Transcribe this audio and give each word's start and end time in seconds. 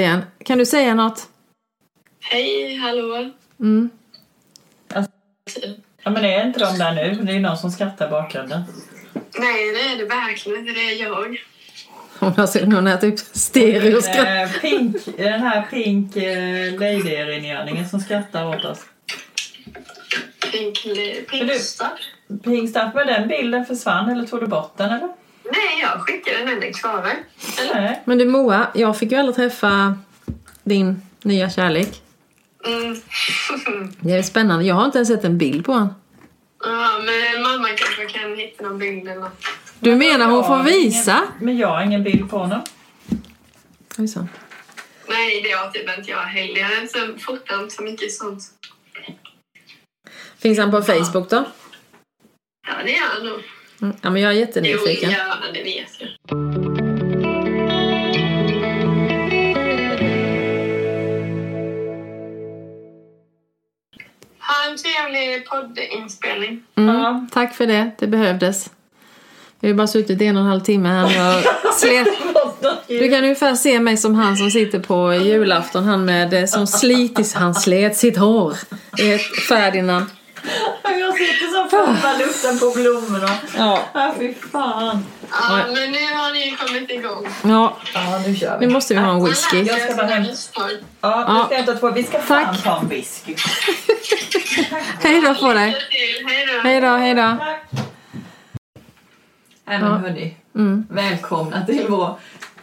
igen. 0.00 0.22
Kan 0.44 0.58
du 0.58 0.66
säga 0.66 0.94
något? 0.94 1.28
Hej, 2.20 2.76
hallå. 2.76 3.30
Mm. 3.60 3.90
Ja 6.02 6.10
men 6.10 6.24
är 6.24 6.46
inte 6.46 6.60
de 6.60 6.78
där 6.78 6.94
nu? 6.94 7.14
Det 7.24 7.32
är 7.32 7.34
ju 7.34 7.40
någon 7.40 7.56
som 7.58 7.70
skrattar 7.70 8.06
i 8.06 8.10
bakgrunden. 8.10 8.62
Nej, 9.38 9.72
det 9.72 9.80
är 9.80 9.96
det 9.98 10.04
verkligen 10.04 10.58
inte. 10.58 10.72
Det 10.72 10.80
är 10.80 11.02
jag. 11.02 11.36
Hon 12.18 12.32
har, 12.32 12.46
sett- 12.46 12.64
hon 12.64 12.86
är 12.86 12.96
typ 12.96 13.18
stereo 13.18 14.02
skratt. 14.02 14.26
Eh, 14.28 14.60
Pink, 14.60 14.96
den 15.16 15.40
här 15.40 15.62
Pink 15.62 16.16
eh, 16.16 16.74
Lady-rengöringen 16.80 17.88
som 17.88 18.00
skrattar 18.00 18.46
åt 18.56 18.64
oss. 18.64 18.78
Pink, 20.52 20.82
pink 21.30 21.30
du-. 21.30 22.38
Pink 22.44 22.70
Stuff, 22.70 22.90
men 22.94 23.06
den 23.06 23.28
bilden 23.28 23.66
försvann 23.66 24.10
eller 24.10 24.26
tog 24.26 24.40
du 24.40 24.46
bort 24.46 24.76
den 24.76 24.90
eller? 24.90 25.08
Nej, 25.44 25.80
jag 25.80 26.00
skickade 26.00 26.38
den. 26.38 26.48
Eller? 26.48 27.74
Nej. 27.74 28.02
Men 28.04 28.18
du 28.18 28.24
Moa, 28.24 28.66
jag 28.74 28.98
fick 28.98 29.12
ju 29.12 29.18
aldrig 29.18 29.36
träffa 29.36 29.98
din 30.62 31.02
nya 31.22 31.50
kärlek. 31.50 32.02
Mm. 32.66 32.96
Det 34.00 34.12
är 34.12 34.22
spännande. 34.22 34.64
Jag 34.64 34.74
har 34.74 34.84
inte 34.84 34.98
ens 34.98 35.08
sett 35.08 35.24
en 35.24 35.38
bild 35.38 35.64
på 35.64 35.72
honom. 35.72 35.94
ja, 36.64 37.00
men 37.04 37.42
mamma 37.42 37.68
kanske 37.68 38.18
kan 38.18 38.36
hitta 38.36 38.64
någon 38.64 38.78
bild 38.78 39.08
eller 39.08 39.20
något. 39.20 39.44
Du 39.80 39.94
menar 39.96 40.26
hon 40.26 40.44
får 40.44 40.62
visa? 40.62 41.22
Men 41.40 41.58
jag 41.58 41.68
har 41.68 41.82
ingen 41.82 42.02
bild 42.04 42.30
på 42.30 42.38
honom. 42.38 42.60
Ojsan. 43.98 44.28
Nej, 45.08 45.42
det 45.42 45.50
har 45.50 45.70
typ 45.70 45.98
inte 45.98 46.10
jag 46.10 46.18
heller. 46.18 46.60
Jag 46.60 47.22
fotar 47.22 47.62
inte 47.62 47.74
så 47.74 47.82
mycket 47.82 48.12
sånt. 48.12 48.42
Finns 50.38 50.58
han 50.58 50.70
på 50.70 50.82
Facebook 50.82 51.30
då? 51.30 51.44
Ja, 52.66 52.74
det 52.84 52.96
är 52.96 53.08
han 53.08 53.26
nog. 53.26 53.42
Mm. 53.84 53.96
Ja, 54.02 54.10
men 54.10 54.22
jag 54.22 54.30
är 54.32 54.34
Jo, 54.34 54.40
jättenyfiken. 54.40 55.10
ja. 55.10 55.18
Ha 64.40 64.70
en 64.70 64.76
trevlig 64.76 65.46
poddinspelning. 65.46 66.62
Mm. 66.76 66.94
Ja. 66.96 67.26
Tack 67.32 67.54
för 67.54 67.66
det, 67.66 67.90
det 67.98 68.06
behövdes. 68.06 68.70
Vi 69.60 69.68
har 69.68 69.74
bara 69.74 69.86
suttit 69.86 70.20
en 70.22 70.36
och 70.36 70.42
en 70.42 70.48
halv 70.48 70.60
timme 70.60 70.88
här 70.88 71.04
och 71.04 71.74
slet. 71.74 72.08
Du 72.86 73.08
kan 73.10 73.22
ungefär 73.24 73.54
se 73.54 73.80
mig 73.80 73.96
som 73.96 74.14
han 74.14 74.36
som 74.36 74.50
sitter 74.50 74.78
på 74.78 75.14
julafton, 75.14 75.84
han 75.84 76.04
med 76.04 76.34
eh, 76.34 76.44
som 76.46 76.66
slitis, 76.66 77.34
han 77.34 77.54
slet 77.54 77.96
sitt 77.96 78.16
hår. 78.16 78.56
Det 78.96 79.10
är 79.10 79.14
ett 79.14 79.36
Ferdinand. 79.48 80.06
Jag 80.82 81.14
sitter 81.14 81.53
fulla 81.74 82.16
luften 82.18 82.58
på 82.58 82.70
blommorna. 82.74 83.30
Ja. 83.56 83.82
Ja, 83.94 84.14
fy 84.18 84.34
fan. 84.34 85.06
Ja, 85.30 85.56
men 85.66 85.72
nu 85.92 85.98
har 86.14 86.32
ni 86.32 86.56
kommit 86.56 86.90
igång. 86.90 87.26
ja, 87.42 87.76
Ja, 87.94 88.18
nu 88.26 88.34
kör 88.36 88.58
vi. 88.58 88.66
nu 88.66 88.72
måste 88.72 88.94
vi 88.94 89.00
ha 89.00 89.10
en 89.12 89.24
whisky. 89.24 89.62
Jag 89.62 89.80
ska 89.80 89.94
bara 89.94 90.06
hem. 90.06 90.22
hem. 90.22 90.34
Ja, 90.54 90.76
Ja. 91.00 91.38
du 91.40 91.44
ska 91.46 91.56
hämta 91.56 91.74
två. 91.74 91.90
Vi 91.90 92.02
ska 92.02 92.18
fan 92.18 92.44
Tack. 92.54 92.62
ta 92.62 92.78
en 92.80 92.88
whisky. 92.88 93.34
Hej 95.02 95.20
då 95.20 95.34
på 95.34 95.52
dig. 95.52 95.76
Hej 96.26 96.46
då. 96.46 96.60
Hej 96.68 96.80
då, 96.80 96.88
hej 96.88 97.14
då. 97.14 97.36
Tack. 97.38 97.64
Nej 99.66 99.78
men 99.78 99.90
Ja. 99.92 99.96
hörni, 99.96 100.36
Mm. 100.54 100.86
välkomna 100.90 101.66
till 101.66 101.86
vår 101.88 102.14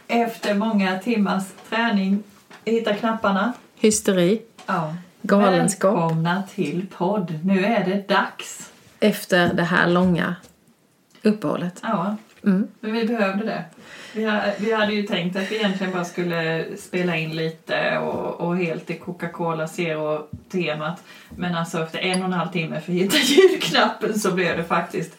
efter 0.08 0.54
många 0.54 0.98
timmars 0.98 1.42
träning 1.70 2.22
hitta 2.64 2.94
knapparna. 2.94 3.52
Hysteri, 3.80 4.42
Ja. 4.66 4.94
galenskap. 5.22 5.94
Välkomna 5.94 6.42
till 6.54 6.86
podd. 6.96 7.38
Nu 7.44 7.64
är 7.64 7.84
det 7.84 8.08
dags. 8.08 8.70
Efter 9.02 9.54
det 9.54 9.62
här 9.62 9.88
långa 9.88 10.34
uppehållet. 11.22 11.80
Ja, 11.82 12.16
Mm. 12.44 12.68
men 12.80 12.92
vi 12.92 13.04
behövde 13.06 13.44
det. 13.44 13.64
Vi, 14.14 14.24
ha, 14.24 14.40
vi 14.58 14.72
hade 14.72 14.92
ju 14.92 15.02
tänkt 15.02 15.36
att 15.36 15.50
vi 15.52 15.56
egentligen 15.56 15.92
bara 15.92 16.04
skulle 16.04 16.64
spela 16.78 17.16
in 17.16 17.36
lite 17.36 17.98
och, 17.98 18.40
och 18.40 18.56
helt 18.56 18.90
i 18.90 18.94
Coca-Cola 18.98 19.66
Zero-temat. 19.68 21.02
Men 21.36 21.54
alltså 21.54 21.82
efter 21.82 21.98
en 21.98 22.20
och 22.20 22.26
en 22.26 22.32
halv 22.32 22.48
timme 22.50 22.80
för 22.80 22.92
att 22.92 22.98
hitta 22.98 23.16
ljudknappen 23.22 24.18
så 24.18 24.30
blev 24.32 24.56
det 24.56 24.64
faktiskt 24.64 25.12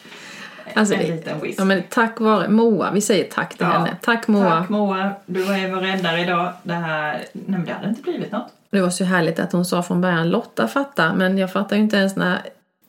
Alltså, 0.74 0.94
en 0.94 1.16
liten 1.16 1.40
whisky. 1.40 1.54
Ja, 1.58 1.64
men 1.64 1.82
tack 1.90 2.20
vare 2.20 2.48
Moa, 2.48 2.90
vi 2.92 3.00
säger 3.00 3.24
tack 3.24 3.50
till 3.50 3.66
Ja. 3.66 3.72
henne. 3.72 3.96
Tack 4.02 4.28
Moa. 4.28 4.50
Tack 4.60 4.68
Moa, 4.68 5.10
du 5.26 5.42
var 5.42 5.68
vår 5.74 5.80
räddare 5.80 6.20
idag. 6.20 6.52
Det 6.62 6.74
här, 6.74 7.12
nej 7.32 7.44
men 7.46 7.64
det 7.64 7.72
hade 7.72 7.88
inte 7.88 8.02
blivit 8.02 8.32
något. 8.32 8.52
Det 8.70 8.80
var 8.80 8.90
så 8.90 9.04
härligt 9.04 9.38
att 9.38 9.52
hon 9.52 9.64
sa 9.64 9.82
från 9.82 10.00
början 10.00 10.30
Lotta 10.30 10.68
fattar, 10.68 11.14
men 11.14 11.38
jag 11.38 11.52
fattar 11.52 11.76
ju 11.76 11.82
inte 11.82 11.96
ens 11.96 12.16
när 12.16 12.38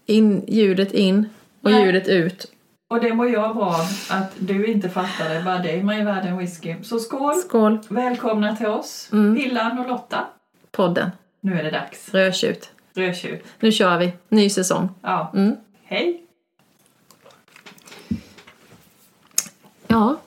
in, 0.06 0.44
ljudet 0.48 0.92
in 0.92 1.30
och 1.62 1.72
Nej. 1.72 1.86
ljudet 1.86 2.08
ut. 2.08 2.52
Och 2.88 3.00
det 3.02 3.14
mår 3.14 3.30
jag 3.30 3.56
bra 3.56 3.76
att 4.10 4.32
du 4.40 4.66
inte 4.68 4.90
fattade, 4.90 5.42
bara 5.46 5.58
dig 5.60 5.84
man 5.84 5.96
är 5.96 6.06
värd 6.06 6.26
en 6.26 6.38
whisky. 6.38 6.76
Så 6.84 7.00
skål! 7.00 7.36
Skål, 7.36 7.80
Välkomna 7.90 8.56
till 8.56 8.68
oss, 8.68 9.10
Mm. 9.12 9.36
Hillan 9.36 9.80
och 9.80 9.88
Lotta. 9.88 10.26
podden. 10.72 11.10
Nu 11.42 11.60
är 11.60 11.64
det 11.64 11.72
dags. 11.72 12.10
Rödtjut. 12.14 12.72
Rödtjut. 12.96 13.44
Nu 13.60 13.72
kör 13.72 13.98
vi. 13.98 14.14
Ny 14.30 14.50
säsong. 14.50 14.90
Ja, 15.02 15.32
Mm. 15.36 15.56
hej! 15.84 16.22
Ja. 19.88 20.18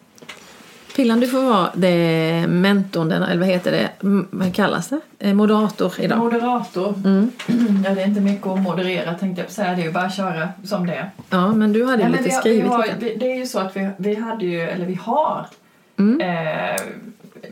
Pillan, 0.99 1.21
du 1.21 1.29
får 1.29 1.43
vara 1.43 1.71
det 1.75 2.47
mentorn, 2.49 3.09
den- 3.09 3.23
eller 3.23 3.39
vad 3.39 3.49
heter 3.49 3.73
det? 3.73 3.91
Vad 4.31 4.55
kallas 4.55 4.89
det? 4.89 5.01
Eh, 5.19 5.35
Moderator 5.35 5.93
idag. 6.01 6.19
Moderator. 6.19 6.95
Mm. 7.05 7.31
Ja, 7.85 7.95
det 7.95 8.03
är 8.03 8.07
inte 8.07 8.21
mycket 8.21 8.47
att 8.47 8.61
moderera 8.61 9.15
tänkte 9.15 9.43
jag 9.43 9.51
säga. 9.51 9.75
Det 9.75 9.83
är 9.83 9.85
ju 9.85 9.93
bara 9.93 10.05
att 10.05 10.17
köra 10.17 10.49
som 10.65 10.87
det 10.87 10.95
är. 10.95 11.11
Ja, 11.31 11.53
men 11.55 11.73
du 11.73 11.85
hade 11.85 12.03
ju 12.03 12.09
men 12.09 12.23
lite 12.23 12.25
vi 12.25 12.31
har, 12.31 12.43
vi 12.43 12.51
skrivit 12.51 12.71
har, 12.71 12.87
vi, 13.01 13.17
Det 13.17 13.33
är 13.33 13.37
ju 13.37 13.47
så 13.47 13.59
att 13.59 13.77
vi, 13.77 13.91
vi 13.97 14.15
hade 14.15 14.45
ju, 14.47 14.61
eller 14.61 14.87
vi 14.87 14.95
har 14.95 15.47
Mm. 15.97 16.21
Eh, 16.21 16.81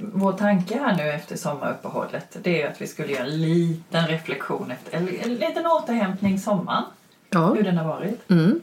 vår 0.00 0.32
tanke 0.32 0.78
här 0.78 0.96
nu 0.96 1.02
efter 1.10 1.36
sommaruppehållet 1.36 2.36
det 2.42 2.62
är 2.62 2.70
att 2.70 2.80
vi 2.82 2.86
skulle 2.86 3.12
göra 3.12 3.24
en 3.24 3.40
liten 3.42 4.06
reflektion 4.06 4.70
efter, 4.70 4.96
eller 4.98 5.24
en 5.24 5.34
liten 5.34 5.66
återhämtning 5.66 6.38
sommaren, 6.38 6.84
Ja. 7.30 7.54
hur 7.54 7.62
den 7.62 7.76
har 7.78 7.84
varit. 7.88 8.30
Mm. 8.30 8.60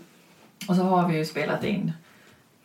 Och 0.67 0.75
så 0.75 0.83
har 0.83 1.07
vi 1.09 1.17
ju 1.17 1.25
spelat 1.25 1.63
in 1.63 1.91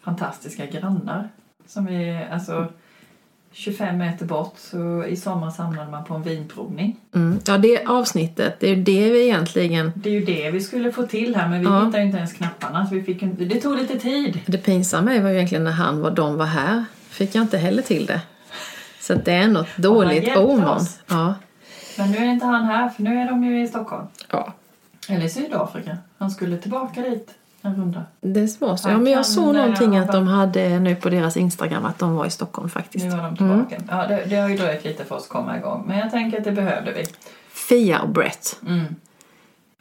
fantastiska 0.04 0.66
grannar 0.66 1.28
som 1.68 1.86
vi, 1.86 2.26
alltså 2.32 2.66
25 3.52 3.98
meter 3.98 4.26
bort 4.26 4.54
så 4.56 5.04
i 5.04 5.16
sommar 5.16 5.50
samlade 5.50 5.90
man 5.90 6.04
på 6.04 6.14
en 6.14 6.22
vinprovning. 6.22 6.96
Mm. 7.14 7.38
Ja, 7.46 7.58
det 7.58 7.84
avsnittet, 7.86 8.60
det 8.60 8.66
är 8.70 8.74
ju 8.76 8.82
det 8.82 9.10
vi 9.10 9.24
egentligen... 9.24 9.92
Det 9.96 10.08
är 10.10 10.14
ju 10.14 10.24
det 10.24 10.50
vi 10.50 10.60
skulle 10.60 10.92
få 10.92 11.02
till 11.06 11.36
här 11.36 11.48
men 11.48 11.60
vi 11.60 11.66
Ja. 11.66 11.84
hittade 11.86 12.02
inte 12.04 12.16
ens 12.18 12.32
knapparna 12.32 12.86
så 12.86 12.94
vi 12.94 13.02
fick 13.02 13.22
en, 13.22 13.36
det 13.48 13.60
tog 13.60 13.76
lite 13.76 13.98
tid. 13.98 14.40
Det 14.46 14.58
pinsamma 14.58 15.20
var 15.20 15.28
ju 15.28 15.34
egentligen 15.34 15.64
när 15.64 15.70
han 15.72 16.00
var, 16.00 16.10
de 16.10 16.36
var 16.36 16.46
här. 16.46 16.84
Fick 17.08 17.34
jag 17.34 17.42
inte 17.42 17.58
heller 17.58 17.82
till 17.82 18.06
det. 18.06 18.20
Så 19.00 19.14
det 19.14 19.32
är 19.32 19.48
något 19.48 19.76
dåligt 19.76 20.36
oss. 20.36 20.98
Ja. 21.06 21.34
Men 21.98 22.10
nu 22.10 22.18
är 22.18 22.24
inte 22.24 22.46
han 22.46 22.64
här 22.64 22.88
för 22.88 23.02
nu 23.02 23.20
är 23.20 23.26
de 23.30 23.44
ju 23.44 23.62
i 23.62 23.68
Stockholm. 23.68 24.06
ja. 24.30 24.52
Eller 25.08 25.24
i 25.24 25.28
Sydafrika. 25.28 25.98
Han 26.18 26.30
skulle 26.30 26.56
tillbaka 26.58 27.00
dit 27.00 27.34
en 27.62 27.76
runda. 27.76 28.04
Det 28.20 28.48
så. 28.48 28.76
Ja, 28.84 28.98
men 28.98 29.12
jag 29.12 29.26
såg 29.26 29.54
någonting 29.54 29.96
att 29.96 30.12
de 30.12 30.26
hade 30.26 30.78
nu 30.78 30.96
på 30.96 31.10
deras 31.10 31.36
Instagram 31.36 31.84
att 31.84 31.98
de 31.98 32.14
var 32.16 32.26
i 32.26 32.30
Stockholm 32.30 32.68
faktiskt. 32.70 33.04
Nu 33.04 33.10
var 33.10 33.16
de 33.16 33.24
Mm. 33.24 33.66
tillbaka. 33.66 33.84
Ja, 33.96 34.06
det, 34.06 34.24
det 34.26 34.36
har 34.36 34.48
ju 34.48 34.56
dröjt 34.56 34.84
lite 34.84 35.04
för 35.04 35.14
oss 35.14 35.22
att 35.22 35.28
komma 35.28 35.58
igång. 35.58 35.84
Men 35.86 35.98
jag 35.98 36.10
tänker 36.10 36.38
att 36.38 36.44
det 36.44 36.52
behövde 36.52 36.92
vi. 36.92 37.04
Fia 37.68 38.00
och 38.00 38.08
Brett. 38.08 38.56
Mm. 38.66 38.96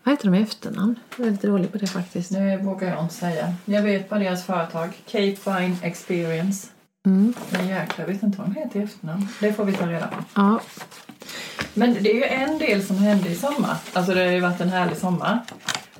Vad 0.04 0.14
heter 0.14 0.26
de 0.32 0.36
i 0.38 0.42
efternamn? 0.42 0.96
Jag 1.18 1.28
är 1.28 1.32
lite 1.32 1.48
dålig 1.48 1.72
på 1.72 1.78
det 1.78 1.88
faktiskt. 1.88 2.32
Nu 2.32 2.58
vågar 2.58 2.88
jag 2.90 3.04
inte 3.04 3.14
säga. 3.16 3.54
Jag 3.66 3.82
vet 3.82 4.10
bara 4.10 4.20
deras 4.20 4.46
företag. 4.46 4.90
Cape 5.06 5.36
Wine 5.46 5.76
Experience. 5.82 6.68
Mm. 7.06 7.34
Men 7.50 7.68
jäklar, 7.68 8.06
jag 8.06 8.14
vet 8.14 8.24
inte 8.24 8.38
vad 8.38 8.48
de 8.48 8.56
heter 8.60 8.80
i 8.80 8.84
efternamn. 8.84 9.28
Det 9.40 9.54
får 9.54 9.66
vi 9.66 9.74
ta 9.74 9.86
reda 9.88 10.08
på. 10.08 10.16
Ja. 10.36 10.60
Men 11.74 11.94
det 11.94 12.12
är 12.12 12.16
ju 12.16 12.24
en 12.24 12.58
del 12.58 12.84
som 12.86 12.98
hände 12.98 13.30
i 13.30 13.36
sommar. 13.36 13.76
Alltså 13.94 14.14
det 14.14 14.20
har 14.26 14.32
ju 14.32 14.40
varit 14.40 14.62
en 14.62 14.70
härlig 14.70 14.98
sommar. 14.98 15.40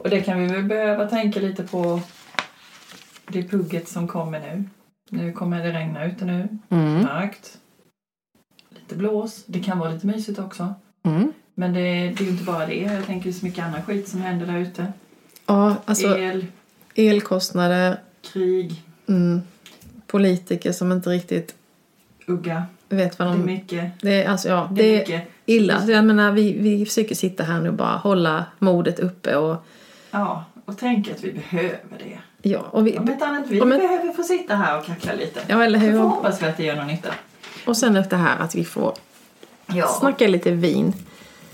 Och 0.08 0.12
det 0.12 0.22
kan 0.22 0.40
vi 0.42 0.48
väl 0.48 0.64
behöva 0.64 1.10
tänka 1.10 1.40
lite 1.40 1.64
på 1.64 2.02
det 3.28 3.44
pugget 3.44 3.88
som 3.88 4.08
kommer 4.08 4.40
nu. 4.40 4.64
Nu 5.10 5.32
kommer 5.32 5.64
det 5.64 5.72
regna 5.72 6.06
ute 6.06 6.26
nu. 6.26 6.48
Mm. 6.70 7.02
Mörkt. 7.02 7.58
Lite 8.70 8.96
blås. 8.96 9.44
Det 9.46 9.60
kan 9.60 9.80
vara 9.80 9.92
lite 9.92 10.08
mysigt 10.08 10.40
också. 10.40 10.74
Mm. 11.04 11.34
Men 11.56 11.74
det, 11.74 11.80
det 11.82 12.20
är 12.20 12.24
ju 12.24 12.30
inte 12.30 12.44
bara 12.44 12.66
det. 12.66 12.76
Jag 12.76 13.06
tänker 13.06 13.32
så 13.32 13.46
mycket 13.46 13.66
annan 13.66 13.84
skit 13.84 14.08
som 14.08 14.22
händer 14.22 14.46
där 14.48 14.58
ute. 14.60 14.94
Ja, 15.46 15.76
alltså 15.86 16.18
El, 16.18 16.46
elkostnader, 16.96 17.98
krig, 18.34 18.84
mm, 19.08 19.42
politiker 20.08 20.72
som 20.72 20.92
inte 20.92 21.10
riktigt 21.10 21.56
ugga. 22.28 22.64
vet 22.90 23.20
vad 23.20 23.28
Det 23.28 23.32
är 23.34 23.38
de... 23.38 23.46
mycket. 23.46 23.92
Det 24.02 24.24
är, 24.24 24.30
alltså, 24.30 24.50
ja, 24.50 24.70
Det 24.72 24.82
är 24.82 24.86
det 24.86 24.96
är 24.96 25.00
mycket. 25.20 25.32
illa. 25.46 25.84
Jag 25.88 26.06
menar, 26.06 26.32
vi, 26.32 26.54
vi 26.60 26.86
försöker 26.86 27.16
sitta 27.16 27.44
här 27.44 27.60
nu 27.62 27.70
och 27.70 27.76
bara 27.76 27.98
hålla 27.98 28.46
modet 28.60 29.00
uppe 29.00 29.36
och 29.36 29.66
Ja, 30.12 30.46
och 30.66 30.78
tänk 30.78 31.10
att 31.12 31.24
vi 31.24 31.32
behöver 31.34 31.98
det. 32.04 32.20
ja, 32.50 32.60
och 32.72 32.88
vi, 32.88 32.98
Om 32.98 33.10
inte 33.12 33.26
annat, 33.26 33.44
vi 33.48 33.60
men- 33.60 33.70
behöver 33.80 34.14
få 34.14 34.24
sitta 34.24 34.56
här 34.56 34.78
och 34.80 34.86
kackla 34.86 35.14
lite. 35.14 35.40
ja 35.48 35.64
eller 35.64 35.80
Så 35.80 35.86
hur? 35.86 35.98
får 36.00 36.08
hoppas 36.08 36.42
vi 36.42 36.46
att 36.48 36.58
det 36.58 36.64
gör 36.64 36.76
någon 36.76 36.88
nytta. 36.88 37.10
Och 37.68 37.78
sen 37.78 37.94
det 38.10 38.16
här 38.16 38.40
att 38.40 38.56
vi 38.56 38.66
får 38.66 38.94
Ja. 39.74 39.88
snacka 39.88 40.28
lite 40.28 40.52
vin. 40.52 40.94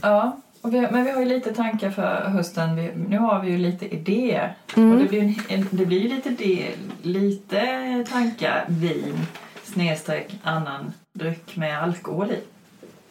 Ja, 0.02 0.38
och 0.62 0.74
vi, 0.74 0.82
men 0.82 1.04
vi 1.04 1.12
har 1.12 1.20
ju 1.20 1.26
lite 1.26 1.54
tankar 1.54 1.92
för 1.92 2.26
hösten. 2.30 2.76
Vi, 2.76 2.92
nu 3.10 3.18
har 3.18 3.42
vi 3.42 3.52
ju 3.52 3.58
lite 3.58 3.96
idéer. 3.96 4.56
Mm. 4.76 4.92
Och 4.92 4.98
det 5.00 5.06
blir, 5.10 5.34
det 5.72 5.86
blir 5.86 6.00
ju 6.00 6.08
lite, 6.10 6.70
lite 7.02 8.06
tankar 8.12 8.66
vin 8.68 9.20
snedstreck 9.64 10.32
annan 10.44 10.94
dryck 11.14 11.56
med 11.56 11.84
alkohol 11.84 12.28
i. 12.28 12.30
Det 12.30 12.38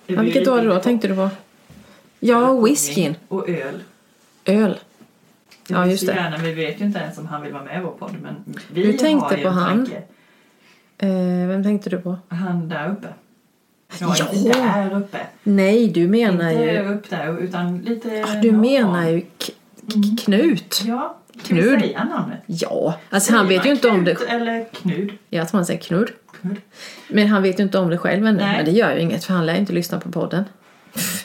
Ja, 0.06 0.20
blir 0.20 0.32
vilket 0.32 0.46
var 0.46 0.62
det 0.62 0.68
då 0.68 0.80
tänkte 0.80 1.08
du 1.08 1.14
på? 1.16 1.30
Ja, 2.20 2.52
whiskyn. 2.60 3.14
Och 3.28 3.48
öl. 3.48 3.82
Öl. 4.44 4.78
Det 5.72 5.78
Ja, 5.78 5.86
just 5.86 6.06
det. 6.06 6.14
Gärna, 6.14 6.36
vi 6.36 6.52
vet 6.52 6.80
ju 6.80 6.84
inte 6.84 6.98
ens 6.98 7.18
om 7.18 7.26
han 7.26 7.42
vill 7.42 7.52
vara 7.52 7.64
med 7.64 7.78
i 7.78 7.82
vår 7.84 7.90
podd. 7.90 8.14
Men 8.22 8.34
vi 8.72 8.82
Du 8.86 8.92
tänkte 8.92 9.36
ju 9.36 9.42
på 9.42 9.48
han. 9.48 9.88
Eh, 10.98 11.08
vem 11.48 11.62
tänkte 11.62 11.90
du 11.90 11.98
på? 11.98 12.18
Han 12.28 12.68
där 12.68 12.90
uppe. 12.90 13.08
Ja, 14.00 14.14
Ja. 14.18 14.28
inte 14.32 14.58
där 14.62 14.96
uppe. 14.96 15.18
Nej, 15.42 15.88
du 15.88 16.08
menar 16.08 16.50
inte 16.50 16.64
ju... 16.64 16.78
upp 16.94 17.10
där, 17.10 17.38
utan 17.38 17.78
lite... 17.78 18.40
Du 18.42 18.52
norr. 18.52 18.60
menar 18.60 19.08
ju 19.08 19.22
Mm. 19.94 20.16
Knut. 20.16 20.82
Ja, 20.86 21.16
ska 21.44 21.54
vi 21.54 21.62
säga 21.62 22.04
namnet? 22.04 22.38
Ja, 22.46 22.98
alltså 23.10 23.32
han 23.34 23.46
Säger 23.46 23.58
vet 23.60 23.66
ju 23.66 23.70
inte 23.70 23.88
om 23.88 24.04
det... 24.04 24.16
Eller 24.28 24.64
Knud? 24.72 25.12
Jag 25.30 25.48
tror 25.48 25.58
han 25.58 25.66
säger 25.66 25.80
Knud. 25.80 26.08
Knud. 26.40 26.56
Men 27.08 27.28
han 27.28 27.42
vet 27.42 27.58
ju 27.58 27.62
inte 27.62 27.78
om 27.78 27.90
det 27.90 27.98
själv 27.98 28.26
ännu. 28.26 28.38
Nej. 28.38 28.56
Men 28.56 28.64
det 28.64 28.70
gör 28.70 28.94
ju 28.94 29.00
inget 29.00 29.24
för 29.24 29.34
han 29.34 29.46
lär 29.46 29.54
inte 29.54 29.72
lyssna 29.72 30.00
på 30.00 30.12
podden. 30.12 30.44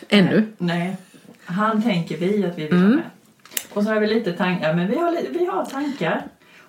Ännu. 0.10 0.46
Nej, 0.58 0.98
han 1.46 1.84
tänker 1.84 2.18
vi 2.18 2.46
att 2.46 2.58
vi 2.58 2.64
vill 2.64 2.72
Mm. 2.74 2.84
ha 2.90 2.96
med. 2.96 3.04
Och 3.78 3.84
så 3.84 3.90
har 3.90 4.00
vi 4.00 4.08
lite 4.08 4.34
tankar, 4.34 4.74
men 4.74 4.88
vi 4.88 4.96
har, 4.98 5.18
vi 5.32 5.46
har 5.46 5.66
tankar. 5.66 6.22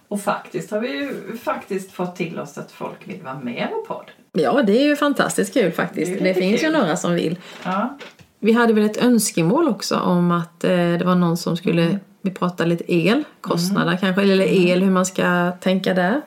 Och 0.08 0.20
faktiskt 0.20 0.70
har 0.70 0.81
vi 0.81 0.88
ju 0.88 1.37
faktiskt 1.37 1.93
fått 1.93 2.16
till 2.16 2.38
oss 2.38 2.58
att 2.58 2.72
folk 2.72 2.96
vill 3.08 3.22
vara 3.22 3.38
med 3.38 3.69
vår 3.70 3.87
podd. 3.94 4.10
Ja, 4.32 4.62
det 4.62 4.72
är 4.82 4.87
ju 4.87 4.96
fantastiskt 4.96 5.55
kul 5.55 5.72
faktiskt. 5.72 6.12
Det 6.19 6.25
Det, 6.25 6.34
finns 6.34 6.60
kul. 6.60 6.72
ju 6.72 6.78
några 6.78 6.96
som 6.96 7.14
vill. 7.14 7.38
Ja, 7.64 7.99
Vi 8.40 8.52
hade 8.52 8.72
väl 8.72 8.84
ett 8.84 9.02
önskemål 9.05 9.69
också 9.69 9.96
om 9.96 10.31
att 10.31 10.64
eh, 10.64 10.70
det 10.70 11.02
var 11.05 11.14
någon 11.14 11.37
som 11.37 11.56
skulle... 11.56 11.82
Mm. 11.82 11.99
Vi 12.22 12.31
pratade 12.31 12.69
lite 12.70 12.94
el, 12.94 13.25
kostnader 13.40 13.96
kanske, 14.00 14.22
eller 14.22 14.44
el, 14.44 14.82
hur 14.82 14.90
man 14.90 15.06
ska 15.06 15.50
tänka 15.61 15.94
där. 15.94 16.20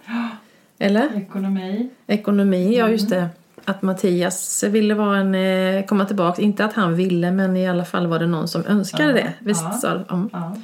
Eller? 0.80 1.18
ekonomi. 1.18 1.90
Ekonomi, 2.08 2.78
ja 2.78 2.90
just 2.90 3.12
Mm. 3.12 3.20
det. 3.20 3.30
Att 3.66 3.82
Mattias 3.82 4.64
ville 4.64 4.94
vara 4.94 5.18
en, 5.18 5.36
eh, 5.36 5.86
komma 5.86 6.06
tillbaka. 6.06 6.42
Inte 6.42 6.66
att 6.66 6.74
han 6.74 6.96
ville, 6.96 7.32
men 7.32 7.58
i 7.58 7.68
alla 7.70 7.86
fall 7.86 8.08
var 8.08 8.20
det 8.20 8.28
någon 8.28 8.48
som 8.48 8.66
önskade 8.66 9.08
Ja, 9.10 9.14
det. 9.14 9.34
Visst 9.40 9.64
ja. 9.64 9.72
sa 9.72 9.98
de? 9.98 10.30
Ja. 10.34 10.56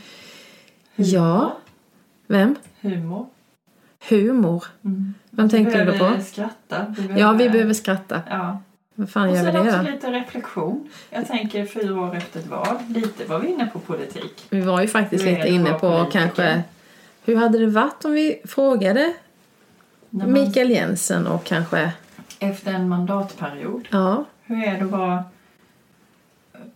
Ja. 0.95 1.57
Vem? 2.27 2.55
Humor. 2.81 3.25
Humor. 4.09 4.63
Mm. 4.85 5.13
Vem 5.29 5.49
tänkte 5.49 5.77
du 5.79 5.85
då 5.85 5.91
behöver 5.91 6.15
på? 6.17 6.23
skratta. 6.23 6.85
Vi 6.97 7.19
Ja, 7.19 7.31
vi 7.31 7.49
behöver 7.49 7.73
skratta. 7.73 8.21
Ja. 8.29 8.61
Vad 8.95 9.09
fan 9.09 9.29
Och 9.29 9.35
gör 9.35 9.45
vi 9.45 9.51
det 9.51 9.59
också 9.59 9.77
då? 9.77 9.91
lite 9.91 10.11
reflektion. 10.11 10.89
Jag 11.09 11.27
tänker 11.27 11.65
fyra 11.65 12.01
år 12.01 12.15
efter 12.15 12.39
ett 12.39 12.47
val. 12.47 12.77
Lite 12.89 13.25
var 13.25 13.39
vi 13.39 13.47
inne 13.47 13.65
på 13.73 13.79
politik. 13.79 14.45
Vi 14.49 14.61
var 14.61 14.81
ju 14.81 14.87
faktiskt 14.87 15.25
Hur 15.25 15.31
lite 15.31 15.47
inne 15.47 15.71
på 15.73 15.79
politiker? 15.79 16.19
kanske... 16.19 16.63
Hur 17.25 17.35
hade 17.35 17.57
det 17.57 17.67
varit 17.67 18.05
om 18.05 18.11
vi 18.13 18.41
frågade 18.45 19.13
man, 20.09 20.33
Mikael 20.33 20.69
Jensen 20.69 21.27
och 21.27 21.43
kanske... 21.43 21.91
Efter 22.39 22.73
en 22.73 22.89
mandatperiod. 22.89 23.87
Ja. 23.91 24.25
Hur 24.43 24.63
är 24.63 24.77
det 24.79 24.85
att 24.85 24.91
vara 24.91 25.23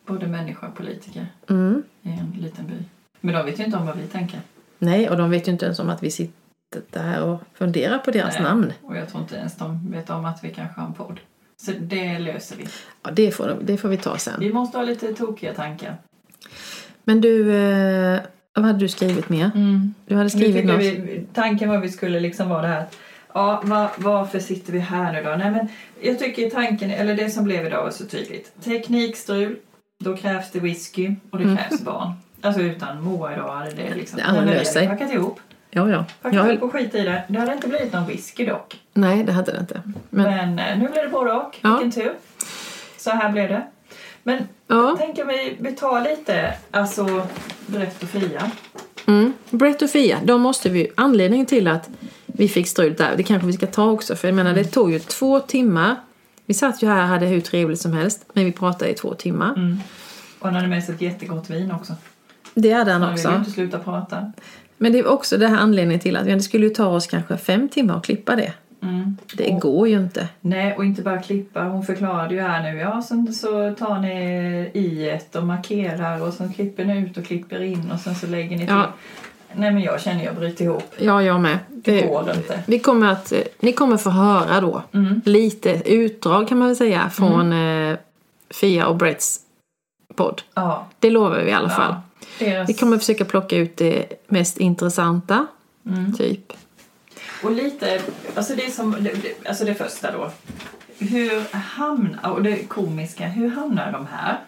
både 0.06 0.28
människa 0.28 0.68
och 0.68 0.76
politiker 0.76 1.28
Mm. 1.50 1.84
i 2.02 2.10
en 2.10 2.36
liten 2.42 2.66
by? 2.68 2.74
Men 3.22 3.36
de 3.36 3.46
vet 3.46 3.60
ju 3.60 3.64
inte 3.66 3.78
om 3.78 3.86
vad 3.86 3.98
vi 3.98 4.08
tänker. 4.08 4.40
Nej, 4.80 5.10
och 5.10 5.18
de 5.18 5.30
vet 5.30 5.48
ju 5.48 5.52
inte 5.52 5.66
ens 5.66 5.80
om 5.80 5.90
att 5.90 6.04
vi 6.04 6.12
sitter 6.12 7.00
här 7.04 7.24
och 7.24 7.40
funderar 7.54 7.98
på 7.98 8.12
deras 8.12 8.34
Nej. 8.34 8.44
namn. 8.44 8.74
Och 8.82 8.98
jag 8.98 9.10
tror 9.10 9.22
inte 9.22 9.36
ens 9.36 9.56
de 9.58 9.92
vet 9.92 10.10
om 10.10 10.26
att 10.26 10.44
vi 10.44 10.50
kanske 10.50 10.80
har 10.82 10.88
en 10.88 10.94
podd. 10.94 11.20
Så 11.58 11.72
det 11.82 12.20
löser 12.20 12.56
vi. 12.58 12.66
Ja, 13.04 13.12
det 13.12 13.32
får, 13.32 13.58
det 13.62 13.78
får 13.78 13.90
vi 13.90 13.98
ta 13.98 14.18
sen. 14.18 14.34
Vi 14.40 14.54
måste 14.54 14.78
ha 14.78 14.86
lite 14.86 15.14
tokiga 15.14 15.54
tankar. 15.54 15.96
Men 17.04 17.22
du, 17.22 17.56
eh, 17.56 18.20
vad 18.54 18.66
hade 18.66 18.80
du 18.80 18.90
skrivit 18.90 19.30
mer? 19.30 19.52
Du 20.06 20.16
hade 20.16 20.24
Vi 20.26 20.30
skrivit 20.30 20.66
något. 20.66 20.80
vi, 20.80 21.26
tanken 21.34 21.70
var 21.70 21.78
att 21.78 21.84
vi 21.84 21.90
skulle 21.90 22.20
liksom 22.20 22.50
vara 22.50 22.62
det 22.62 22.68
här 22.68 22.82
att, 22.82 22.98
ja, 23.34 23.62
va, 23.66 23.90
varför 23.98 24.40
sitter 24.40 24.74
vi 24.74 24.80
här 24.80 25.14
nu 25.14 25.24
då? 25.24 25.36
Nej, 25.36 25.52
men 25.52 25.68
jag 26.02 26.20
tycker 26.20 26.50
tanken, 26.50 26.92
eller 26.92 27.16
det 27.16 27.30
som 27.30 27.44
blev 27.44 27.66
idag 27.66 27.84
var 27.84 27.92
så 27.92 28.06
tydligt. 28.06 28.64
Teknikstrul, 28.64 29.58
då 30.04 30.18
krävs 30.18 30.52
det 30.52 30.60
whisky 30.60 31.16
och 31.32 31.38
det 31.38 31.44
krävs 31.44 31.82
barn. 31.82 32.14
Alltså 32.42 32.62
utan 32.62 33.04
Moa 33.04 33.34
idag 33.34 33.56
hade 33.56 33.72
det 33.72 33.96
liksom... 33.96 34.20
Vi 34.34 34.46
löst 34.46 34.74
sig. 34.74 34.88
Packat 34.88 35.14
ihop. 35.14 35.40
Ja, 35.70 35.90
ja. 35.90 36.06
Packat 36.22 36.36
Jag, 36.36 36.50
ihop 36.50 36.64
och 36.64 36.72
skit 36.72 36.96
i 36.96 37.02
det. 37.02 37.24
Det 37.28 37.40
hade 37.40 37.54
inte 37.54 37.68
blivit 37.68 37.94
någon 37.94 38.08
whisky 38.08 38.46
dock. 38.46 38.80
nej, 38.94 39.24
det 39.24 39.32
hade 39.32 39.52
det 39.52 39.60
inte. 39.60 39.82
Men, 40.10 40.56
Men, 40.56 40.60
eh, 40.60 40.78
nu 40.78 40.88
blev 40.88 41.04
det 41.04 41.10
både 41.10 41.32
och. 41.32 41.58
Ja. 41.62 41.70
Vilken 41.70 42.04
tur. 42.04 42.14
Så 42.98 43.10
här 43.10 43.32
blev 43.32 43.50
det. 43.50 43.64
Men 44.24 44.48
ja. 44.68 44.96
tänker 45.00 45.26
vi, 45.26 45.58
vi 45.60 45.72
tar 45.72 46.02
lite, 46.02 46.54
alltså 46.72 47.28
Brett 47.66 48.04
och 48.04 48.10
Fia. 48.10 48.52
Mm. 49.08 49.34
Brett 49.50 49.82
och 49.82 49.90
Fia, 49.90 50.20
de 50.24 50.42
måste 50.42 50.70
vi... 50.70 50.92
Anledningen 50.96 51.46
till 51.46 51.68
att 51.68 51.90
vi 52.42 52.48
fick 52.48 52.68
strul 52.68 52.94
där, 52.98 53.18
det 53.18 53.24
kanske 53.24 53.48
vi 53.48 53.54
ska 53.54 53.68
ta 53.68 53.92
också. 53.92 54.16
För 54.16 54.28
jag 54.28 54.36
menar, 54.36 54.54
det 54.54 54.64
tog 54.64 54.92
ju 54.92 55.00
två 55.00 55.40
timmar. 55.40 55.96
Vi 56.46 56.54
satt 56.54 56.84
ju 56.84 56.88
här 56.88 57.02
och 57.02 57.08
hade 57.08 57.26
hur 57.26 57.42
trevligt 57.42 57.82
som 57.82 57.94
helst. 57.94 58.26
Men 58.34 58.46
vi 58.46 58.52
pratade 58.52 58.92
i 58.92 58.94
två 58.94 59.14
timmar. 59.14 59.54
Mm. 59.56 59.80
Och 60.40 60.46
han 60.46 60.56
hade 60.56 60.68
med 60.68 60.84
sig 60.84 60.96
ett 60.96 61.02
jättegott 61.02 61.50
vin 61.50 61.72
också. 61.72 61.94
Det 62.54 62.72
hade 62.72 62.92
han 62.92 63.02
Han 63.02 63.16
ville 63.16 63.28
också. 63.28 63.38
inte 63.40 63.52
sluta 63.52 63.80
prata. 63.80 64.32
Men 64.78 64.92
det 64.92 65.00
är 65.00 65.08
också 65.08 65.38
det 65.38 65.48
här 65.48 65.58
anledningen 65.58 66.00
till 66.00 66.16
att 66.16 66.26
det 66.26 66.40
skulle 66.42 66.66
ju 66.68 66.74
ta 66.74 66.88
oss 66.88 67.08
kanske 67.08 67.38
fem 67.38 67.70
timmar 67.70 67.98
att 67.98 68.06
klippa 68.06 68.36
det. 68.36 68.54
Mm. 68.84 69.18
Det 69.34 69.54
Och- 69.54 69.62
går 69.62 69.88
ju 69.88 69.98
inte. 70.00 70.28
Nej, 70.42 70.76
och 70.78 70.86
inte 70.86 71.02
bara 71.02 71.22
klippa. 71.22 71.64
Hon 71.64 71.84
förklarade 71.86 72.36
ju 72.36 72.42
här 72.42 72.74
nu. 72.74 72.80
Ja, 72.80 73.02
sen 73.08 73.34
så 73.34 73.76
tar 73.76 74.00
ni 74.00 74.16
i 74.74 75.10
ett 75.10 75.36
och 75.36 75.44
markerar 75.48 76.22
och 76.28 76.34
sen 76.34 76.54
klipper 76.54 76.86
ni 76.86 77.00
ut 77.00 77.18
och 77.18 77.26
klipper 77.26 77.62
in 77.62 77.92
och 77.92 78.00
sen 78.00 78.16
så 78.16 78.28
lägger 78.28 78.50
ni 78.58 78.58
till. 78.58 78.68
Ja. 78.76 78.94
Nej, 79.56 79.72
men 79.72 79.82
jag 79.84 80.02
känner 80.02 80.24
jag 80.26 80.36
bryter 80.36 80.66
ihop. 80.66 80.84
Ja, 80.98 81.24
jag 81.24 81.42
med. 81.42 81.60
Det 81.70 81.92
Det, 82.02 82.08
går 82.08 82.32
inte. 82.36 82.64
vi 82.68 82.80
kommer 82.80 83.08
att, 83.12 83.32
eh, 83.32 83.40
ni 83.60 83.74
kommer 83.74 83.98
få 83.98 84.10
höra 84.10 84.62
då 84.62 84.84
Mm. 84.94 85.22
lite 85.26 85.82
utdrag 85.86 86.48
kan 86.48 86.58
man 86.58 86.68
väl 86.68 86.78
säga 86.78 87.10
från 87.10 87.54
eh, 87.54 87.98
Fia 88.50 88.88
och 88.88 88.96
Bretts 88.96 89.40
podd. 90.16 90.42
Ja. 90.54 90.88
Det 91.00 91.10
lovar 91.10 91.40
vi 91.40 91.50
i 91.50 91.54
alla 91.54 91.70
fall. 91.70 91.96
Ja. 92.40 92.46
Deras... 92.46 92.70
Vi 92.70 92.74
kommer 92.74 92.98
försöka 92.98 93.26
plocka 93.26 93.58
ut 93.58 93.78
det 93.78 94.06
mest 94.28 94.58
intressanta, 94.58 95.48
Mm. 95.86 96.14
typ. 96.18 96.54
Och 97.44 97.52
lite, 97.52 98.02
alltså 98.36 98.56
det 98.56 98.72
som, 98.74 98.96
det- 99.00 99.48
alltså 99.50 99.66
det 99.66 99.74
första 99.76 100.12
då. 100.12 100.32
Hur 101.00 101.56
hamnar, 101.56 102.30
och 102.32 102.44
det 102.44 102.56
komiska, 102.68 103.28
hur 103.28 103.50
hamnar 103.50 103.92
de 103.92 104.08
här? 104.12 104.40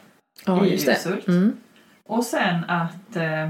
Ja, 0.45 0.65
I 0.65 0.71
just 0.71 0.85
det. 0.85 0.91
Urshult. 0.91 1.27
Mm. 1.27 1.53
Och 2.07 2.23
sen 2.23 2.63
att, 2.67 3.15
eh, 3.15 3.49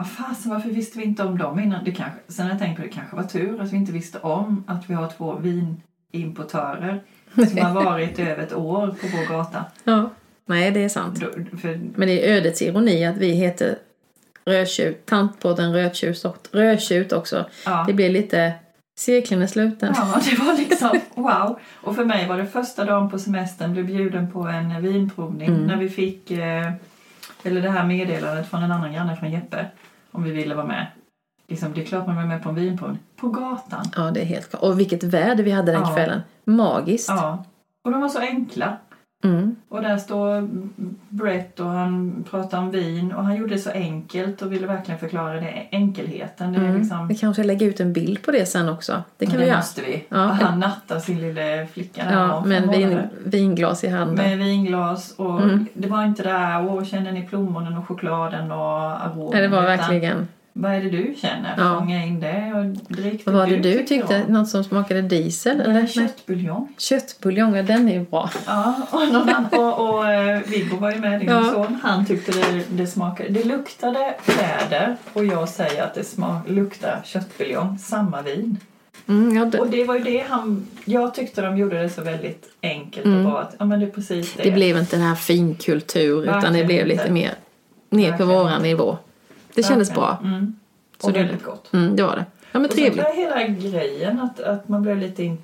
vad 0.00 0.10
fasen 0.10 0.50
varför 0.50 0.68
visste 0.68 0.98
vi 0.98 1.04
inte 1.04 1.22
om 1.24 1.38
dem 1.38 1.60
innan? 1.60 1.84
Det 1.84 1.92
kanske, 1.92 2.18
sen 2.28 2.44
har 2.46 2.52
jag 2.52 2.58
tänkt 2.60 2.76
på 2.76 2.82
det 2.82 2.88
kanske 2.88 3.16
var 3.16 3.22
tur 3.22 3.60
att 3.60 3.72
vi 3.72 3.76
inte 3.76 3.92
visste 3.92 4.18
om 4.18 4.64
att 4.66 4.90
vi 4.90 4.94
har 4.94 5.08
två 5.16 5.34
vinimportörer 6.12 7.02
som 7.34 7.58
har 7.58 7.72
varit 7.84 8.18
över 8.18 8.42
ett 8.42 8.52
år 8.54 8.86
på 8.86 9.06
vår 9.16 9.28
gata. 9.36 9.64
Ja. 9.84 10.10
Nej, 10.46 10.70
det 10.70 10.84
är 10.84 10.88
sant. 10.88 11.20
Då- 11.20 11.56
För, 11.58 11.80
Men 11.94 12.08
det 12.08 12.28
är 12.28 12.36
ödets 12.36 12.62
ironi 12.62 13.04
att 13.06 13.16
vi 13.16 13.30
heter 13.32 13.76
Rödtjut, 14.44 15.06
Tantpodden 15.06 15.72
Rödtjut, 15.72 16.24
och- 16.24 16.48
Rödtjut 16.52 17.12
också. 17.12 17.44
ja. 17.64 17.84
Det 17.86 17.92
blir 17.92 18.10
lite, 18.10 18.52
cirkeln 18.98 19.42
är 19.42 19.46
sluten. 19.46 19.94
Ja, 19.96 20.20
det 20.30 20.38
var 20.44 20.56
liksom 20.58 21.00
wow. 21.14 21.58
Och 21.74 21.96
för 21.96 22.04
mig 22.04 22.28
var 22.28 22.36
det 22.38 22.46
första 22.46 22.84
dagen 22.84 23.10
på 23.10 23.18
semestern, 23.18 23.72
blev 23.72 23.86
bjuden 23.86 24.30
på 24.32 24.40
en 24.42 24.82
vinprovning 24.82 25.48
Mm. 25.48 25.66
när 25.66 25.76
vi 25.76 25.88
fick 25.88 26.30
eh, 26.30 26.72
eller 27.42 27.62
det 27.62 27.70
här 27.70 27.86
meddelandet 27.86 28.50
från 28.50 28.62
en 28.62 28.72
annan 28.72 28.92
granne 28.92 29.16
från 29.16 29.30
Jeppe 29.30 29.66
om 30.12 30.22
vi 30.22 30.30
ville 30.30 30.54
vara 30.54 30.66
med. 30.66 30.86
Liksom, 31.48 31.72
det 31.74 31.80
är 31.82 31.86
klart 31.86 32.06
man 32.06 32.16
var 32.16 32.24
med 32.24 32.42
på 32.42 32.48
en 32.48 32.54
vinprovning. 32.54 32.98
På 33.16 33.28
gatan. 33.28 33.84
Ja, 33.96 34.10
det 34.10 34.20
är 34.20 34.24
helt 34.24 34.50
klart. 34.50 34.62
Och 34.62 34.80
vilket 34.80 35.02
väder 35.04 35.44
vi 35.44 35.50
hade 35.50 35.72
den 35.72 35.80
Ja. 35.82 35.94
kvällen. 35.94 36.20
Magiskt. 36.44 37.08
Ja. 37.08 37.44
Och 37.84 37.90
de 37.90 38.00
var 38.00 38.08
så 38.08 38.18
enkla. 38.18 38.76
Mm. 39.24 39.56
Och 39.68 39.82
där 39.82 39.96
står 39.96 40.48
Brett 41.08 41.60
och 41.60 41.66
han 41.66 42.24
pratar 42.30 42.58
om 42.58 42.70
vin 42.70 43.12
och 43.12 43.24
han 43.24 43.36
gjorde 43.36 43.54
det 43.54 43.58
så 43.60 43.70
enkelt 43.70 44.42
och 44.42 44.52
ville 44.52 44.66
verkligen 44.66 45.00
förklara 45.00 45.34
det, 45.40 45.66
enkelheten. 45.70 46.52
Det 46.52 46.58
är 46.58 46.64
Mm. 46.64 46.78
liksom, 46.80 47.08
Vi 47.08 47.14
kanske 47.14 47.44
lägga 47.44 47.66
ut 47.66 47.80
en 47.80 47.92
bild 47.92 48.22
på 48.22 48.30
det 48.30 48.46
sen 48.46 48.68
också. 48.68 49.02
Det 49.18 49.26
kan 49.26 49.34
det 49.34 49.40
vi 49.40 49.46
göra. 49.46 49.56
måste 49.56 49.82
vi. 49.82 50.04
Ja. 50.08 50.24
Och 50.30 50.36
han 50.36 50.60
nattar 50.60 50.98
sin 50.98 51.20
lilla 51.20 51.66
flicka 51.66 52.04
där 52.04 52.12
Ja, 52.12 52.44
med 52.46 52.68
vin, 52.68 52.98
vinglas 53.24 53.84
i 53.84 53.88
handen. 53.88 54.16
Med 54.28 54.38
vinglas 54.38 55.14
och 55.16 55.40
Mm. 55.42 55.66
det 55.74 55.88
var 55.88 56.04
inte 56.04 56.22
där, 56.22 56.66
åh 56.66 56.84
känner 56.84 57.12
ni 57.12 57.22
plommonen 57.22 57.76
och 57.78 57.88
chokladen 57.88 58.52
och 58.52 58.58
aromen? 59.06 59.30
Nej, 59.32 59.42
det 59.42 59.48
var 59.48 59.62
verkligen. 59.62 60.28
Vad 60.52 60.72
är 60.72 60.80
det 60.82 60.90
du 60.90 61.14
känner? 61.22 61.54
Ja. 61.58 61.78
Fånga 61.78 62.04
in 62.06 62.20
det 62.20 62.52
och 62.56 62.94
drick 62.96 63.26
Vad 63.26 63.34
var 63.34 63.46
det 63.46 63.56
du 63.56 63.72
tycker 63.72 63.86
tyckte? 63.86 64.22
om. 64.26 64.32
Något 64.32 64.48
som 64.48 64.64
smakade 64.64 65.02
diesel? 65.02 65.60
Eller? 65.60 65.86
Köttbuljong. 65.86 66.72
Köttbuljong, 66.78 67.56
ja, 67.56 67.62
den 67.62 67.88
är 67.88 67.92
ju 67.92 68.00
bra. 68.04 68.30
Ja, 68.46 68.74
och, 68.90 69.08
någon 69.12 69.44
och, 69.60 69.88
och 69.90 70.06
eh, 70.08 70.40
Viggo 70.46 70.76
var 70.76 70.90
ju 70.92 70.98
med, 70.98 71.20
din 71.20 71.28
Ja. 71.28 71.44
son. 71.44 71.78
Han 71.82 72.06
tyckte 72.06 72.32
det, 72.32 72.64
det 72.70 72.86
smakade... 72.86 73.28
Det 73.28 73.44
luktade 73.44 74.14
fläder 74.22 74.96
och 75.12 75.24
jag 75.24 75.48
säger 75.48 75.82
att 75.82 75.94
det 75.94 76.04
smak, 76.04 76.48
luktar 76.48 77.00
köttbuljong, 77.04 77.78
samma 77.78 78.22
vin. 78.22 78.56
Mm, 79.08 79.36
ja, 79.36 79.44
det, 79.44 79.58
Och 79.58 79.66
det 79.70 79.84
var 79.84 79.94
ju 79.94 80.04
det 80.04 80.24
han... 80.28 80.66
Jag 80.84 81.14
tyckte 81.14 81.42
de 81.42 81.56
gjorde 81.58 81.82
det 81.82 81.88
så 81.90 82.02
väldigt 82.02 82.44
enkelt 82.62 83.06
Mm. 83.06 83.18
och 83.26 83.32
bara 83.32 83.42
att 83.42 83.54
ja, 83.58 83.64
men 83.64 83.80
det 83.80 83.86
är 83.86 83.90
precis 83.90 84.34
det. 84.34 84.42
det 84.42 84.50
blev 84.50 84.76
inte 84.76 84.96
den 84.96 85.06
här 85.06 85.14
finkultur 85.14 86.22
utan 86.22 86.52
det 86.52 86.64
blev 86.64 86.86
lite 86.86 87.10
mer 87.10 87.30
ner 87.90 88.12
på 88.12 88.24
våran 88.24 88.62
nivå. 88.62 88.98
Det 89.54 89.62
kändes 89.62 89.94
bra. 89.94 90.08
Verkligen. 90.10 90.34
Mm. 90.34 90.56
Så 91.00 91.06
Och 91.06 91.12
det- 91.12 91.22
väldigt 91.22 91.44
gott. 91.44 91.72
Mm, 91.72 91.96
det 91.96 92.02
var 92.02 92.16
det. 92.16 92.24
Ja 92.52 92.58
men 92.58 92.64
Och 92.64 92.70
trevligt. 92.76 92.96
jag 92.96 93.14
hela 93.14 93.42
grejen 93.48 94.20
att, 94.20 94.40
att 94.40 94.68
man 94.68 94.82
blev 94.82 94.98
lite 94.98 95.22
in, 95.24 95.38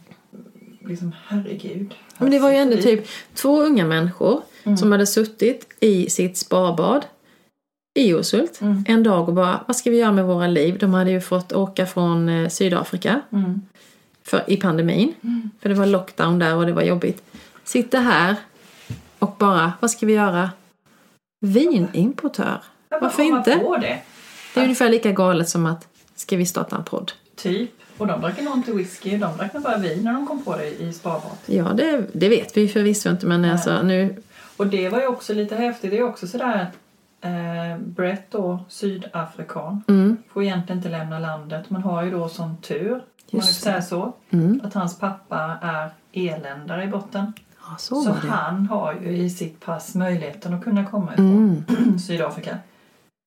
liksom 0.85 1.13
herregud. 1.27 1.95
Men 2.19 2.31
det 2.31 2.39
var 2.39 2.51
ju 2.51 2.57
ändå 2.57 2.77
typ 2.77 3.07
två 3.35 3.63
unga 3.63 3.85
människor 3.85 4.41
som 4.79 4.93
hade 4.93 5.07
suttit 5.07 5.67
i 5.81 6.11
sitt 6.11 6.37
sparbad 6.39 7.07
i 7.99 8.11
Urshult 8.13 8.61
Mm. 8.61 8.85
en 8.89 9.03
dag 9.03 9.29
och 9.29 9.35
bara, 9.35 9.61
vad 9.67 9.77
ska 9.77 9.91
vi 9.91 9.99
göra 9.99 10.13
med 10.13 10.25
våra 10.25 10.47
liv? 10.47 10.79
De 10.79 10.95
hade 10.95 11.11
ju 11.11 11.21
fått 11.21 11.53
åka 11.53 11.87
från 11.87 12.29
eh, 12.29 12.49
Sydafrika 12.49 13.21
Mm. 13.33 13.61
för, 14.23 14.43
i 14.47 14.57
pandemin. 14.57 15.15
För 15.61 15.69
det 15.69 15.75
var 15.75 15.87
lockdown 15.87 16.39
där 16.39 16.57
och 16.57 16.67
det 16.67 16.73
var 16.73 16.83
jobbigt. 16.83 17.23
Sitta 17.65 17.99
här 17.99 18.37
och 19.19 19.35
bara, 19.39 19.73
vad 19.81 19.91
ska 19.91 20.07
vi 20.07 20.13
göra? 20.13 20.51
Vinimportör. 21.41 22.63
Varför 22.89 23.23
inte? 23.23 23.59
På 23.59 23.77
det. 23.77 23.99
Det 24.55 24.61
är 24.61 24.65
ungefär 24.65 24.89
lika 24.89 25.13
galet 25.13 25.49
som 25.49 25.67
att, 25.67 25.89
ska 26.15 26.37
vi 26.37 26.47
starta 26.47 26.77
en 26.77 26.85
podd? 26.85 27.13
Typ. 27.37 27.71
Och 27.99 28.07
de 28.07 28.21
drack 28.21 28.43
nog 28.43 28.55
inte 28.57 28.73
whisky, 28.73 29.11
de 29.11 29.37
drack 29.37 29.53
bara 29.53 29.79
vin 29.79 30.05
när 30.05 30.13
de 30.13 30.27
kom 30.27 30.45
på 30.45 30.57
det 30.57 30.83
i 30.83 30.93
sparbad. 30.93 31.31
Ja, 31.47 31.65
det, 31.65 32.07
det 32.13 32.29
vet 32.29 32.57
vi 32.57 32.69
förvisso 32.69 33.11
inte 33.11 33.27
men 33.27 33.45
alltså 33.45 33.83
nu, 33.83 34.17
Och 34.57 34.67
det 34.67 34.89
var 34.89 35.01
ju 35.01 35.07
också 35.07 35.35
lite 35.35 35.57
häftigt. 35.57 35.91
Det 35.91 35.99
är 35.99 36.03
också 36.03 36.27
sådär 36.27 36.71
eh, 37.21 37.79
Brett 37.79 38.31
då, 38.31 38.65
sydafrikan, 38.69 39.83
mm, 39.89 40.17
får 40.33 40.43
egentligen 40.43 40.79
inte 40.79 40.89
lämna 40.89 41.19
landet. 41.19 41.71
Man 41.71 41.83
har 41.83 42.05
ju 42.05 42.11
då 42.11 42.29
sån 42.29 42.57
tur, 42.57 42.93
om 42.93 43.01
man 43.31 43.41
Just 43.41 43.65
får 43.65 43.71
säga 43.71 43.83
så, 43.83 44.13
mm. 44.31 44.61
att 44.65 44.75
hans 44.75 44.99
pappa 44.99 45.59
är 45.63 45.91
eländare 46.13 46.85
i 46.85 46.87
botten. 46.87 47.33
Ja, 47.69 47.77
så, 47.79 48.03
Så 48.03 48.13
han 48.13 48.67
har 48.67 48.95
ju 49.03 49.17
i 49.17 49.31
sitt 49.31 49.61
pass 49.61 49.95
möjligheten 49.95 50.55
att 50.55 50.65
kunna 50.65 50.85
komma 50.85 51.13
ifrån 51.13 51.65
Mm. 51.69 51.99
Sydafrika. 52.07 52.59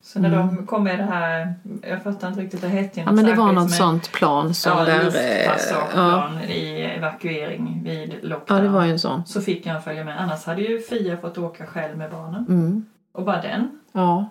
Så 0.04 0.20
när 0.20 0.30
de 0.36 0.66
kom 0.68 0.84
med 0.84 1.00
det 1.00 1.04
här, 1.06 1.54
jag 1.90 2.04
fattar 2.04 2.28
inte 2.28 2.42
riktigt, 2.42 2.62
det 2.62 2.68
hette 2.68 3.00
Ja 3.00 3.12
men 3.12 3.26
det 3.26 3.34
var 3.36 3.46
något 3.52 3.64
med- 3.64 3.72
sånt 3.72 4.12
plan 4.12 4.54
som 4.54 4.72
Ja, 4.78 4.84
där... 4.86 5.06
eh, 5.16 5.52
ja, 5.96 6.30
i 6.50 6.82
evakuering 6.82 7.82
vid 7.86 8.14
lockdown. 8.22 8.58
ja, 8.58 8.64
det 8.64 8.70
var 8.70 8.86
ju 8.86 8.92
en 8.92 9.00
sån. 9.00 9.26
Så 9.26 9.42
fick 9.42 9.68
han 9.68 9.82
följa 9.82 10.04
med. 10.04 10.22
Annars 10.22 10.46
hade 10.46 10.62
ju 10.62 10.80
Fia 10.82 11.18
fått 11.18 11.38
åka 11.38 11.66
själv 11.66 11.98
med 11.98 12.12
barnen. 12.12 12.46
Mm. 12.50 12.86
Och 13.12 13.24
bara 13.24 13.42
den, 13.42 13.80
Ja. 13.92 14.30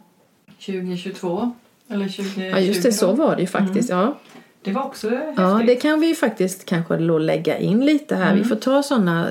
2022. 0.67 1.53
Eller 1.91 2.05
2020 2.09 2.41
ja, 2.41 2.59
just 2.59 2.83
det, 2.83 2.93
så 2.93 3.13
var 3.13 3.35
det 3.37 3.41
ju 3.41 3.47
faktiskt. 3.49 3.91
Ja. 3.91 4.15
Det 4.63 4.73
var 4.73 4.83
också 4.83 5.09
häftigt. 5.11 5.35
ja, 5.37 5.61
det 5.67 5.75
kan 5.77 6.01
vi 6.01 6.07
ju 6.07 6.15
faktiskt 6.15 6.65
kanske 6.67 6.99
lägga 6.99 7.59
in 7.59 7.81
lite 7.87 8.17
här. 8.17 8.33
Vi 8.33 8.37
Mm. 8.39 8.49
får 8.49 8.57
ta 8.57 8.83
såna... 8.83 9.31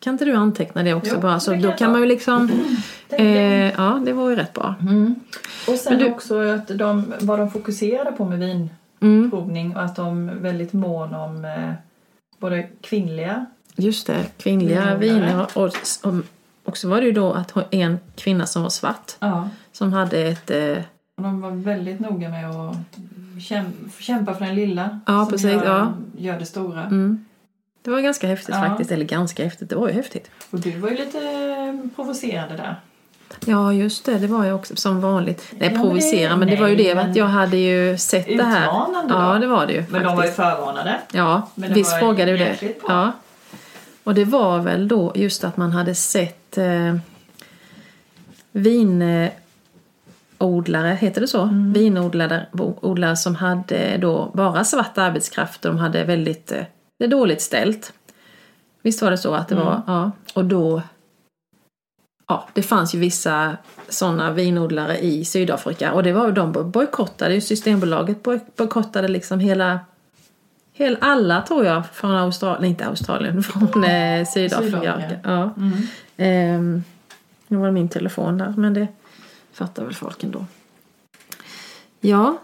Kan 0.00 0.12
inte 0.14 0.24
du 0.24 0.32
anteckna 0.34 0.82
det 0.82 0.94
också 0.94 1.14
Jo, 1.14 1.20
bara? 1.20 1.40
Så 1.40 1.54
då 1.54 1.72
kan 1.72 1.92
man 1.92 2.00
ju 2.00 2.06
liksom... 2.06 2.50
Jag. 3.08 3.20
Eh, 3.20 3.72
ja, 3.76 4.00
det 4.06 4.12
var 4.12 4.30
ju 4.30 4.36
rätt 4.36 4.52
bra. 4.52 4.74
Mm. 4.80 5.14
Och 5.68 5.74
sen 5.74 5.98
du- 5.98 6.10
också 6.10 6.40
att 6.40 6.68
de, 6.68 7.14
vad 7.20 7.38
de 7.38 7.50
fokuserade 7.50 8.12
på 8.12 8.24
med 8.24 8.42
Mm. 8.42 8.68
vinprovning 9.22 9.76
och 9.76 9.82
att 9.82 9.96
de 9.96 10.28
är 10.28 10.34
väldigt 10.34 10.72
mån 10.72 11.14
om 11.14 11.44
eh, 11.44 11.72
både 12.38 12.68
kvinnliga 12.80 13.46
Just 13.76 14.06
det, 14.06 14.26
kvinnliga 14.38 14.96
viner. 14.96 15.46
Och, 15.54 15.66
och, 16.02 16.14
och 16.64 16.76
så 16.76 16.88
var 16.88 17.00
det 17.00 17.06
ju 17.06 17.12
då 17.12 17.32
att 17.32 17.52
en 17.70 17.98
kvinna 18.16 18.46
som 18.46 18.62
var 18.62 18.70
svart 18.70 19.12
ja. 19.20 19.48
som 19.72 19.92
hade 19.92 20.18
ett... 20.18 20.50
Eh, 20.50 20.76
och 21.16 21.22
de 21.22 21.40
var 21.40 21.50
väldigt 21.50 22.00
noga 22.00 22.28
med 22.28 22.50
att 22.50 22.76
käm- 23.40 23.90
kämpa 23.98 24.34
för 24.34 24.44
den 24.44 24.54
lilla 24.54 25.00
Ja, 25.06 25.22
som 25.22 25.30
precis, 25.32 25.52
gör, 25.52 25.64
ja. 25.66 25.92
gör 26.16 26.38
det 26.38 26.46
stora. 26.46 26.82
mm. 26.84 27.24
Det 27.88 27.92
var 27.94 28.00
ganska 28.00 28.26
häftigt 28.26 28.54
Ja. 28.54 28.60
faktiskt. 28.68 28.90
Eller 28.92 29.04
ganska 29.04 29.44
häftigt, 29.44 29.70
det 29.70 29.76
var 29.76 29.88
ju 29.88 29.94
häftigt. 29.94 30.30
Och 30.50 30.60
du 30.60 30.78
var 30.78 30.88
ju 30.88 30.96
lite 30.96 31.18
eh, 31.18 31.90
provocerande 31.96 32.56
där. 32.56 32.76
Ja, 33.46 33.72
just 33.72 34.04
det. 34.04 34.18
Det 34.18 34.26
var 34.26 34.44
jag 34.44 34.56
också 34.56 34.76
som 34.76 35.00
vanligt. 35.00 35.44
Nej, 35.50 35.60
Ja, 35.68 35.72
men 35.72 35.80
provocera, 35.82 36.30
det- 36.30 36.36
men 36.36 36.48
det 36.48 36.56
var 36.56 36.68
ju 36.68 36.76
det 36.76 36.94
men- 36.94 37.10
att 37.10 37.16
jag 37.16 37.26
hade 37.26 37.56
ju 37.56 37.98
sett 37.98 38.26
det 38.26 38.42
här. 38.44 38.62
Utmanande 38.66 39.14
Ja, 39.14 39.32
då. 39.34 39.38
det 39.38 39.46
var 39.46 39.66
det 39.66 39.72
ju 39.72 39.84
Men 39.90 40.02
de 40.02 40.06
var 40.06 40.12
ju 40.12 40.16
faktiskt. 40.16 40.36
förvarnade. 40.36 40.96
Ja, 41.12 41.48
Men 41.54 41.74
visst 41.74 41.98
frågade 41.98 42.32
du 42.32 42.38
det. 42.38 42.56
bra. 42.60 42.68
Ja. 42.88 43.12
Och 44.04 44.14
det 44.14 44.24
var 44.24 44.58
väl 44.58 44.88
då 44.88 45.12
just 45.14 45.44
att 45.44 45.56
man 45.56 45.72
hade 45.72 45.94
sett 45.94 46.58
eh, 46.58 46.96
vinodlare, 48.52 49.32
heter 51.00 51.20
det 51.20 51.28
så? 51.28 51.42
Mm. 51.42 51.72
Vinodlare 51.72 52.46
odlare 52.80 53.16
som 53.16 53.34
hade 53.34 53.96
då 53.96 54.30
bara 54.34 54.64
svart 54.64 54.98
arbetskraft 54.98 55.64
och 55.64 55.72
de 55.74 55.78
hade 55.80 56.04
väldigt 56.04 56.52
eh, 56.52 56.62
det 56.98 57.04
är 57.04 57.08
dåligt 57.08 57.40
ställt. 57.42 57.92
Visst 58.82 59.02
var 59.02 59.10
det 59.10 59.18
så 59.18 59.34
att 59.34 59.48
det 59.48 59.54
Mm. 59.54 59.66
var, 59.66 59.82
ja. 59.86 60.10
Och 60.34 60.44
då, 60.44 60.82
ja, 62.28 62.48
det 62.54 62.62
fanns 62.62 62.94
ju 62.94 62.98
vissa 62.98 63.56
sådana 63.88 64.30
vinodlare 64.32 64.98
i 64.98 65.24
Sydafrika 65.24 65.92
och 65.92 66.02
det 66.02 66.12
var 66.12 66.26
ju 66.26 66.32
de 66.32 66.70
bojkottade, 66.70 67.34
ju 67.34 67.40
Systembolaget 67.40 68.22
boj- 68.22 68.40
bojkottade 68.56 69.08
liksom 69.08 69.40
hela 69.40 69.80
Hel, 70.72 70.98
alla 71.00 71.42
tror 71.42 71.64
jag 71.64 71.82
från 71.92 72.10
Australien, 72.10 72.64
inte 72.64 72.86
Australien, 72.86 73.42
från 73.42 73.84
eh, 73.84 74.26
Sydafrika. 74.26 74.80
Sydafrika. 74.80 75.18
Ja. 75.24 75.50
Mm. 75.56 75.72
Ehm, 76.16 76.84
nu 77.48 77.56
var 77.56 77.66
det 77.66 77.72
min 77.72 77.88
telefon 77.88 78.38
där, 78.38 78.54
men 78.56 78.74
det 78.74 78.86
fattar 79.52 79.84
väl 79.84 79.94
folk 79.94 80.24
ändå. 80.24 80.46
Ja, 82.00 82.36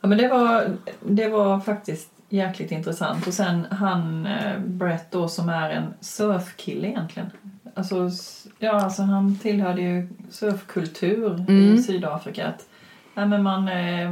Ja, 0.00 0.08
men 0.08 0.18
det 0.18 0.28
var, 0.28 0.76
det 1.00 1.28
var 1.28 1.60
faktiskt 1.60 2.10
jäkligt 2.32 2.72
intressant. 2.72 3.26
Och 3.26 3.34
sen 3.34 3.66
han, 3.70 4.26
eh, 4.26 4.58
Brett 4.58 5.10
då, 5.10 5.28
som 5.28 5.48
är 5.48 5.70
en 5.70 5.94
surfkille 6.00 6.88
egentligen. 6.88 7.30
Alltså, 7.74 8.10
ja, 8.58 8.72
alltså 8.72 9.02
han 9.02 9.38
tillhörde 9.38 9.82
ju 9.82 10.08
surfkultur 10.30 11.34
Mm. 11.48 11.74
i 11.74 11.82
Sydafrika. 11.82 12.46
Att, 12.48 12.66
ja, 13.14 13.26
men 13.26 13.42
man 13.42 13.68
eh, 13.68 14.10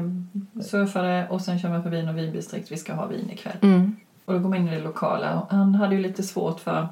surfade 0.63 1.27
och 1.31 1.41
sen 1.41 1.59
kör 1.59 1.69
man 1.69 1.83
förbi 1.83 2.03
någon 2.03 2.15
vindistrikt, 2.15 2.73
vi 2.73 2.77
ska 2.77 2.93
ha 2.95 3.07
vin 3.07 3.31
ikväll. 3.31 3.57
mm. 3.63 3.97
Och 4.25 4.33
då 4.35 4.39
går 4.41 4.49
man 4.49 4.59
in 4.59 4.69
i 4.69 4.77
det 4.77 4.83
lokala. 4.83 5.47
Han 5.51 5.75
hade 5.75 5.95
ju 5.95 6.01
lite 6.03 6.23
svårt 6.23 6.61
för 6.61 6.89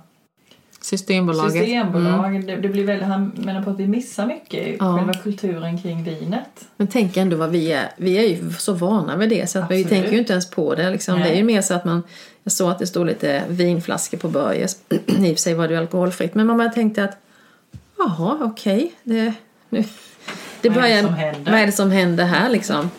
Systembolaget. 0.88 1.52
systembolag. 1.52 2.26
Mm. 2.26 2.47
Det, 2.47 2.57
det 2.57 2.68
blir 2.68 2.85
väldigt, 2.85 3.09
han 3.09 3.33
menar 3.37 3.62
på 3.62 3.71
att 3.71 3.80
vi 3.80 3.87
missar 3.87 4.26
mycket 4.26 4.76
Ja. 4.80 4.99
själva 4.99 5.14
kulturen 5.14 5.83
kring 5.83 6.04
vinet. 6.04 6.68
Men 6.76 6.87
tänk 6.87 7.16
ändå 7.16 7.37
vad 7.37 7.50
vi 7.50 7.73
är. 7.73 7.90
Vi 7.97 8.18
är 8.18 8.23
ju 8.23 8.52
så 8.59 8.73
vana 8.73 9.16
vid 9.16 9.28
det 9.28 9.50
så 9.50 9.59
att 9.59 9.71
vi 9.71 9.85
tänker 9.85 10.12
ju 10.12 10.18
inte 10.18 10.33
ens 10.33 10.50
på 10.50 10.75
det. 10.75 10.90
Liksom. 10.90 11.21
Det 11.21 11.28
är 11.28 11.37
ju 11.37 11.45
mer 11.45 11.61
så 11.62 11.75
att 11.75 11.85
man, 11.85 12.02
jag 12.45 12.52
såg 12.52 12.71
att 12.71 12.78
det 12.78 12.87
stod 12.87 13.07
lite 13.07 13.42
vinflaskor 13.49 14.18
på 14.18 14.28
Börjes. 14.28 14.76
I 14.88 14.97
och 15.07 15.18
för 15.23 15.35
sig 15.35 15.54
var 15.54 15.68
det 15.68 15.75
ju 15.75 15.80
alkoholfritt. 15.80 16.35
Men 16.35 16.47
man 16.47 16.59
bara 16.59 16.68
tänkte 16.68 17.04
att 17.04 17.18
jaha, 17.99 18.38
okej. 18.40 18.92
Det, 19.02 19.33
nu, 19.68 19.85
det 20.61 20.68
Vad 20.68 20.85
är 20.85 21.02
det 21.02 21.50
vad 21.50 21.61
är 21.61 21.66
det 21.66 21.73
som 21.73 21.90
händer 21.90 22.25
här 22.25 22.50
liksom? 22.50 22.90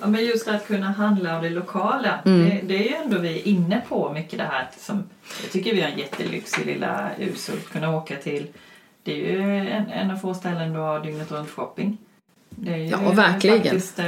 Ja, 0.00 0.06
men 0.06 0.24
just 0.24 0.48
att 0.48 0.66
kunna 0.66 0.90
handla 0.90 1.36
av 1.36 1.42
det 1.42 1.50
lokala, 1.50 2.18
Mm. 2.24 2.48
det, 2.48 2.60
det 2.66 2.74
är 2.74 2.88
ju 2.90 2.94
ändå 3.04 3.18
vi 3.18 3.40
inne 3.40 3.82
på 3.88 4.12
mycket 4.12 4.38
det 4.38 4.44
här 4.44 4.68
som 4.78 5.04
jag 5.42 5.52
tycker 5.52 5.74
vi 5.74 5.80
har 5.82 5.88
en 5.88 5.98
jättelyx 5.98 6.58
i 6.58 6.64
lilla 6.64 7.10
Urshult 7.18 7.68
kunna 7.72 7.96
åka 7.96 8.16
till. 8.16 8.46
Det 9.02 9.12
är 9.12 9.32
ju 9.32 9.68
en, 9.68 9.86
en 9.90 10.10
av 10.10 10.16
få 10.16 10.34
ställen 10.34 10.72
du 10.72 10.78
har 10.78 11.00
dygnet 11.00 11.30
runt 11.32 11.50
shopping. 11.50 11.98
Det 12.50 12.72
är 12.72 12.76
ju 12.76 12.84
Ja, 12.88 12.96
verkligen. 13.12 13.62
Faktiskt, 13.62 13.98
eh, 13.98 14.06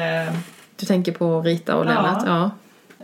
Du 0.76 0.86
tänker 0.86 1.12
på 1.12 1.40
Rita 1.42 1.76
och 1.76 1.86
Ja. 1.86 1.88
Lennart? 1.88 2.22
Ja. 2.26 2.50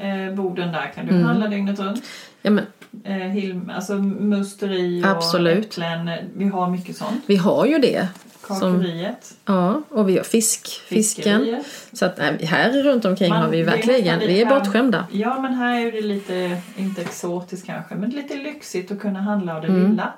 eh, 0.03 0.35
Boden 0.35 0.73
där 0.73 0.93
kan 0.95 1.07
du 1.07 1.13
Mm. 1.13 1.25
handla 1.25 1.47
dygnet 1.49 1.79
runt. 1.81 2.03
ja 2.43 2.51
men, 2.51 2.67
Eh, 3.05 3.17
Hilm, 3.17 3.73
alltså 3.77 3.95
musteri 3.95 5.03
och 5.05 5.09
Absolut. 5.09 5.67
äpplen. 5.67 6.11
Vi 6.37 6.49
har 6.49 6.71
mycket 6.71 6.97
sånt. 6.97 7.23
vi 7.27 7.37
har 7.37 7.67
ju 7.67 7.79
det. 7.79 8.09
Som, 8.55 8.97
ja, 9.45 9.83
och 9.91 10.09
vi 10.09 10.17
har 10.17 10.25
fisk, 10.25 10.69
fisken. 10.87 11.41
fiskeriet. 11.41 11.67
Så 11.93 12.05
att 12.07 12.19
nej, 12.19 12.45
här 12.45 12.83
runt 12.83 13.05
omkring 13.05 13.29
Man- 13.31 13.43
har 13.43 13.49
vi 13.49 13.63
verkligen, 13.63 14.19
vi 14.19 14.41
är 14.43 14.47
bortskämda. 14.47 15.07
Ja, 15.13 15.41
men 15.41 15.55
här 15.55 15.87
är 15.87 15.93
det 15.93 16.01
lite, 16.01 16.57
inte 16.77 17.01
exotiskt 17.03 17.67
kanske, 17.67 17.95
men 17.95 18.11
lite 18.11 18.35
lyxigt 18.35 18.91
att 18.93 19.01
kunna 19.01 19.21
handla 19.21 19.55
av 19.57 19.61
det 19.63 19.69
Mm. 19.69 19.91
lilla. 19.91 20.13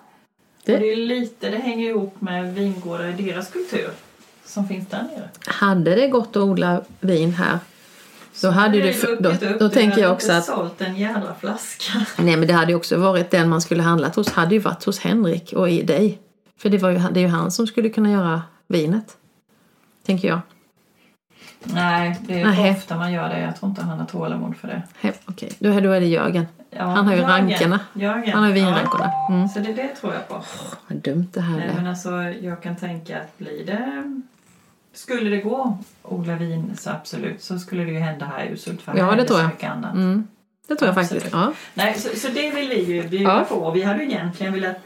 Det- 0.65 0.75
Och 0.75 0.81
det 0.81 0.93
är 0.93 0.97
lite, 0.97 1.51
det 1.51 1.57
hänger 1.59 1.89
ihop 1.91 2.21
med 2.21 2.55
vingårdar 2.55 3.09
i 3.19 3.23
deras 3.23 3.51
kultur 3.51 3.91
som 4.45 4.69
finns 4.69 4.89
där 4.89 5.03
nere. 5.03 5.29
Hade 5.47 5.95
det 5.95 6.09
gått 6.09 6.29
att 6.29 6.43
odla 6.43 6.83
vin 7.01 7.33
här 7.33 7.59
då 8.43 8.51
hade 8.51 8.77
ju 8.77 8.83
det 8.83 8.93
det, 9.07 9.17
då, 9.21 9.31
då 9.59 9.69
du 9.69 9.75
tänker 9.75 9.91
hade 9.91 10.01
jag 10.03 10.13
också 10.13 10.33
att 10.33 10.45
sålt 10.45 10.81
en 10.81 10.97
jädra 10.97 11.35
flaska. 11.41 12.07
nej 12.19 12.37
men 12.37 12.49
det 12.49 12.55
hade 12.55 12.73
ju 12.73 12.77
också 12.77 12.97
varit 12.97 13.31
den 13.31 13.49
man 13.49 13.61
skulle 13.61 13.83
handlat 13.83 14.17
hos 14.17 14.29
hade 14.33 14.55
ju 14.55 14.61
varit 14.61 14.85
hos 14.85 14.99
Henrik 14.99 15.53
och 15.53 15.71
i 15.71 15.83
dig. 15.83 16.19
För 16.63 16.69
det, 16.71 16.79
var 16.79 16.91
ju, 16.91 16.99
det 16.99 17.21
är 17.21 17.23
ju 17.23 17.29
han 17.29 17.51
som 17.51 17.67
skulle 17.67 17.89
kunna 17.89 18.11
göra 18.11 18.43
vinet. 18.67 19.17
Tänker 20.07 20.29
jag. 20.29 20.41
Nej, 21.65 22.21
det 22.27 22.41
är 22.41 22.45
Nähä. 22.45 22.71
ofta 22.71 22.97
man 22.97 23.13
gör 23.13 23.29
det. 23.29 23.41
Jag 23.41 23.57
tror 23.57 23.71
inte 23.71 23.83
han 23.83 23.99
har 23.99 24.07
tålamod 24.07 24.57
för 24.57 24.69
det. 24.69 24.83
Okej, 25.27 25.53
då, 25.59 25.69
är- 25.69 25.81
då 25.81 25.91
är 25.91 26.01
det 26.01 26.07
Jörgen. 26.07 26.47
Ja, 26.71 26.83
Han 26.85 27.07
har 27.07 27.13
ju 27.15 27.21
Jörgen. 27.21 27.37
rankerna. 27.49 27.81
Jörgen. 27.93 28.33
Han 28.35 28.43
har 28.45 28.51
vinrankorna. 28.53 29.11
Mm. 29.31 29.49
Så 29.49 29.59
det, 29.59 29.73
det 29.73 29.89
tror 29.89 30.13
jag 30.15 30.29
på. 30.29 30.43
Vad 30.89 30.99
dumt 30.99 31.27
det 31.33 31.41
här 31.41 31.57
Nej, 31.57 31.69
är. 31.69 31.75
men 31.75 31.87
alltså, 31.87 32.11
jag 32.23 32.63
kan 32.63 32.77
tänka 32.77 33.21
att 33.21 33.39
blir 33.39 33.67
det... 33.67 34.21
Skulle 34.93 35.31
det 35.31 35.37
gå 35.43 35.79
odla 36.03 36.35
vin 36.37 36.73
så 36.77 36.91
absolut 36.91 37.43
så 37.43 37.59
skulle 37.59 37.85
det 37.85 37.91
ju 37.91 37.99
hända 37.99 38.27
här 38.27 38.45
i 38.45 38.53
Urshult 38.53 38.83
för 38.83 38.97
Ja, 38.99 39.13
är 39.13 39.17
det 39.17 39.25
tror 39.25 39.41
jag. 39.41 39.65
annat. 39.65 39.95
Mm. 39.95 40.27
Det 40.69 40.75
tror 40.77 40.89
jag 40.89 40.99
Absolut. 40.99 41.23
faktiskt. 41.23 41.35
Ja. 41.45 41.53
Nej, 41.75 41.95
så, 41.99 42.17
så 42.17 42.29
det 42.29 42.51
vill 42.51 42.69
vi 42.69 42.85
ju 42.95 43.09
bjuda 43.09 43.31
Ja. 43.39 43.45
på. 43.49 43.71
Vi 43.71 43.83
hade 43.83 43.99
ju 44.05 44.11
egentligen 44.11 44.53
velat 44.53 44.77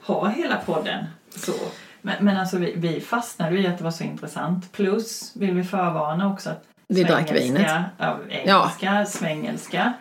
ha 0.00 0.28
hela 0.28 0.56
podden 0.56 1.04
så. 1.36 1.54
Men, 2.02 2.24
men 2.24 2.36
alltså 2.36 2.58
vi, 2.58 2.72
vi 2.76 3.00
fastnade 3.00 3.58
i 3.58 3.66
att 3.66 3.78
det 3.78 3.84
var 3.84 3.90
så 3.90 4.04
intressant. 4.04 4.72
Plus 4.72 5.32
vill 5.34 5.54
vi 5.54 5.64
förvarna 5.64 6.32
också 6.32 6.50
att 6.50 6.64
Vi 6.88 7.04
drack 7.04 7.32
vinet. 7.32 7.72
Ja, 7.98 8.18
engelska, 8.28 9.06
svengelska 9.06 9.92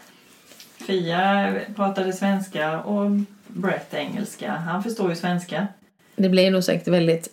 Fia 0.87 1.53
pratade 1.75 2.13
svenska 2.13 2.79
och 2.79 3.11
Brett 3.47 3.93
engelska. 3.93 4.51
Han 4.51 4.83
förstår 4.83 5.09
ju 5.09 5.15
svenska. 5.15 5.67
Det 6.15 6.29
blev 6.29 6.51
nog 6.51 6.63
säkert 6.63 6.87
väldigt... 6.87 7.27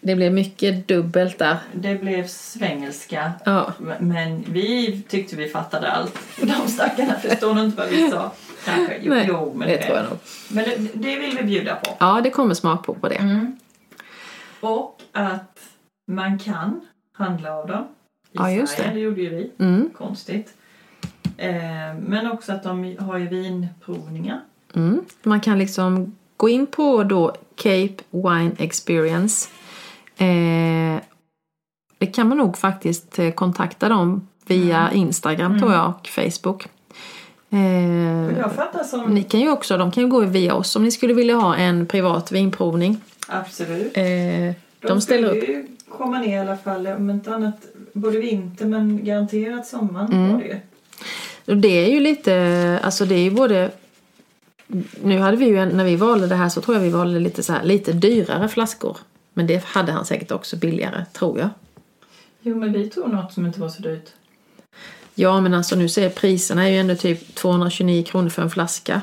Det 0.00 0.14
blev 0.14 0.32
mycket 0.32 0.88
dubbelt 0.88 1.38
där. 1.38 1.56
Det 1.72 1.94
blev 1.94 2.26
svengelska. 2.26 3.32
Ja. 3.44 3.72
Men 3.98 4.44
vi 4.48 5.02
tyckte 5.08 5.36
vi 5.36 5.48
fattade 5.48 5.90
allt. 5.90 6.18
De 6.40 6.68
stackarna 6.68 7.14
förstår 7.14 7.54
nog 7.54 7.64
inte 7.64 7.76
vad 7.76 7.88
vi 7.88 8.10
sa. 8.10 8.32
Kanske. 8.64 8.98
Jo, 9.02 9.10
Nej, 9.14 9.26
jo 9.28 9.52
men 9.56 9.68
det 9.68 9.78
tror 9.78 9.96
jag 9.96 10.04
nog. 10.08 10.18
Men 10.50 10.64
det, 10.64 10.76
det 10.94 11.16
vill 11.16 11.36
vi 11.36 11.44
bjuda 11.44 11.74
på. 11.76 11.96
Ja, 12.00 12.20
det 12.24 12.30
kommer 12.30 12.54
smakprov 12.54 12.94
på 12.94 13.08
det. 13.08 13.14
Mm. 13.14 13.56
Och 14.60 15.00
att 15.12 15.58
man 16.12 16.38
kan 16.38 16.80
handla 17.12 17.52
av 17.56 17.66
dem. 17.66 17.82
I 17.82 17.86
Ja, 18.32 18.50
just 18.50 18.76
Sverige, 18.76 18.88
det. 18.90 18.94
det 18.94 19.00
gjorde 19.00 19.20
ju 19.22 19.28
vi. 19.28 19.50
Mm. 19.58 19.90
Konstigt. 19.98 20.54
Eh, 21.36 21.52
men 21.98 22.30
också 22.32 22.52
att 22.52 22.62
de 22.62 22.96
har 22.98 23.18
ju 23.18 23.28
vinprovningar. 23.28 24.40
Mm. 24.74 25.04
Man 25.22 25.40
kan 25.40 25.58
liksom 25.58 26.16
gå 26.36 26.48
in 26.48 26.66
på 26.66 27.02
då 27.04 27.34
Cape 27.54 27.96
Wine 28.10 28.52
Experience. 28.58 29.48
Eh, 30.16 31.02
det 31.98 32.06
kan 32.06 32.28
man 32.28 32.38
nog 32.38 32.58
faktiskt 32.58 33.18
eh, 33.18 33.30
kontakta 33.30 33.88
dem 33.88 34.28
via 34.46 34.92
Instagram 34.92 35.58
tror 35.58 35.72
jag 35.72 35.88
och 35.88 36.08
Facebook. 36.08 36.66
Eh, 37.52 38.84
som... 38.84 39.14
ni 39.14 39.22
kan 39.22 39.40
ju 39.40 39.50
också, 39.50 39.76
de 39.76 39.90
kan 39.92 40.02
ju 40.02 40.08
gå 40.08 40.20
via 40.20 40.54
oss 40.54 40.76
om 40.76 40.84
ni 40.84 40.90
skulle 40.90 41.14
vilja 41.14 41.34
ha 41.36 41.56
en 41.56 41.86
privat 41.86 42.32
vinprovning. 42.32 43.00
Absolut. 43.28 43.96
Eh, 43.96 44.04
De, 44.04 44.54
de 44.80 45.00
ställer 45.00 45.28
upp. 45.28 45.48
ju 45.48 45.66
komma 45.88 46.18
ner 46.18 46.36
i 46.36 46.40
alla 46.40 46.56
fall, 46.56 46.86
om 46.86 47.10
inte 47.10 47.34
annat 47.34 47.56
både 47.92 48.18
vinter 48.18 48.66
men 48.66 49.04
garanterat 49.04 49.66
sommaren 49.66 50.12
Mm. 50.12 50.32
var 50.32 50.38
det 50.38 50.44
ju. 50.44 50.56
Det 51.54 51.68
är 51.86 51.90
ju 51.90 52.00
lite, 52.00 52.78
alltså 52.82 53.04
det 53.04 53.14
är 53.14 53.22
ju 53.22 53.30
både 53.30 53.70
Nu 55.02 55.18
hade 55.18 55.36
vi 55.36 55.44
ju, 55.46 55.58
en- 55.58 55.68
när 55.68 55.84
vi 55.84 55.96
valde 55.96 56.26
det 56.26 56.34
här 56.34 56.48
så 56.48 56.60
tror 56.60 56.76
jag 56.76 56.82
vi 56.82 56.90
valde 56.90 57.20
lite 57.20 57.42
så 57.42 57.52
här, 57.52 57.62
lite 57.64 57.92
dyrare 57.92 58.48
flaskor. 58.48 58.96
Men 59.34 59.46
det 59.46 59.64
hade 59.64 59.92
han 59.92 60.04
säkert 60.04 60.30
också 60.30 60.56
billigare, 60.56 61.04
tror 61.12 61.38
jag. 61.38 61.48
Jo 62.40 62.56
men 62.56 62.72
vi 62.72 62.90
tog 62.90 63.10
något 63.12 63.32
som 63.32 63.46
inte 63.46 63.60
var 63.60 63.68
så 63.68 63.82
dyrt. 63.82 64.10
Ja, 65.14 65.40
men 65.40 65.54
alltså 65.54 65.76
nu 65.76 65.88
ser 65.88 66.08
priserna 66.08 66.64
är 66.68 66.70
ju 66.70 66.78
ändå 66.78 66.94
typ 66.94 67.34
229 67.34 68.04
kronor 68.04 68.28
för 68.28 68.42
en 68.42 68.50
flaska. 68.50 69.00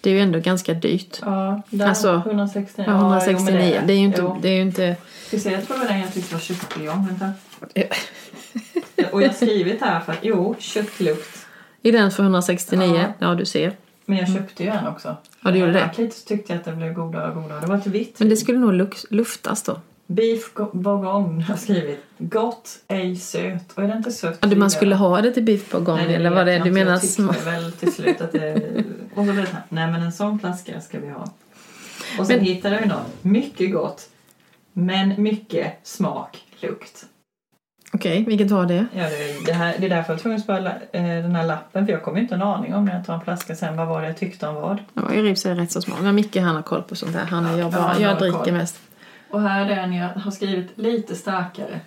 Det 0.00 0.10
är 0.10 0.14
ju 0.14 0.20
ändå 0.20 0.38
ganska 0.38 0.74
dyrt. 0.74 1.18
Ja, 1.22 1.62
där 1.70 1.88
Alltså, 1.88 2.22
169. 2.26 2.84
Ja, 2.88 2.94
169. 2.94 3.38
jo, 3.48 3.74
men 3.74 3.86
det 3.86 3.92
är 3.92 3.96
ju 3.96 4.04
inte... 4.04 4.20
Jo. 4.20 4.38
Det 4.42 4.48
är 4.48 4.52
ju 4.56 4.62
inte 4.62 4.96
Ska 5.26 5.36
vi 5.36 5.42
se, 5.42 5.50
jag 5.50 5.66
tror 5.66 5.76
det 5.76 5.82
var 5.84 5.88
den 5.90 6.00
jag 6.00 6.14
tyckte 6.14 6.34
var 6.34 6.40
köttbuljong. 6.40 7.06
Vänta. 7.06 7.32
Och 9.12 9.22
jag 9.22 9.28
har 9.28 9.34
skrivit 9.34 9.80
här 9.80 10.00
för 10.00 10.12
att 10.12 10.18
jo, 10.22 10.56
köttlukt. 10.58 11.46
I 11.82 11.90
den 11.90 12.10
för 12.10 12.22
169, 12.22 12.94
Ja. 12.96 13.12
ja, 13.28 13.34
du 13.34 13.44
ser. 13.44 13.72
Men 14.04 14.18
jag 14.18 14.32
köpte 14.32 14.62
ju 14.64 14.68
en 14.68 14.86
också. 14.86 15.16
Ja, 15.40 15.50
du 15.50 15.58
gjorde 15.58 15.72
det. 15.72 15.90
Lite 15.96 16.24
tyckte 16.26 16.52
jag 16.52 16.58
att 16.58 16.64
det 16.64 16.72
blev 16.72 16.92
godare 16.92 17.28
och 17.28 17.42
godare. 17.42 17.60
Det 17.60 17.66
var 17.66 17.76
ett 17.76 17.86
vitt. 17.86 18.18
Men 18.18 18.28
det 18.28 18.36
skulle 18.36 18.58
nog 18.58 18.94
luftas 19.10 19.62
då. 19.62 19.80
Beef 20.06 20.54
go- 20.54 20.70
bourgogne 20.72 21.42
har 21.44 21.56
skrivit. 21.56 22.00
Gott, 22.18 22.68
ej 22.88 23.16
söt. 23.16 23.72
Och 23.74 23.82
är 23.84 23.88
det 23.88 23.96
inte 23.96 24.12
sött? 24.12 24.38
Ja, 24.40 24.48
man 24.56 24.70
skulle 24.70 24.94
ha 24.94 25.20
det 25.20 25.30
till 25.32 25.42
biff 25.42 25.70
bourgogne 25.70 26.06
Nej, 26.06 26.14
eller 26.14 26.30
vad 26.30 26.46
det 26.46 26.52
är? 26.52 26.64
Du 26.64 26.70
menar. 26.70 26.92
Jag 26.92 27.00
tyckte 27.02 27.22
väl 27.44 27.72
till 27.72 27.92
slut 27.92 28.20
att 28.20 28.32
det... 28.32 28.54
Och 29.14 29.26
så 29.26 29.32
blev 29.32 29.36
det 29.36 29.50
här, 29.52 29.62
nej 29.68 29.90
men 29.90 30.02
en 30.02 30.12
sån 30.12 30.38
flaska 30.38 30.80
ska 30.80 31.00
vi 31.00 31.08
ha. 31.10 31.24
Och 32.18 32.26
sen 32.26 32.36
Men- 32.36 32.44
hittade 32.44 32.74
jag 32.74 32.88
något. 32.88 33.06
Mycket 33.24 33.72
gott. 33.72 34.08
Men 34.72 35.22
mycket 35.22 35.72
smak, 35.82 36.42
lukt. 36.60 37.04
Okej, 37.92 38.24
vilket 38.28 38.50
var 38.50 38.66
det? 38.66 38.86
Ja, 38.92 39.02
det, 39.02 39.46
det, 39.46 39.52
här, 39.52 39.74
det 39.78 39.86
är 39.86 39.90
därför 39.90 40.12
jag 40.12 40.16
var 40.16 40.22
tvungen 40.22 40.36
att 40.38 40.44
spara 40.44 40.72
eh, 40.92 41.02
den 41.02 41.36
här 41.36 41.46
lappen. 41.46 41.86
För 41.86 41.92
jag 41.92 42.02
kommer 42.02 42.20
inte 42.20 42.34
en 42.34 42.42
aning 42.42 42.74
om 42.74 42.84
när 42.84 42.94
jag 42.96 43.06
tar 43.06 43.14
en 43.14 43.20
flaska 43.20 43.54
sen. 43.56 43.76
Vad 43.76 43.88
var 43.88 44.00
det 44.00 44.06
jag 44.06 44.16
tyckte 44.16 44.46
om 44.48 44.54
vad? 44.54 44.78
Ja, 44.94 45.02
jag 45.14 45.24
ribs 45.24 45.46
är 45.46 45.54
rätt 45.54 45.72
så 45.72 45.82
små. 45.82 45.94
Men 46.02 46.14
Micke 46.14 46.36
han 46.36 46.54
har 46.56 46.62
koll 46.62 46.82
på 46.82 46.96
sånt 46.96 47.12
där. 47.12 47.24
Han 47.24 47.44
Ja, 47.44 47.50
jag 47.50 47.60
ja, 47.60 47.70
bara. 47.78 48.00
Jag 48.00 48.18
dricker 48.18 48.38
koll. 48.38 48.52
mest. 48.52 48.80
Och 49.34 49.40
här 49.40 49.70
är 49.70 49.76
den 49.76 49.92
jag 49.92 50.08
har 50.08 50.30
skrivit 50.30 50.78
lite 50.78 51.16
starkare. 51.16 51.80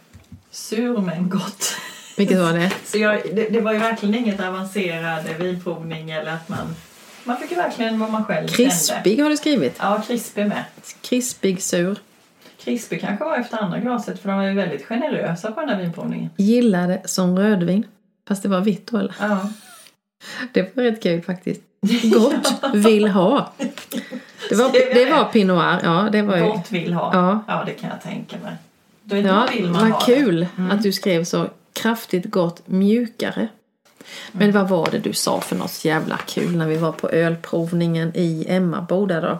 Sur 0.51 0.97
men 0.97 1.29
gott. 1.29 1.75
Vilket 2.17 2.37
var 2.37 2.53
det? 2.53 2.71
Så 2.85 2.97
jag, 2.97 3.21
det, 3.33 3.49
det 3.49 3.61
var 3.61 3.73
ju 3.73 3.79
verkligen 3.79 4.15
inget 4.15 4.39
avancerad 4.39 5.23
vinprovning 5.39 6.11
eller 6.11 6.31
att 6.31 6.49
man... 6.49 6.75
Man 7.23 7.37
fick 7.37 7.51
ju 7.51 7.57
verkligen 7.57 7.99
vad 7.99 8.11
man 8.11 8.25
själv 8.25 8.47
kände. 8.47 8.63
Krispig 8.63 9.23
har 9.23 9.29
du 9.29 9.37
skrivit. 9.37 9.75
Ja, 9.79 10.01
krispig 10.07 10.47
med. 10.47 10.63
Krispig 11.01 11.61
sur. 11.61 11.97
Krispig 12.59 13.01
kanske 13.01 13.25
var 13.25 13.37
efter 13.37 13.57
andra 13.57 13.79
glaset 13.79 14.21
för 14.21 14.29
de 14.29 14.37
var 14.37 14.45
ju 14.45 14.53
väldigt 14.53 14.85
generösa 14.85 15.51
på 15.51 15.59
den 15.59 15.69
här 15.69 15.81
vinprovningen. 15.81 16.29
Gillade 16.37 17.01
som 17.05 17.39
rödvin. 17.39 17.87
Fast 18.27 18.43
det 18.43 18.49
var 18.49 18.61
vitt 18.61 18.87
då 18.87 18.97
eller? 18.97 19.15
Ja. 19.19 19.49
Det 20.53 20.75
var 20.75 20.83
rätt 20.83 21.03
kul 21.03 21.21
faktiskt. 21.21 21.61
Gott, 22.13 22.63
vill 22.73 23.07
ha. 23.07 23.53
Det 24.49 24.55
var, 24.55 24.63
jag 24.73 24.95
det 24.95 25.11
var 25.11 25.25
Pinot. 25.25 25.63
Ja, 25.83 26.09
det 26.11 26.21
var 26.21 26.37
ju... 26.37 26.43
Gott 26.43 26.71
vill 26.71 26.93
ha. 26.93 27.09
Ja. 27.13 27.43
ja, 27.47 27.63
det 27.65 27.71
kan 27.71 27.89
jag 27.89 28.01
tänka 28.01 28.35
mig. 28.43 28.53
Då 29.03 29.15
är 29.15 29.21
det 29.23 29.27
Ja, 29.29 29.47
vill 29.53 29.69
man 29.69 29.91
vad 29.91 30.01
kul 30.05 30.47
Mm. 30.57 30.71
att 30.71 30.83
du 30.83 30.91
skrev 30.91 31.23
så 31.23 31.47
kraftigt 31.73 32.25
gott 32.25 32.61
mjukare. 32.67 33.47
Men 34.31 34.51
vad 34.51 34.69
var 34.69 34.87
det 34.91 34.99
du 34.99 35.13
sa 35.13 35.41
för 35.41 35.55
något 35.55 35.85
jävla 35.85 36.17
kul 36.17 36.55
när 36.57 36.67
vi 36.67 36.77
var 36.77 36.91
på 36.91 37.09
ölprovningen 37.09 38.11
i 38.15 38.45
Emmaboda 38.49 39.21
då? 39.21 39.39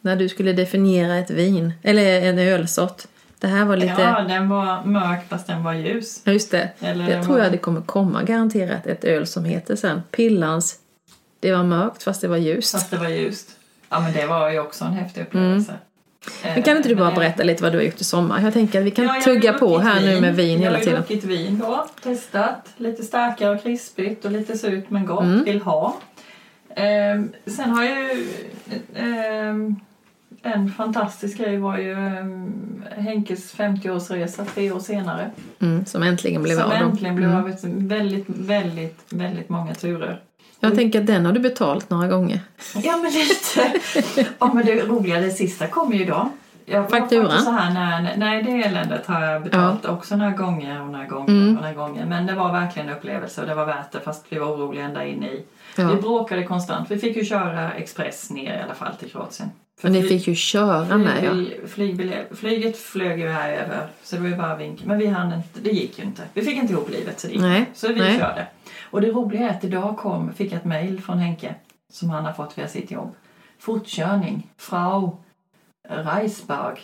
När 0.00 0.16
du 0.16 0.28
skulle 0.28 0.52
definiera 0.52 1.16
ett 1.16 1.30
vin, 1.30 1.72
eller 1.82 2.22
en 2.22 2.38
ölsort. 2.38 3.02
Det 3.38 3.46
här 3.46 3.64
var 3.64 3.76
lite... 3.76 4.02
Ja, 4.02 4.20
den 4.28 4.48
var 4.48 4.84
mörk 4.84 5.28
fast 5.28 5.46
den 5.46 5.64
var 5.64 5.72
ljus. 5.72 6.20
Ja, 6.24 6.32
just 6.32 6.50
det. 6.50 6.68
Eller 6.80 7.06
det 7.06 7.22
tror 7.22 7.34
var- 7.36 7.42
jag 7.44 7.52
det 7.52 7.58
kommer 7.58 7.80
komma 7.80 8.22
garanterat 8.22 8.86
ett 8.86 9.04
öl 9.04 9.26
som 9.26 9.44
heter 9.44 9.76
sen 9.76 10.02
Pillans 10.10 10.76
Det 11.40 11.52
var 11.52 11.62
mörkt 11.64 12.02
fast 12.02 12.20
det 12.20 12.28
var 12.28 12.36
ljust. 12.36 12.72
Fast 12.72 12.90
det 12.90 12.96
var 12.96 13.08
ljust. 13.08 13.51
Ja, 13.92 14.00
men 14.00 14.12
det 14.12 14.26
var 14.26 14.50
ju 14.50 14.58
också 14.60 14.84
en 14.84 14.92
häftig 14.92 15.20
upplevelse. 15.22 15.72
Mm. 15.72 16.54
Men 16.54 16.62
kan 16.62 16.76
inte 16.76 16.88
du 16.88 16.94
bara 16.94 17.08
Eh, 17.08 17.14
berätta 17.14 17.42
lite 17.42 17.62
vad 17.62 17.72
du 17.72 17.78
har 17.78 17.84
gjort 17.84 18.00
i 18.00 18.04
sommar? 18.04 18.40
Jag 18.40 18.52
tänker 18.52 18.78
att 18.80 18.86
vi 18.86 18.90
kan 18.90 19.04
Ja, 19.04 19.10
jag 19.14 19.20
har 19.20 19.34
tugga 19.34 19.52
på 19.52 19.78
här 19.78 20.00
nu 20.00 20.20
med 20.20 20.36
vin 20.36 20.58
hela 20.58 20.72
Jag 20.78 20.82
tiden. 20.84 21.02
har 21.02 21.08
ju 21.10 21.14
druckit 21.16 21.30
vin 21.30 21.58
då, 21.58 21.86
testat. 22.02 22.68
Lite 22.76 23.02
starkare 23.02 23.50
och 23.56 23.62
krispigt 23.62 24.24
och 24.24 24.30
lite 24.30 24.58
surt 24.58 24.90
men 24.90 25.06
gott. 25.06 25.22
Mm. 25.24 25.44
Vill 25.44 25.62
ha. 25.62 25.96
Ehm, 26.76 27.32
sen 27.46 27.70
har 27.70 27.84
jag 27.84 27.98
ju... 27.98 28.28
ehm, 28.94 29.76
en 30.42 30.70
fantastisk 30.72 31.38
grej 31.38 31.56
var 31.56 31.78
ju 31.78 31.92
ehm, 31.92 32.84
Henkes 32.96 33.54
50-årsresa 33.56 34.44
tre 34.54 34.72
år 34.72 34.80
senare. 34.80 35.30
Mm, 35.60 35.86
som 35.86 36.02
äntligen 36.02 36.42
blev 36.42 36.54
som 36.56 36.64
av. 36.64 36.78
då. 36.78 36.84
äntligen 36.86 37.16
blev 37.16 37.28
Mm. 37.30 37.44
av 37.44 37.56
väldigt, 37.88 38.24
väldigt, 38.28 38.98
väldigt 39.10 39.48
många 39.48 39.74
turer. 39.74 40.20
Jag 40.64 40.74
tänker 40.74 41.00
att 41.00 41.06
den 41.06 41.26
har 41.26 41.32
du 41.32 41.40
betalt 41.40 41.90
några 41.90 42.08
gånger. 42.08 42.40
Ja, 42.74 42.96
men 42.96 43.12
lite. 43.12 43.80
ja, 44.38 44.52
men 44.54 44.66
det 44.66 44.82
roliga, 44.82 45.20
det 45.20 45.30
sista 45.30 45.66
kommer 45.66 45.96
ju 45.96 46.02
idag. 46.02 46.28
Jag 46.64 46.90
Fakturan? 46.90 47.42
Så 47.42 47.50
här, 47.50 47.70
när, 47.74 48.16
nej, 48.16 48.42
det 48.42 48.50
eländet 48.50 49.06
har 49.06 49.20
jag 49.24 49.42
betalt 49.42 49.86
också 49.86 50.16
några 50.16 50.30
gånger 50.32 50.82
och 50.82 50.88
några 50.88 51.04
gånger 51.06 51.28
Mm. 51.32 51.56
och 51.56 51.62
några 51.62 51.74
gånger. 51.74 52.06
Men 52.06 52.26
det 52.26 52.34
var 52.34 52.52
verkligen 52.52 52.88
en 52.88 52.94
upplevelse 52.96 53.40
och 53.40 53.46
det 53.46 53.54
var 53.54 53.66
värt 53.66 53.92
det 53.92 54.00
fast 54.00 54.26
vi 54.28 54.38
var 54.38 54.46
oroliga 54.56 54.84
ända 54.84 55.06
in 55.06 55.22
i. 55.22 55.44
Vi 55.76 55.82
Ja. 55.82 55.94
bråkade 55.94 56.42
konstant. 56.44 56.90
Vi 56.90 56.98
fick 56.98 57.16
ju 57.16 57.24
köra 57.24 57.72
express 57.72 58.30
ner 58.30 58.58
i 58.58 58.62
alla 58.64 58.74
fall 58.74 58.94
till 58.94 59.10
Kroatien. 59.10 59.48
För 59.80 59.88
Men 59.88 60.00
ni 60.00 60.08
fick 60.08 60.26
ju 60.28 60.34
köra 60.34 60.98
med 60.98 61.24
ja. 61.24 61.30
flyg- 61.66 62.22
Flyget 62.36 62.78
flög 62.78 63.20
ju 63.20 63.28
här 63.28 63.52
över 63.52 63.86
så 64.02 64.16
det 64.16 64.22
var 64.22 64.28
ju 64.28 64.36
bara 64.36 64.56
vink. 64.56 64.80
Men 64.84 64.98
vi 64.98 65.06
hann 65.06 65.32
inte, 65.32 65.60
det 65.62 65.70
gick 65.70 65.98
ju 65.98 66.04
inte. 66.04 66.22
Vi 66.34 66.42
fick 66.42 66.56
inte 66.56 66.72
ihop 66.72 66.90
livet 66.90 67.20
så 67.20 67.26
det 67.26 67.32
gick 67.32 67.42
Nej. 67.42 67.64
Så 67.74 67.88
vi 67.88 67.94
nej. 68.00 68.18
körde. 68.18 68.46
Och 68.92 69.00
det 69.00 69.10
roliga 69.10 69.48
är 69.48 69.50
att 69.50 69.64
idag 69.64 69.96
kom, 69.96 70.32
fick 70.32 70.52
jag 70.52 70.58
ett 70.58 70.64
mejl 70.64 71.02
från 71.02 71.18
Henke 71.18 71.54
som 71.92 72.10
han 72.10 72.24
har 72.24 72.32
fått 72.32 72.58
via 72.58 72.68
sitt 72.68 72.90
jobb. 72.90 73.14
Fortkörning, 73.58 74.50
Frau 74.56 75.16
Reisberg. 75.88 76.80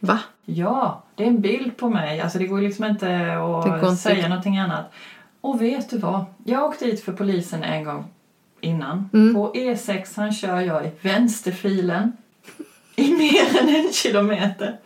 Va? 0.00 0.18
Ja, 0.44 1.02
det 1.14 1.24
är 1.24 1.28
en 1.28 1.40
bild 1.40 1.76
på 1.76 1.88
mig. 1.88 2.20
Alltså 2.20 2.38
det 2.38 2.46
går 2.46 2.60
liksom 2.60 2.84
inte 2.84 3.36
att 3.82 3.98
säga 3.98 4.28
någonting 4.28 4.58
annat. 4.58 4.92
Och 5.40 5.62
vet 5.62 5.90
du 5.90 5.98
vad? 5.98 6.24
Jag 6.44 6.64
åkte 6.64 6.84
dit 6.84 7.04
för 7.04 7.12
polisen 7.12 7.62
en 7.62 7.84
gång 7.84 8.04
innan. 8.60 9.10
Mm. 9.12 9.34
På 9.34 9.52
E6 9.52 10.32
kör 10.32 10.60
jag 10.60 10.86
i 10.86 10.90
vänsterfilen 11.00 12.12
i 12.96 13.10
mer 13.10 13.60
än 13.60 13.68
en 13.68 13.92
kilometer. 13.92 14.78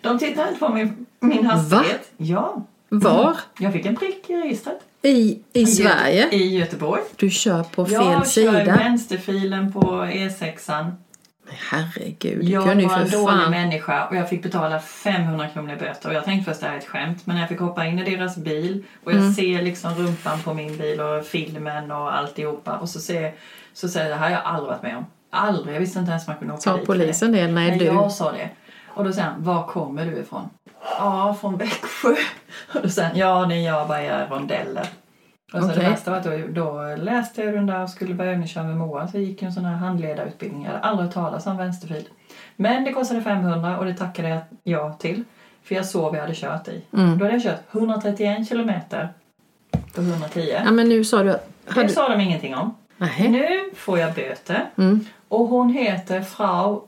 De 0.00 0.18
tittar 0.18 0.48
inte 0.48 0.60
på 0.60 0.68
min, 0.68 1.06
min 1.20 1.46
hastighet. 1.46 2.12
Ja. 2.16 2.62
Var? 3.00 3.36
Jag 3.58 3.72
fick 3.72 3.86
en 3.86 3.96
prick 3.96 4.30
i 4.30 4.34
registret. 4.36 4.78
I, 5.02 5.38
I 5.52 5.66
Sverige? 5.66 6.28
I 6.30 6.58
Göteborg. 6.58 7.02
Du 7.16 7.30
kör 7.30 7.62
på 7.62 7.84
fel 7.86 7.94
jag 7.94 8.12
kör 8.12 8.22
i 8.22 8.26
sida? 8.64 8.76
vänsterfilen 8.76 9.72
på 9.72 9.80
E6. 10.04 10.84
Men 11.44 11.54
Herregud, 11.70 12.38
du 12.44 12.50
Jag 12.50 12.64
kunde 12.64 12.82
ju 12.82 12.88
var 12.88 12.98
en 12.98 13.10
dålig 13.10 13.28
fan... 13.28 13.50
människa 13.50 14.06
och 14.06 14.16
jag 14.16 14.28
fick 14.28 14.42
betala 14.42 14.80
500 14.80 15.48
kronor 15.48 15.72
i 15.74 15.76
böter. 15.76 16.08
Och 16.08 16.14
jag 16.14 16.24
tänkte 16.24 16.50
först 16.50 16.54
att 16.56 16.60
det 16.60 16.66
här 16.66 16.74
är 16.74 16.78
ett 16.78 16.86
skämt. 16.88 17.26
Men 17.26 17.36
när 17.36 17.42
jag 17.42 17.48
fick 17.48 17.58
hoppa 17.60 17.86
in 17.86 17.98
i 17.98 18.16
deras 18.16 18.36
bil 18.36 18.84
och 19.04 19.12
jag 19.12 19.18
Mm. 19.20 19.32
ser 19.34 19.62
liksom 19.62 19.94
rumpan 19.94 20.38
på 20.44 20.54
min 20.54 20.76
bil 20.76 21.00
och 21.00 21.24
filmen 21.26 21.90
och 21.90 22.16
alltihopa. 22.16 22.76
Och 22.78 22.88
så 22.88 23.00
ser 23.00 23.34
så 23.72 23.88
säger 23.88 24.06
jag 24.10 24.16
det 24.16 24.20
här 24.20 24.28
har 24.28 24.36
jag 24.36 24.44
aldrig 24.44 24.68
varit 24.68 24.82
med 24.82 24.96
om. 24.96 25.06
Aldrig. 25.30 25.74
Jag 25.74 25.80
visste 25.80 25.98
inte 25.98 26.10
ens 26.10 26.26
man 26.26 26.36
kunde 26.36 26.52
åka 26.54 26.60
Sa 26.60 26.76
dit 26.76 26.86
polisen 26.86 27.32
det? 27.32 27.46
Nej, 27.46 27.68
Nej, 27.70 27.78
du. 27.78 27.84
jag 27.84 28.12
sa 28.12 28.32
det. 28.32 28.48
Och 28.86 29.04
då 29.04 29.12
säger 29.12 29.28
han, 29.28 29.44
var 29.44 29.66
kommer 29.66 30.06
du 30.06 30.16
ifrån? 30.16 30.48
Ja, 30.98 31.36
från 31.40 31.56
Växjö. 31.56 32.14
Och 32.74 32.82
då 32.82 32.88
säger 32.88 33.08
han, 33.08 33.18
ja, 33.18 33.46
ni 33.46 33.68
jobbar 33.68 33.98
i 33.98 34.08
rondeller. 34.30 34.86
Och 35.52 35.62
så 35.62 35.66
det 35.66 35.80
värsta 35.80 36.10
var 36.10 36.18
att 36.18 36.24
då, 36.24 36.30
då 36.48 36.96
läste 37.02 37.42
jag 37.42 37.54
den 37.54 37.66
där 37.66 37.82
och 37.82 37.90
skulle 37.90 38.14
börja 38.14 38.32
övningsköra 38.32 38.64
med 38.64 38.76
Moa. 38.76 39.08
Så 39.08 39.16
jag 39.16 39.24
gick 39.24 39.42
en 39.42 39.52
sån 39.52 39.64
här 39.64 39.76
handledarutbildning. 39.76 40.64
Jag 40.64 40.70
hade 40.70 40.84
aldrig 40.84 41.06
hört 41.06 41.14
talas 41.14 41.46
om 41.46 41.56
vänsterfil. 41.56 42.08
Men 42.56 42.84
det 42.84 42.92
kostade 42.92 43.22
500 43.22 43.78
och 43.78 43.84
det 43.84 43.94
tackade 43.94 44.28
jag 44.28 44.40
ja 44.62 44.92
till. 44.92 45.24
För 45.64 45.74
jag 45.74 45.86
såg 45.86 46.02
vad 46.02 46.14
jag 46.14 46.22
hade 46.22 46.34
kört 46.34 46.68
i. 46.68 46.82
Mm. 46.92 47.18
Då 47.18 47.24
hade 47.24 47.36
jag 47.36 47.42
kört 47.42 47.74
131 47.74 48.48
kilometer 48.48 49.08
på 49.94 50.00
110. 50.00 50.54
Ja, 50.64 50.70
men 50.70 50.88
nu 50.88 51.04
sa 51.04 51.22
du... 51.22 51.24
Det 51.24 51.40
Hade... 51.66 51.88
sa 51.88 52.08
de 52.08 52.20
ingenting 52.20 52.54
om. 52.54 52.74
Nej. 52.96 53.28
Nu 53.28 53.70
får 53.76 53.98
jag 53.98 54.14
böter. 54.14 54.70
Mm. 54.78 55.06
Och 55.28 55.46
hon 55.46 55.72
heter 55.72 56.20
Frau 56.20 56.80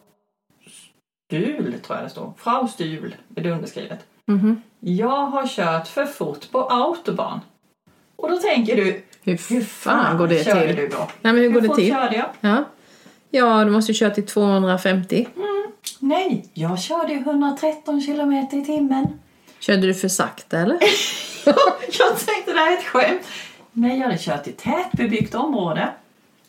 Stul, 1.28 1.74
tror 1.86 1.98
jag 1.98 2.06
det 2.06 2.10
står. 2.10 2.32
Frau 2.38 2.68
Stul 2.68 3.16
är 3.36 3.40
det 3.42 3.50
underskrivet. 3.50 3.98
Mhm. 4.26 4.62
Jag 4.80 5.26
har 5.26 5.46
kört 5.46 5.88
för 5.88 6.06
fort 6.06 6.50
på 6.50 6.60
autobahn. 6.70 7.40
Och 8.16 8.30
då 8.30 8.36
tänker 8.38 8.76
du, 8.76 9.02
Hur, 9.22 9.54
hur 9.54 9.60
fan 9.64 10.18
går 10.18 10.28
det 10.28 10.44
körde 10.44 10.66
till? 10.66 10.76
du 10.76 10.88
då? 10.88 11.08
Nej, 11.20 11.32
men 11.32 11.36
hur 11.42 11.50
går 11.50 11.60
det 11.60 11.74
till? 11.74 11.92
körde 11.92 12.16
jag? 12.16 12.26
Ja. 12.40 12.64
ja, 13.30 13.64
du 13.64 13.70
måste 13.70 13.92
ju 13.92 13.96
köra 13.96 14.10
till 14.10 14.26
250. 14.26 15.28
Nej, 15.98 16.50
jag 16.54 16.80
körde 16.80 17.12
113 17.12 18.00
kilometer 18.00 18.56
i 18.56 18.64
timmen. 18.64 19.06
Körde 19.58 19.86
du 19.86 19.94
för 19.94 20.08
sakta 20.08 20.58
eller? 20.58 20.74
jag 21.98 22.18
tänkte 22.18 22.52
det 22.52 22.58
här 22.58 22.72
är 22.72 22.78
ett 22.78 22.84
skämt. 22.84 23.22
Nej, 23.72 23.98
jag 23.98 24.04
hade 24.06 24.18
kört 24.18 24.46
i 24.46 24.52
tätbebyggt 24.52 25.34
område. 25.34 25.88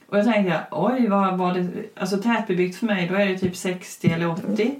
Och 0.09 0.17
jag 0.17 0.25
tänkte, 0.25 0.59
oj, 0.71 1.07
vad 1.07 1.37
var 1.37 1.53
det? 1.53 1.67
Alltså 1.99 2.17
tätbebyggt 2.17 2.79
för 2.79 2.85
mig, 2.85 3.07
då 3.07 3.15
är 3.15 3.25
det 3.25 3.37
typ 3.37 3.55
60 3.57 4.11
eller 4.11 4.29
80. 4.29 4.75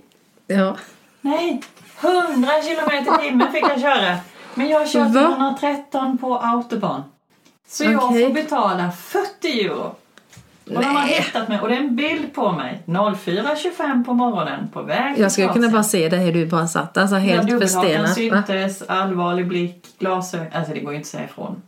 Ja. 0.47 0.75
Nej, 1.21 1.61
100 2.01 2.49
kilometer 2.63 3.19
i 3.25 3.29
timmen 3.29 3.51
fick 3.51 3.63
jag 3.63 3.81
köra. 3.81 4.17
Men 4.55 4.69
jag 4.69 5.09
Va? 5.09 5.35
113 5.37 6.17
på 6.17 6.37
autobahn. 6.37 7.03
Så 7.67 7.83
jag 7.83 8.03
Okej. 8.03 8.25
får 8.25 8.33
betala 8.33 8.91
40 8.91 9.61
euro. 9.61 9.95
Och 10.65 10.81
de 10.81 10.83
har 10.85 10.93
Nej. 10.93 11.21
hittat 11.21 11.49
mig 11.49 11.59
och 11.59 11.69
det 11.69 11.75
är 11.75 11.79
en 11.79 11.95
bild 11.95 12.33
på 12.33 12.51
mig. 12.51 12.83
04.25 12.85 14.05
på 14.05 14.13
morgonen 14.13 14.67
på 14.73 14.81
väg 14.81 15.19
Jag 15.19 15.31
skulle 15.31 15.47
kunna 15.53 15.69
bara 15.69 15.83
se 15.83 16.09
dig 16.09 16.19
hur 16.19 16.33
du 16.33 16.45
bara 16.45 16.67
satt, 16.67 16.97
alltså 16.97 17.15
helt 17.15 17.49
Ja, 17.51 17.59
förstelnat. 17.59 18.09
va? 18.09 18.13
syntes, 18.15 18.81
allvarlig 18.81 19.47
blick, 19.47 19.85
glasögon. 19.99 20.47
Alltså 20.53 20.73
det 20.73 20.79
går 20.79 20.91
ju 20.93 20.97
inte 20.97 21.05
att 21.07 21.11
säga 21.11 21.23
ifrån. 21.25 21.61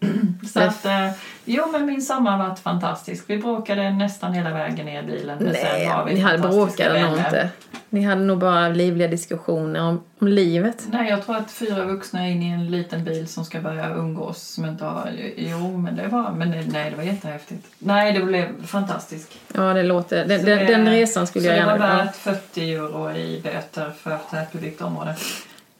Så 0.52 0.60
att, 0.60 0.84
eh, 0.84 1.10
jo 1.44 1.64
men 1.72 1.86
min 1.86 2.02
sommar 2.02 2.30
har 2.36 2.48
varit 2.48 2.58
fantastisk. 2.58 3.24
Vi 3.26 3.38
bråkade 3.38 3.90
nästan 3.90 4.32
hela 4.32 4.50
vägen 4.50 4.86
ner 4.86 5.02
i 5.02 5.06
bilen. 5.06 5.38
men 5.40 5.54
sen 5.54 5.62
Nej, 5.72 5.88
var 5.88 6.04
vi 6.04 6.14
ni 6.14 6.20
hade 6.20 6.38
bråkat 6.38 7.00
nog 7.00 7.18
inte. 7.18 7.48
Ni 7.90 8.02
hade 8.04 8.20
nog 8.20 8.38
bara 8.38 8.68
livliga 8.68 9.08
diskussioner 9.08 9.82
om, 9.82 10.02
om 10.18 10.28
livet. 10.28 10.86
Nej, 10.90 11.10
jag 11.10 11.24
tror 11.24 11.36
att 11.36 11.50
fyra 11.50 11.84
vuxna 11.84 12.26
är 12.26 12.30
inne 12.30 12.48
i 12.48 12.50
en 12.50 12.70
liten 12.70 13.04
bil 13.04 13.28
som 13.28 13.44
ska 13.44 13.60
börja 13.60 13.94
umgås 13.94 14.42
som 14.42 14.64
inte 14.64 14.84
har... 14.84 15.10
Jo, 15.36 15.76
men 15.76 15.96
det 15.96 16.08
var... 16.08 16.30
Men 16.32 16.50
nej, 16.50 16.90
det 16.90 16.96
var 16.96 17.04
jättehäftigt. 17.04 17.66
Nej, 17.78 18.12
det 18.12 18.20
blev 18.20 18.66
fantastiskt. 18.66 19.32
Ja, 19.54 19.74
det 19.74 19.82
låter... 19.82 20.24
Den, 20.24 20.40
Så 20.40 20.46
den, 20.46 20.66
den 20.66 20.88
resan 20.90 21.26
skulle 21.26 21.44
så 21.44 21.50
jag 21.50 21.58
det 21.58 21.64
var 21.66 21.72
gärna... 21.72 22.04
värt 22.04 22.16
40 22.16 22.72
euro 22.72 23.10
i 23.10 23.40
böter 23.44 23.90
för 24.02 24.18
tätbebyggt 24.30 24.80
område. 24.82 25.16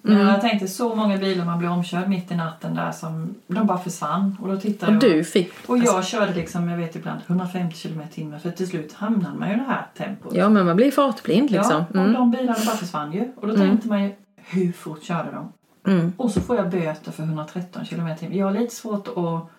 Men 0.02 0.16
Mm. 0.16 0.26
jag 0.28 0.40
tänkte 0.40 0.68
så 0.68 0.94
många 0.94 1.16
bilar 1.18 1.44
man 1.44 1.58
blir 1.58 1.68
omkörd 1.70 2.08
mitt 2.08 2.30
i 2.32 2.34
natten 2.34 2.74
där 2.74 2.92
som 2.92 3.34
de 3.46 3.66
bara 3.66 3.78
försvann. 3.78 4.36
Och 4.42 4.48
då 4.48 4.56
tittade 4.60 4.96
Och 4.96 5.04
jag. 5.04 5.12
du 5.12 5.24
fick... 5.24 5.52
Och 5.66 5.78
jag 5.78 6.04
körde 6.06 6.34
liksom, 6.34 6.68
jag 6.68 6.76
vet 6.78 6.96
ibland, 6.96 7.20
150 7.26 7.76
km 7.88 8.00
timmen 8.14 8.40
för 8.40 8.50
till 8.50 8.68
slut 8.68 8.92
hamnade 8.92 9.38
man 9.38 9.48
ju 9.48 9.54
i 9.54 9.58
det 9.58 9.64
här 9.64 9.86
tempot. 9.96 10.34
Ja, 10.34 10.48
men 10.48 10.66
man 10.66 10.76
blir 10.76 10.90
fartblind 10.90 11.50
liksom. 11.50 11.72
Ja, 11.72 11.84
och 11.90 11.96
Mm. 11.96 12.12
de 12.12 12.30
bilarna 12.30 12.58
bara 12.66 12.76
försvann 12.76 13.12
ju. 13.12 13.32
Och 13.36 13.46
då 13.48 13.56
tänkte 13.56 13.88
man 13.88 14.02
ju, 14.04 14.12
hur 14.36 14.72
fort 14.72 15.02
körde 15.02 15.28
de? 15.32 15.52
Mm. 15.92 16.12
Och 16.16 16.30
så 16.30 16.40
får 16.40 16.56
jag 16.56 16.70
böter 16.70 17.12
för 17.12 17.22
113 17.22 17.84
km 17.84 18.16
timmen. 18.18 18.36
Jag 18.38 18.46
har 18.46 18.52
lite 18.60 18.74
svårt 18.74 19.08
att 19.08 19.50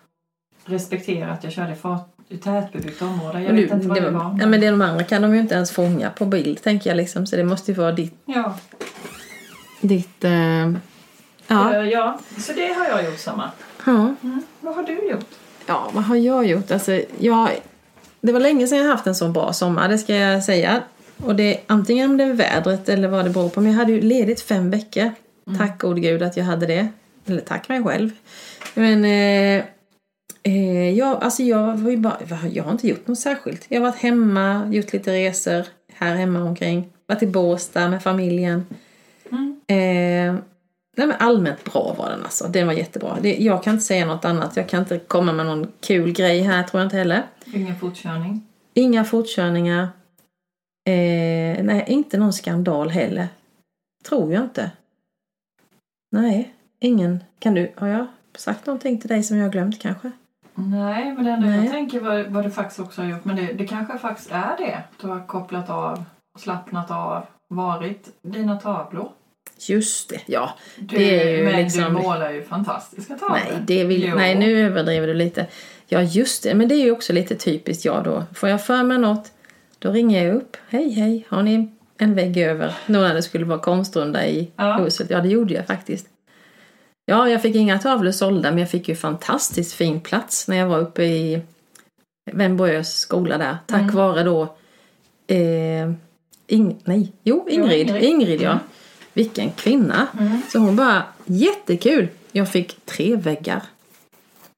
respektera 0.65 1.31
att 1.31 1.43
jag 1.43 1.53
körde 1.53 1.75
fart 1.75 2.07
i 2.29 2.37
tätbebyggt 2.37 3.01
område. 3.01 3.39
Jag 3.41 3.47
Men 3.47 3.55
du, 3.55 3.61
vet 3.63 3.73
inte 3.73 3.87
vad 3.87 3.97
det, 3.97 4.01
det 4.01 4.11
var, 4.11 4.23
var. 4.23 4.37
ja, 4.39 4.47
men 4.47 4.61
det 4.61 4.69
de 4.69 4.81
andra 4.81 5.03
kan 5.03 5.21
de 5.21 5.33
ju 5.33 5.39
inte 5.39 5.55
ens 5.55 5.71
fånga 5.71 6.09
på 6.09 6.25
bild, 6.25 6.61
tänker 6.63 6.89
jag 6.89 6.97
liksom. 6.97 7.25
Så 7.27 7.35
det 7.35 7.43
måste 7.43 7.71
ju 7.71 7.77
vara 7.77 7.91
ditt... 7.91 8.15
ja. 8.25 8.55
Ditt 9.81 10.23
eh, 10.23 10.31
ja. 10.31 10.75
Ja. 11.47 11.83
ja, 11.83 12.19
så 12.37 12.53
det 12.53 12.73
har 12.73 12.85
jag 12.85 13.05
gjort 13.05 13.19
samma. 13.19 13.51
ja. 13.85 14.15
Mm. 14.23 14.43
Vad 14.59 14.75
har 14.75 14.83
du 14.83 15.09
gjort? 15.09 15.29
Ja, 15.65 15.89
vad 15.93 16.03
har 16.03 16.15
jag 16.15 16.45
gjort? 16.45 16.71
Alltså, 16.71 17.01
jag, 17.19 17.49
det 18.21 18.31
var 18.31 18.39
länge 18.39 18.67
sedan 18.67 18.77
jag 18.77 18.85
haft 18.85 19.07
en 19.07 19.15
så 19.15 19.27
bra 19.29 19.53
sommar, 19.53 19.89
det 19.89 19.97
ska 19.97 20.15
jag 20.15 20.43
säga. 20.43 20.83
Och 21.23 21.35
det, 21.35 21.59
antingen 21.67 22.11
om 22.11 22.17
det 22.17 22.23
är 22.23 22.33
vädret 22.33 22.89
eller 22.89 23.07
vad 23.07 23.25
det 23.25 23.29
beror 23.29 23.49
på. 23.49 23.61
Men 23.61 23.71
jag 23.71 23.79
hade 23.79 23.91
ju 23.91 24.01
ledigt 24.01 24.41
fem 24.41 24.71
veckor. 24.71 25.11
Tack 25.57 25.81
gode 25.81 26.01
gud 26.01 26.23
att 26.23 26.37
jag 26.37 26.43
hade 26.43 26.65
det. 26.65 26.87
Eller 27.25 27.41
tack 27.41 27.69
mig 27.69 27.83
själv. 27.83 28.09
Men 28.73 29.05
eh, 29.05 29.65
eh, 30.43 30.89
jag, 30.97 31.23
alltså 31.23 31.43
jag, 31.43 31.77
var 31.77 31.91
ju 31.91 31.97
bara, 31.97 32.17
jag 32.53 32.63
har 32.63 32.71
inte 32.71 32.87
gjort 32.87 33.07
något 33.07 33.19
särskilt. 33.19 33.65
Jag 33.67 33.81
har 33.81 33.89
varit 33.89 34.01
hemma, 34.01 34.69
gjort 34.71 34.93
lite 34.93 35.13
resor 35.13 35.65
här 35.93 36.15
hemma 36.15 36.43
omkring. 36.43 36.89
Varit 37.07 37.23
i 37.23 37.27
Båstad 37.27 37.89
med 37.89 38.03
familjen. 38.03 38.65
Mm. 39.31 39.59
Eh, 39.67 40.41
nej 40.97 41.07
men 41.07 41.15
allmänt 41.19 41.63
bra 41.63 41.95
var 41.97 42.09
den 42.09 42.23
alltså. 42.23 42.47
Den 42.47 42.67
var 42.67 42.73
jättebra. 42.73 43.17
Det, 43.21 43.37
jag 43.37 43.63
kan 43.63 43.73
inte 43.73 43.85
säga 43.85 44.05
något 44.05 44.25
annat. 44.25 44.55
Jag 44.57 44.69
kan 44.69 44.79
inte 44.79 44.99
komma 44.99 45.33
med 45.33 45.45
någon 45.45 45.67
kul 45.79 46.11
grej 46.11 46.41
här 46.41 46.63
tror 46.63 46.81
jag 46.81 46.85
inte 46.85 46.97
heller. 46.97 47.23
Ingen 47.53 47.79
fortkörning? 47.79 48.47
Inga 48.73 49.03
fortkörningar. 49.03 49.81
Eh, 50.89 51.63
nej, 51.63 51.85
inte 51.87 52.17
någon 52.17 52.33
skandal 52.33 52.89
heller. 52.89 53.27
Tror 54.09 54.33
jag 54.33 54.43
inte. 54.43 54.71
Nej, 56.11 56.53
ingen. 56.79 57.23
Kan 57.39 57.53
du, 57.53 57.71
har 57.75 57.87
jag 57.87 58.07
sagt 58.37 58.65
någonting 58.65 58.99
till 59.01 59.09
dig 59.09 59.23
som 59.23 59.37
jag 59.37 59.45
har 59.45 59.51
glömt 59.51 59.81
kanske? 59.81 60.11
Nej, 60.55 61.13
men 61.13 61.25
det 61.25 61.31
enda 61.31 61.47
Nej. 61.47 61.63
jag 61.63 61.71
tänker 61.71 61.99
vad, 61.99 62.25
vad 62.25 62.43
du 62.43 62.51
faktiskt 62.51 62.79
också 62.79 63.01
har 63.01 63.09
gjort, 63.09 63.25
men 63.25 63.35
det, 63.35 63.53
det 63.53 63.67
kanske 63.67 63.97
faktiskt 63.97 64.31
är 64.31 64.57
det. 64.57 64.83
Du 65.01 65.07
har 65.07 65.27
kopplat 65.27 65.69
av, 65.69 66.03
slappnat 66.39 66.91
av, 66.91 67.25
varit 67.47 68.09
dina 68.21 68.55
tavlor. 68.59 69.11
Just 69.67 70.09
det, 70.09 70.19
ja. 70.25 70.53
Du, 70.77 70.97
Det 70.97 71.21
är 71.23 71.37
ju 71.37 71.43
men 71.43 71.63
liksom- 71.63 71.83
du 71.83 71.89
målar 71.89 72.31
ju 72.31 72.43
fantastiska 72.43 73.13
tavlor. 73.17 73.37
Nej, 73.37 73.59
det 73.67 73.83
vill, 73.83 74.03
Jo. 74.03 74.15
nej, 74.15 74.35
nu 74.35 74.65
överdriver 74.65 75.07
du 75.07 75.13
lite. 75.13 75.45
Ja, 75.87 76.01
just 76.01 76.43
det. 76.43 76.53
Men 76.55 76.67
det 76.67 76.75
är 76.75 76.83
ju 76.83 76.91
också 76.91 77.13
lite 77.13 77.35
typiskt 77.35 77.85
jag 77.85 78.03
då. 78.03 78.23
Får 78.33 78.49
jag 78.49 78.65
för 78.65 78.83
mig 78.83 78.97
något, 78.97 79.31
då 79.79 79.91
ringer 79.91 80.25
jag 80.25 80.35
upp. 80.35 80.57
Hej, 80.69 80.89
hej, 80.89 81.25
har 81.29 81.43
ni 81.43 81.69
en 81.97 82.15
vägg 82.15 82.37
över? 82.37 82.73
Nog 82.85 83.01
när 83.01 83.13
det 83.13 83.21
skulle 83.23 83.45
vara 83.45 83.59
konstrunda 83.59 84.27
i 84.27 84.51
Ja. 84.55 84.73
huset. 84.77 85.09
Ja, 85.09 85.21
det 85.21 85.27
gjorde 85.29 85.53
jag 85.53 85.67
faktiskt. 85.67 86.07
Ja, 87.05 87.29
jag 87.29 87.41
fick 87.41 87.55
inga 87.55 87.79
tavlor 87.79 88.11
sålda, 88.11 88.49
men 88.51 88.59
jag 88.59 88.69
fick 88.69 88.89
ju 88.89 88.95
fantastiskt 88.95 89.73
fin 89.73 89.99
plats 90.01 90.47
när 90.47 90.57
jag 90.57 90.67
var 90.67 90.79
uppe 90.79 91.03
i 91.03 91.41
Vembrös 92.31 92.97
skola 92.97 93.37
där. 93.37 93.57
Tack 93.67 93.81
Mm. 93.81 93.95
vare 93.95 94.23
då 94.23 94.41
eh, 95.27 95.91
Ing, 96.47 96.77
nej, 96.83 97.11
jo, 97.23 97.47
Ingrid. 97.49 97.89
Ingrid. 97.89 98.03
Ingrid, 98.03 98.41
ja. 98.41 98.49
Mm. 98.51 98.63
Vilken 99.19 99.51
kvinna. 99.51 100.07
Mm. 100.19 100.41
Så 100.51 100.59
hon 100.59 100.75
bara, 100.75 101.03
jättekul! 101.25 102.07
Jag 102.31 102.49
fick 102.51 102.85
tre 102.85 103.15
väggar. 103.15 103.61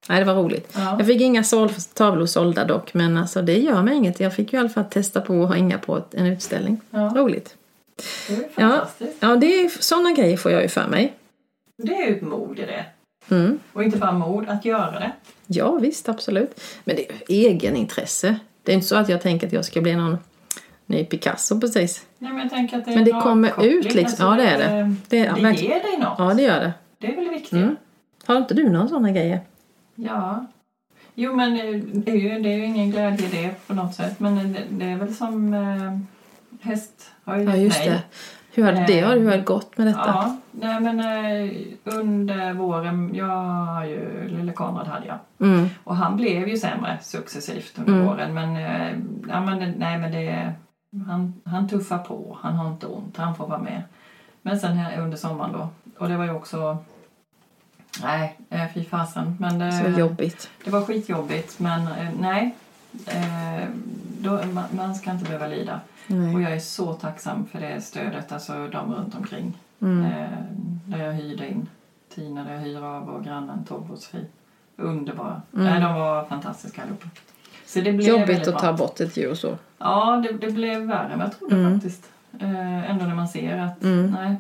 Nej, 0.10 0.20
det 0.20 0.26
var 0.26 0.34
roligt. 0.44 0.72
Ja. 0.76 0.96
Jag 0.98 1.08
fick 1.08 1.22
inga 1.22 1.44
sål, 1.44 1.70
tavlor 1.94 2.26
sålda 2.26 2.66
dock, 2.66 2.94
men 2.94 3.18
alltså 3.18 3.42
det 3.42 3.58
gör 3.58 3.82
mig 3.84 3.96
inget. 3.96 4.20
Jag 4.20 4.36
fick 4.36 4.54
ju 4.54 4.58
i 4.58 4.60
alla 4.60 4.70
fall 4.70 4.84
testa 4.86 5.22
på 5.22 5.44
att 5.44 5.50
hänga 5.54 5.78
på 5.78 6.02
en 6.12 6.26
utställning. 6.26 6.82
Ja, 6.90 7.14
Roligt. 7.16 7.56
det 8.28 8.34
är 8.34 8.38
ju 8.38 8.44
Ja. 8.56 8.70
fantastiskt. 8.70 9.18
Ja, 9.20 9.36
det 9.36 9.46
är 9.66 9.70
sådana 9.84 10.12
grejer 10.12 10.38
får 10.38 10.52
jag 10.52 10.62
ju 10.62 10.68
för 10.68 10.88
mig. 10.88 11.14
Det 11.84 11.96
är 11.96 12.08
ju 12.10 12.16
ett 12.16 12.22
mod 12.22 12.60
i 12.60 12.66
det. 12.66 12.86
Mm. 13.36 13.60
Och 13.74 13.84
inte 13.84 13.98
bara 13.98 14.12
mod 14.12 14.50
att 14.50 14.66
göra 14.66 14.92
det. 15.00 15.12
Ja, 15.48 15.72
visst, 15.72 16.10
absolut. 16.10 16.62
Men 16.84 16.96
det 16.96 17.12
är 17.12 17.16
egenintresse. 17.28 18.40
Det 18.64 18.72
är 18.72 18.76
inte 18.76 18.88
så 18.88 18.96
att 18.96 19.10
jag 19.10 19.22
tänker 19.22 19.48
att 19.48 19.54
jag 19.54 19.66
ska 19.66 19.82
bli 19.82 19.96
någon 19.96 20.18
ny 20.92 21.06
Picasso 21.06 21.60
precis. 21.60 22.06
Nej, 22.18 22.32
men 22.32 22.42
jag 22.42 22.50
tänker 22.50 22.78
att 22.78 22.86
det 22.86 22.96
Men 22.96 23.04
det 23.06 23.12
kommer 23.12 23.66
ut 23.66 23.94
liksom. 23.94 24.26
Ja, 24.26 24.36
det 24.36 24.44
är 24.50 24.58
det. 24.58 24.96
Det, 25.10 25.20
är, 25.20 25.36
Det 25.36 25.42
verkligen. 25.42 25.72
ger 25.74 25.84
dig 25.84 25.98
något. 26.00 26.16
ja, 26.18 26.34
det 26.34 26.42
gör 26.42 26.60
det. 26.60 26.74
Det 26.98 27.12
är 27.12 27.16
väl 27.16 27.30
viktigt. 27.30 27.54
Mm. 27.54 27.76
Har 28.26 28.38
inte 28.38 28.54
du 28.54 28.70
några 28.70 28.88
sådana 28.88 29.12
grejer? 29.12 29.40
Ja. 29.96 30.46
Jo, 31.16 31.36
men 31.36 31.54
eh, 31.54 31.82
det 31.94 32.12
är, 32.12 32.16
ju, 32.16 32.40
det 32.40 32.50
är 32.54 32.58
ju 32.58 32.66
ingen 32.66 32.92
glädje 32.92 33.28
i 33.28 33.30
det 33.32 33.68
på 33.68 33.74
något 33.74 33.96
sätt. 33.96 34.20
Men 34.20 34.54
det, 34.54 34.60
det 34.70 34.86
är 34.86 34.96
väl 34.96 35.14
som 35.16 35.54
eh, 35.54 35.98
häst 36.70 37.12
har 37.24 37.38
ju 37.38 37.44
Ja, 37.44 37.56
just 37.56 37.80
mig. 37.80 37.90
det. 37.90 38.02
Hur 38.54 38.64
hade 38.64 38.86
det, 38.86 38.94
hur 38.96 39.04
hade 39.06 39.38
det 39.38 39.38
gått 39.44 39.78
med 39.78 39.88
detta? 39.88 40.00
Ja, 40.08 40.38
nej 40.52 40.80
men 40.82 41.00
eh, 41.00 41.52
under 41.84 42.54
våren, 42.54 43.12
jag 43.16 43.26
har 43.66 43.86
ju, 43.86 44.28
lille 44.28 44.54
Konrad 44.54 44.88
hade 44.88 45.08
jag. 45.08 45.18
Mm. 45.48 45.70
Och 45.84 45.96
han 45.96 46.16
blev 46.18 46.48
ju 46.48 46.58
sämre 46.58 46.98
successivt 47.02 47.74
under 47.78 47.94
Mm. 47.94 48.06
våren. 48.06 48.34
Men, 48.34 48.56
eh, 48.56 48.98
ja, 49.30 49.42
men 49.42 49.60
det- 49.60 49.74
nej 49.78 49.98
men 49.98 50.12
det, 50.12 50.52
han, 51.08 51.34
han 51.46 51.68
tuffar 51.70 51.98
på, 51.98 52.38
han 52.42 52.54
har 52.56 52.70
inte 52.72 52.88
ont, 52.88 53.18
han 53.18 53.36
får 53.36 53.48
vara 53.48 53.60
med. 53.60 53.84
Men 54.42 54.60
sen 54.60 54.78
här 54.78 55.02
under 55.02 55.18
sommaren 55.18 55.52
då, 55.54 55.70
och 55.98 56.10
det 56.10 56.18
var 56.18 56.26
ju 56.26 56.32
också, 56.32 56.78
nej, 58.02 58.38
eh, 58.50 58.66
fy 58.74 58.84
fasen. 58.86 59.36
Men 59.40 59.60
det, 59.60 59.72
Så 59.72 60.00
jobbigt. 60.00 60.50
det 60.66 60.72
var 60.72 60.82
skitjobbigt 60.86 61.60
men 61.60 61.82
eh, 61.88 62.10
nej, 62.20 62.56
eh, 63.06 63.68
då, 64.20 64.32
man, 64.54 64.64
man 64.76 64.96
ska 64.96 65.12
inte 65.12 65.26
behöva 65.26 65.48
lida. 65.48 65.80
Och 66.08 66.16
Nej. 66.16 66.44
jag 66.44 66.52
är 66.54 66.60
så 66.60 66.94
tacksam 66.94 67.46
för 67.46 67.60
det 67.60 67.82
stödet, 67.82 68.32
alltså 68.32 68.68
de 68.68 68.94
runt 68.94 69.16
omkring. 69.16 69.58
Mm. 69.82 70.06
Där 70.86 71.06
jag 71.06 71.14
hyrde 71.14 71.48
in 71.50 71.70
Tina, 72.16 72.44
där 72.44 72.54
jag 72.54 72.60
hyr 72.60 72.82
av 72.84 73.10
och 73.10 73.24
grannen 73.24 73.66
tolvårsfri. 73.66 74.26
underbara. 74.78 75.42
Nej, 75.52 75.82
de 75.82 75.94
var 75.94 76.26
fantastiska 76.26 76.82
allihopa. 76.82 77.08
Så 77.74 77.80
det 77.82 77.92
blev 77.94 78.10
Jobbigt 78.10 78.48
att 78.48 78.60
ta 78.60 78.74
bort 78.74 79.00
ett 79.00 79.18
djur 79.18 79.36
så. 79.36 79.58
Ja, 79.78 80.24
det, 80.28 80.48
det 80.48 80.54
blev 80.54 80.82
värre 80.82 81.14
än 81.14 81.20
jag 81.20 81.38
trodde 81.40 81.56
Mm. 81.56 81.74
faktiskt. 81.74 82.10
Eh, 82.40 82.90
ändå 82.92 83.06
när 83.06 83.16
man 83.16 83.28
ser 83.28 83.58
att 83.58 83.84
Mm. 83.84 84.12
nej, 84.12 84.36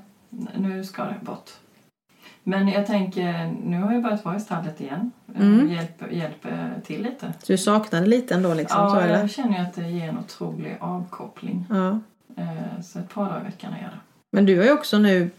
nu 0.58 0.84
ska 0.84 1.04
det 1.04 1.16
bort. 1.22 1.50
Men 2.44 2.68
jag 2.68 2.86
tänker, 2.88 3.54
nu 3.66 3.82
har 3.82 3.94
jag 3.94 4.04
börjat 4.04 4.26
vara 4.26 4.36
i 4.36 4.40
stallet 4.40 4.82
igen. 4.82 5.12
Eh, 5.36 5.42
Mm. 5.42 5.72
Hjälper, 5.72 6.08
hjälper 6.08 6.74
till 6.86 7.04
lite. 7.04 7.34
Så 7.44 7.52
du 7.52 7.58
saknade 7.58 8.06
lite 8.08 8.34
ändå 8.36 8.54
liksom? 8.54 8.90
så, 8.90 8.96
ja, 8.96 9.02
eller? 9.02 9.20
jag 9.20 9.30
känner 9.30 9.58
ju 9.60 9.64
att 9.64 9.74
det 9.74 9.90
ger 9.90 10.10
en 10.10 10.18
otrolig 10.20 10.78
avkoppling. 10.80 11.66
Ja. 11.70 12.00
Eh, 12.44 12.82
så 12.84 13.00
ett 13.00 13.10
par 13.14 13.26
dagar 13.26 13.42
i 13.42 13.44
veckan 13.44 13.74
är 13.74 13.84
det. 13.84 14.00
Men 14.32 14.46
du 14.46 14.58
har 14.58 14.64
ju 14.66 14.72
också 14.72 14.98
nu 14.98 15.30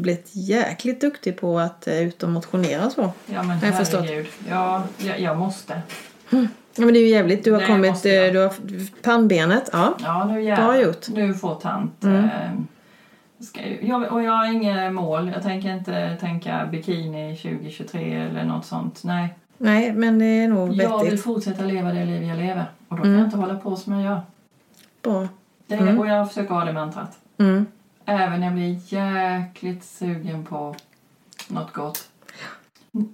blivit 0.00 0.30
jäkligt 0.34 1.00
duktig 1.00 1.36
på 1.40 1.58
att 1.58 1.86
eh, 1.86 2.00
ut 2.02 2.22
och 2.22 2.28
motionera 2.28 2.90
så. 2.90 3.10
Ja, 3.26 3.42
men 3.42 3.58
Jag 3.62 3.76
förstått. 3.76 4.00
herregud. 4.00 4.26
Ja, 4.50 4.82
jag, 4.98 5.20
jag 5.20 5.38
måste. 5.38 5.82
Ja, 6.78 6.84
men 6.84 6.94
det 6.94 7.00
är 7.00 7.02
ju 7.02 7.08
jävligt. 7.08 7.44
Du 7.44 7.52
har 7.52 7.58
Nej, 7.58 7.66
kommit, 7.68 8.06
eh, 8.06 8.32
du 8.32 8.38
har 8.38 8.52
pannbenet. 9.02 9.70
Ja. 9.72 9.94
Ja, 10.02 10.24
nu 10.24 10.42
jävlar. 10.42 10.76
gjort. 10.76 11.08
Nu 11.08 11.34
får 11.34 11.54
tant... 11.54 12.04
Mm. 12.04 12.24
Eh, 12.24 12.50
jag, 13.80 14.12
och 14.12 14.22
jag 14.22 14.32
har 14.32 14.52
inga 14.52 14.90
mål. 14.90 15.30
Jag 15.34 15.42
tänker 15.42 15.74
inte 15.74 16.16
tänka 16.20 16.68
bikini 16.72 17.36
2023 17.36 18.14
eller 18.14 18.44
något 18.44 18.66
sånt. 18.66 19.00
Nej. 19.04 19.34
Nej, 19.58 19.92
men 19.92 20.18
det 20.18 20.24
är 20.24 20.48
nog 20.48 20.68
Jag 20.74 20.98
vill 20.98 21.04
vettigt. 21.06 21.22
fortsätta 21.24 21.64
leva 21.64 21.92
det 21.92 22.04
liv 22.04 22.22
jag 22.22 22.38
lever. 22.38 22.64
Och 22.88 22.96
då 22.96 23.02
kan 23.02 23.06
Mm. 23.10 23.18
jag 23.18 23.26
inte 23.26 23.36
hålla 23.36 23.54
på 23.54 23.76
som 23.76 23.92
jag 23.92 24.02
gör. 24.02 24.20
Bra. 25.02 25.28
Det 25.66 25.74
Mm. 25.74 25.98
Och 25.98 26.06
jag 26.06 26.28
försöker 26.28 26.54
ha 26.54 26.64
det 26.64 26.72
mantrat. 26.72 27.18
Mm. 27.38 27.66
Även 28.04 28.40
när 28.40 28.46
jag 28.46 28.54
blir 28.54 28.78
jäkligt 28.94 29.84
sugen 29.84 30.44
på 30.44 30.74
något 31.48 31.72
gott. 31.72 32.08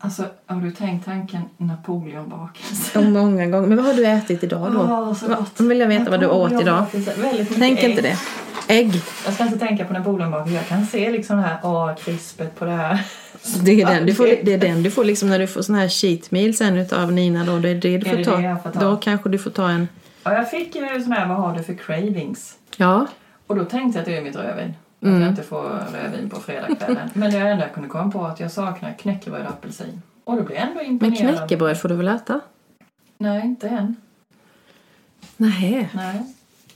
Alltså, 0.01 0.25
har 0.47 0.61
du 0.61 0.71
tänkt 0.71 1.05
tanken 1.05 1.43
Napoleonbakelse? 1.57 2.99
Och 2.99 3.05
många 3.05 3.47
gånger. 3.47 3.69
Men 3.69 3.77
vad 3.77 3.87
har 3.87 3.95
du 3.95 4.07
ätit 4.07 4.45
idag 4.45 4.73
då? 4.73 4.81
Åh, 4.81 5.15
så 5.15 5.29
gott. 5.29 5.59
Nu 5.59 5.69
vill 5.69 5.81
jag 5.81 5.89
veta 5.89 6.11
vad 6.11 6.21
du 6.21 6.27
åt 6.27 6.53
idag. 6.53 6.85
Tänk 7.59 7.79
ägg. 7.79 7.91
inte 7.91 8.03
det. 8.03 8.19
Ägg. 8.69 9.01
Jag 9.25 9.35
ska 9.35 9.45
inte 9.45 9.59
tänka 9.59 9.85
på 9.85 9.93
Napoleonbakelse. 9.93 10.55
Jag 10.55 10.67
kan 10.67 10.87
se 10.87 11.11
liksom 11.11 11.37
det 11.37 11.43
här 11.43 11.59
åh, 11.63 11.95
krispet 11.95 12.59
på 12.59 12.65
det 12.65 12.71
här. 12.71 13.05
Det 13.65 13.83
är, 13.83 13.87
den 13.87 14.07
du 14.07 14.15
får, 14.15 14.25
det 14.25 14.53
är 14.53 14.59
den 14.59 14.83
du 14.83 14.91
får 14.91 15.05
liksom 15.05 15.29
när 15.29 15.39
du 15.39 15.47
får 15.47 15.63
sån 15.63 15.75
här 15.75 15.89
cheat 15.89 16.31
meal 16.31 16.55
sen 16.55 16.77
utav 16.77 17.13
Nina 17.13 17.45
då. 17.45 17.59
Det 17.59 17.69
är 17.69 17.75
det 17.75 17.99
du 17.99 18.07
Är 18.07 18.11
får 18.11 18.17
det 18.17 18.25
ta. 18.25 18.37
det 18.37 18.59
får 18.63 18.71
ta? 18.71 18.81
Då 18.81 18.97
kanske 18.97 19.29
du 19.29 19.39
får 19.39 19.51
ta 19.51 19.69
en... 19.69 19.89
Ja, 20.25 20.35
jag 20.35 20.51
fick 20.51 20.75
ju 20.75 21.03
sån 21.03 21.13
här, 21.13 21.29
vad 21.29 21.37
har 21.37 21.57
du 21.57 21.63
för 21.63 21.75
cravings? 21.75 22.55
Ja. 22.77 23.07
Och 23.47 23.57
då 23.57 23.65
tänkte 23.65 23.99
jag 23.99 24.03
att 24.03 24.07
det 24.07 24.17
är 24.17 24.23
mitt 24.23 24.37
rödvin. 24.37 24.75
Att 25.03 25.07
Mm. 25.09 25.21
jag 25.21 25.31
inte 25.31 25.43
får 25.43 25.63
rödvin 25.93 26.31
på 26.31 26.41
fredagskvällen. 26.41 27.11
Men 27.15 27.31
det 27.31 27.39
enda 27.39 27.65
jag 27.65 27.75
kunde 27.75 27.89
komma 27.89 28.11
på 28.11 28.25
att 28.27 28.41
jag 28.41 28.51
saknar 28.53 28.93
knäckebröd 28.93 29.43
och 29.47 29.49
apelsin. 29.53 30.03
Och 30.25 30.37
då 30.37 30.43
blev 30.43 30.59
jag 30.59 30.67
ändå 30.69 30.77
Men 30.81 30.87
imponerad. 30.87 31.37
knäckebröd 31.39 31.81
får 31.81 31.89
du 31.89 31.95
väl 31.95 32.09
äta? 32.09 32.41
Nej, 33.19 33.41
inte 33.45 33.69
än. 33.69 33.97
Nej. 35.37 35.89
Nej. 35.95 36.23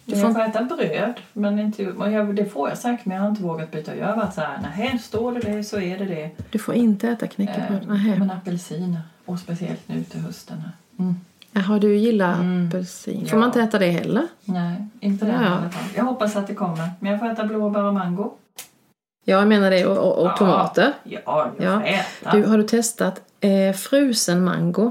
Du 0.05 0.13
Jag 0.17 0.23
får- 0.23 0.33
får 0.33 0.41
äta 0.41 0.63
bröd, 0.63 1.15
men 1.33 1.59
inte, 1.59 1.87
och 1.93 2.11
jag, 2.13 2.35
det 2.37 2.45
får 2.45 2.69
jag 2.69 2.79
säkert, 2.79 3.07
men 3.07 3.17
jag 3.17 3.23
har 3.23 3.31
inte 3.31 3.43
vågat 3.43 3.71
byta. 3.71 3.97
Jag 3.97 4.07
har 4.07 4.17
varit 4.17 4.35
så 4.35 4.41
här, 4.41 4.59
nej, 4.77 4.99
står 4.99 5.33
det 5.33 5.41
det 5.41 5.65
så 5.65 5.81
är 5.81 5.99
det 5.99 6.05
det. 6.05 6.31
Du 6.51 6.59
får 6.59 6.75
inte 6.75 7.09
äta 7.09 7.27
knäckebröd. 7.27 7.83
Eh, 7.83 8.19
men 8.19 8.31
apelsiner, 8.31 9.01
och 9.25 9.39
speciellt 9.39 9.89
nu 9.89 10.03
till 10.05 10.21
hösten. 10.21 10.59
Här. 10.61 10.73
Mm. 10.99 11.15
Jaha, 11.59 11.79
du 11.79 11.97
gillar 11.97 12.35
Mm. 12.35 12.69
apelsin. 12.69 13.21
Får 13.21 13.29
Ja. 13.37 13.37
man 13.41 13.49
inte 13.49 13.61
äta 13.61 13.79
det 13.79 13.91
heller? 13.91 14.27
Nej, 14.45 14.87
inte 15.01 15.25
den 15.27 15.35
Ja. 15.35 15.43
i 15.43 15.47
alla 15.47 15.71
fall. 15.71 15.85
Jag 15.95 16.05
hoppas 16.05 16.37
att 16.37 16.47
det 16.47 16.55
kommer. 16.55 16.91
Men 17.01 17.11
jag 17.13 17.21
får 17.21 17.27
äta 17.31 17.45
blåbär 17.45 17.83
och 17.83 17.95
mango. 17.95 18.33
Ja, 19.25 19.39
jag 19.39 19.49
menar 19.49 19.71
det. 19.71 19.87
Och, 19.87 19.99
och, 19.99 20.19
och 20.19 20.27
Ja. 20.27 20.37
tomater. 20.37 20.93
Ja, 21.05 21.21
jag 21.59 21.67
Ja. 21.67 21.81
får 21.81 21.87
äta. 21.87 22.37
Du, 22.37 22.45
har 22.45 22.59
du 22.59 22.65
testat 22.65 23.21
eh, 23.41 23.73
frusen 23.77 24.45
mango? 24.45 24.91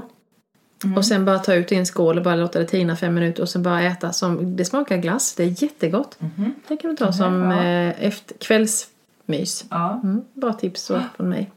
Mm. 0.84 0.96
Och 0.98 1.04
sen 1.04 1.24
bara 1.24 1.38
ta 1.38 1.54
ut 1.54 1.72
i 1.72 1.74
en 1.74 1.86
skål 1.86 2.16
och 2.18 2.24
bara 2.24 2.34
låta 2.36 2.58
det 2.58 2.64
tina 2.64 2.96
fem 2.96 3.14
minuter 3.14 3.42
och 3.42 3.48
sen 3.48 3.62
bara 3.62 3.82
äta 3.82 4.12
som, 4.12 4.56
det 4.56 4.64
smakar 4.64 4.96
glass. 4.96 5.34
Det 5.34 5.42
är 5.44 5.62
jättegott. 5.62 6.16
Mhm. 6.20 6.54
Det 6.68 6.76
kan 6.76 6.90
du 6.90 6.96
ta 6.96 7.04
Mhm, 7.04 7.12
som 7.12 7.50
ja. 7.50 7.64
eh, 7.64 8.04
efter, 8.06 8.34
kvällsmys. 8.38 9.64
Ja, 9.70 10.00
Mm, 10.02 10.22
bra 10.34 10.52
tips 10.52 10.86
från 11.16 11.28
mig. 11.28 11.50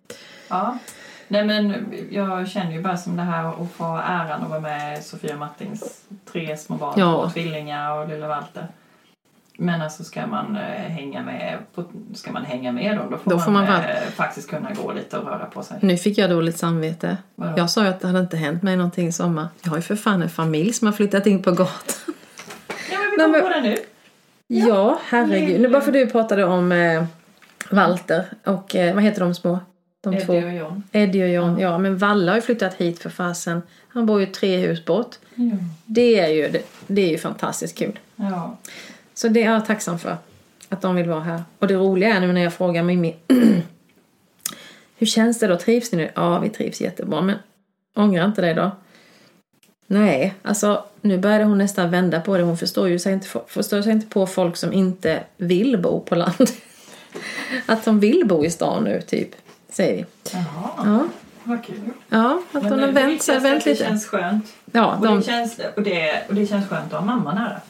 ja. 0.48 0.78
Nej 1.32 1.46
men 1.46 1.86
jag 2.12 2.48
känner 2.48 2.72
ju 2.72 2.82
bara 2.82 2.98
som 2.98 3.16
det 3.18 3.22
här 3.24 3.48
att 3.50 3.72
få 3.72 3.84
äran 4.06 4.42
att 4.44 4.50
vara 4.50 4.60
med 4.60 5.04
Sofia 5.04 5.38
Martins 5.38 6.02
tre 6.32 6.58
små 6.58 6.76
barn, 6.76 6.94
Ja. 6.98 7.24
två 7.24 7.30
tvillingar 7.30 7.92
och 7.98 8.10
lilla 8.10 8.28
Walter. 8.28 8.68
Men 9.62 9.82
alltså 9.82 10.04
ska 10.04 10.28
man 10.28 10.56
eh, 10.58 10.62
hänga 10.92 11.22
med 11.24 11.58
på, 11.76 11.84
ska 12.14 12.32
man 12.32 12.46
hänga 12.46 12.72
med 12.72 12.98
dem 12.98 13.12
då 13.12 13.18
får 13.18 13.30
Då 13.32 13.36
man, 13.36 13.46
får 13.46 13.52
man 13.52 13.66
eh, 13.68 13.96
faktiskt 14.16 14.50
kunna 14.50 14.72
gå 14.74 14.92
lite 14.94 15.18
och 15.18 15.28
röra 15.28 15.46
på 15.46 15.64
sig. 15.64 15.78
Nu 15.82 15.98
fick 15.98 16.18
jag 16.18 16.30
dåligt 16.30 16.58
samvete. 16.58 17.18
Vadå? 17.36 17.54
Jag 17.58 17.70
sa 17.70 17.84
ju 17.84 17.90
att 17.90 18.00
det 18.00 18.08
hade 18.08 18.20
inte 18.20 18.38
hänt 18.38 18.64
mig 18.64 18.78
någonting 18.78 19.08
i 19.08 19.12
sommar. 19.12 19.48
Jag 19.62 19.70
har 19.70 19.78
ju 19.78 19.82
för 19.82 19.96
fan 19.96 20.22
en 20.22 20.30
familj 20.30 20.74
som 20.74 20.86
har 20.88 20.94
flyttat 20.94 21.28
in 21.28 21.44
på 21.44 21.52
gatan. 21.52 22.14
Ja 22.92 22.98
men 23.00 23.12
vi 23.12 23.18
kommer 23.18 23.30
men- 23.30 23.42
på 23.42 23.50
det 23.50 23.62
nu. 23.62 23.78
Ja, 24.48 25.00
herregud. 25.06 25.62
Nu 25.62 25.70
bara 25.70 25.82
för 25.82 25.92
du 25.92 26.08
pratade 26.08 26.44
om 26.46 26.72
eh, 26.72 27.04
Walter 27.72 28.26
och 28.46 28.76
eh, 28.76 28.94
vad 28.96 29.04
heter 29.04 29.20
de 29.22 29.36
små? 29.36 29.60
De 30.02 30.18
två. 30.18 30.34
Eddie 30.34 30.46
och 30.46 30.54
John. 30.54 30.84
Eddie 30.92 31.24
och 31.24 31.30
John. 31.30 31.60
Ja, 31.60 31.78
men 31.78 31.98
Valla 31.98 32.32
har 32.32 32.38
ju 32.38 32.42
flyttat 32.42 32.74
hit 32.74 33.00
för 33.00 33.10
fasen. 33.10 33.62
Han 33.88 34.06
bor 34.06 34.20
ju 34.20 34.26
tre 34.26 34.58
hus 34.58 34.86
bort. 34.86 35.16
Ja. 35.36 35.58
Det 35.86 36.20
är 36.20 36.28
ju, 36.28 36.48
det, 36.48 36.62
det 36.88 37.02
är 37.02 37.10
ju 37.10 37.18
fantastiskt 37.18 37.78
kul. 37.78 38.00
ja. 38.16 38.58
Så 39.14 39.28
det 39.28 39.44
är 39.44 39.52
jag 39.52 39.66
tacksam 39.66 40.00
för. 40.00 40.18
Att 40.70 40.82
de 40.82 40.96
vill 40.96 41.10
vara 41.10 41.20
här. 41.20 41.44
Och 41.60 41.68
det 41.68 41.76
roliga 41.76 42.16
är 42.16 42.20
nu 42.20 42.34
när 42.34 42.42
jag 42.42 42.54
frågar 42.54 42.84
Mimmi. 42.84 43.16
Hur 44.98 45.08
känns 45.08 45.40
det 45.40 45.48
då? 45.48 45.58
Trivs 45.58 45.92
ni 45.92 45.98
nu? 45.98 46.12
Ja, 46.16 46.40
vi 46.40 46.50
trivs 46.50 46.82
jättebra. 46.82 47.22
Men 47.22 47.36
ångrar 47.96 48.26
inte 48.26 48.42
det 48.42 48.54
då? 48.54 48.72
Nej, 49.88 50.34
alltså 50.42 50.86
nu 51.02 51.18
började 51.18 51.44
hon 51.44 51.58
nästan 51.58 51.92
vända 51.92 52.22
på 52.22 52.38
det. 52.38 52.44
Hon 52.44 52.58
förstår 52.58 52.90
ju 52.90 53.00
sig 53.00 53.14
inte, 53.14 53.28
förstår 53.48 53.82
sig 53.82 53.92
inte 53.92 54.08
på 54.08 54.28
folk 54.28 54.58
som 54.58 54.74
inte 54.74 55.24
vill 55.38 55.78
bo 55.78 56.00
på 56.00 56.16
landet. 56.16 56.54
Att 57.66 57.86
de 57.86 58.00
vill 58.00 58.28
bo 58.28 58.46
i 58.46 58.50
stan 58.50 58.84
nu, 58.84 59.02
typ. 59.02 59.36
Säger 59.70 59.96
vi. 59.96 60.06
Jaha, 60.34 60.72
Ja, 60.78 61.08
vad 61.44 61.64
kul. 61.66 61.76
ja 62.10 62.42
att 62.52 62.64
Men 62.64 62.72
hon 62.72 62.80
har 62.80 62.88
vänt 62.88 63.30
är 63.30 63.40
vänt 63.40 63.58
att 63.58 63.64
det 63.64 63.70
lite. 63.72 63.84
känns 63.84 64.06
skönt. 64.06 64.46
Ja, 64.72 64.96
Och, 64.96 65.06
de, 65.06 65.18
det 65.18 65.24
känns, 65.26 65.60
och, 65.76 65.82
det, 65.84 66.24
och 66.28 66.36
det 66.36 66.46
känns 66.48 66.68
skönt 66.70 66.94
att 66.94 67.00
ha 67.00 67.06
mamma 67.06 67.34
nära. 67.34 67.62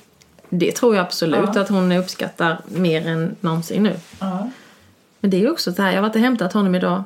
det 0.49 0.71
tror 0.71 0.95
jag 0.95 1.05
absolut 1.05 1.49
Ja. 1.55 1.61
att 1.61 1.69
hon 1.69 1.91
uppskattar 1.91 2.61
mer 2.67 3.07
än 3.07 3.35
någonsin 3.41 3.83
nu. 3.83 3.95
Ja. 4.19 4.49
Men 5.19 5.31
det 5.31 5.43
är 5.43 5.51
också 5.51 5.73
så 5.73 5.81
här, 5.81 5.89
jag 5.89 5.97
har 5.97 6.01
varit 6.01 6.15
och 6.15 6.21
hämtat 6.21 6.53
honom 6.53 6.75
idag. 6.75 7.03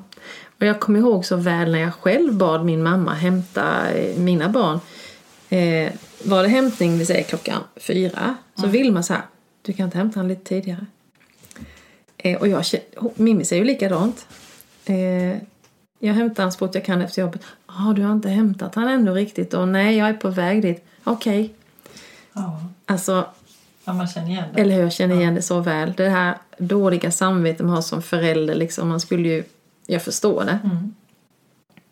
Och 0.60 0.66
jag 0.66 0.80
kommer 0.80 1.00
ihåg 1.00 1.26
så 1.26 1.36
väl 1.36 1.72
när 1.72 1.80
jag 1.80 1.94
själv 1.94 2.34
bad 2.34 2.66
min 2.66 2.84
mamma 2.84 3.14
hämta 3.14 3.92
eh, 3.92 4.18
mina 4.18 4.50
barn. 4.50 4.80
Eh, 5.50 5.92
var 6.24 6.44
det 6.44 6.50
hämtning, 6.50 6.98
vi 6.98 7.06
säger 7.06 7.24
klockan 7.24 7.62
fyra, 7.76 8.36
så 8.56 8.68
vill 8.68 8.92
man 8.92 9.04
så 9.04 9.14
här, 9.14 9.22
du 9.62 9.74
kan 9.74 9.86
inte 9.86 9.98
hämta 9.98 10.20
honom 10.20 10.30
lite 10.30 10.44
tidigare. 10.44 10.86
Eh, 12.18 12.38
och 12.42 12.48
jag, 12.48 12.64
Mimmi 13.16 13.46
säger 13.46 13.62
ju 13.64 13.68
likadant. 13.68 14.26
Eh, 14.86 15.38
jag 16.00 16.14
hämtar 16.14 16.44
honom 16.44 16.52
så 16.52 16.58
fort 16.58 16.76
jag 16.76 16.86
kan 16.86 17.02
efter 17.02 17.22
jobbet. 17.22 17.42
Ja, 17.68 17.94
du 17.96 18.04
har 18.04 18.14
inte 18.14 18.30
hämtat 18.30 18.76
han 18.76 18.88
ännu 18.88 19.12
riktigt. 19.12 19.54
Och 19.54 19.68
nej, 19.68 19.98
jag 19.98 20.10
är 20.10 20.14
på 20.14 20.30
väg 20.30 20.62
dit. 20.62 20.86
Okej. 21.04 21.54
Ja. 22.34 22.64
Alltså, 22.86 23.28
ja, 23.86 23.94
man 23.94 24.08
känner 24.08 24.30
igen 24.30 24.46
det. 24.54 24.62
eller 24.62 24.76
hur, 24.76 24.82
jag 24.82 24.94
känner 24.94 25.16
igen 25.16 25.36
det 25.36 25.42
så 25.42 25.60
väl. 25.60 25.94
Det 25.98 26.10
här 26.10 26.38
dåliga 26.58 27.12
samvetet 27.12 27.66
man 27.66 27.76
har 27.76 27.82
som 27.82 28.02
förälder, 28.02 28.56
liksom, 28.56 28.90
man 28.90 29.00
skulle 29.00 29.30
ju... 29.30 29.44
Jag 29.88 30.02
förstår 30.02 30.46
det. 30.46 30.60
Mm. 30.64 30.94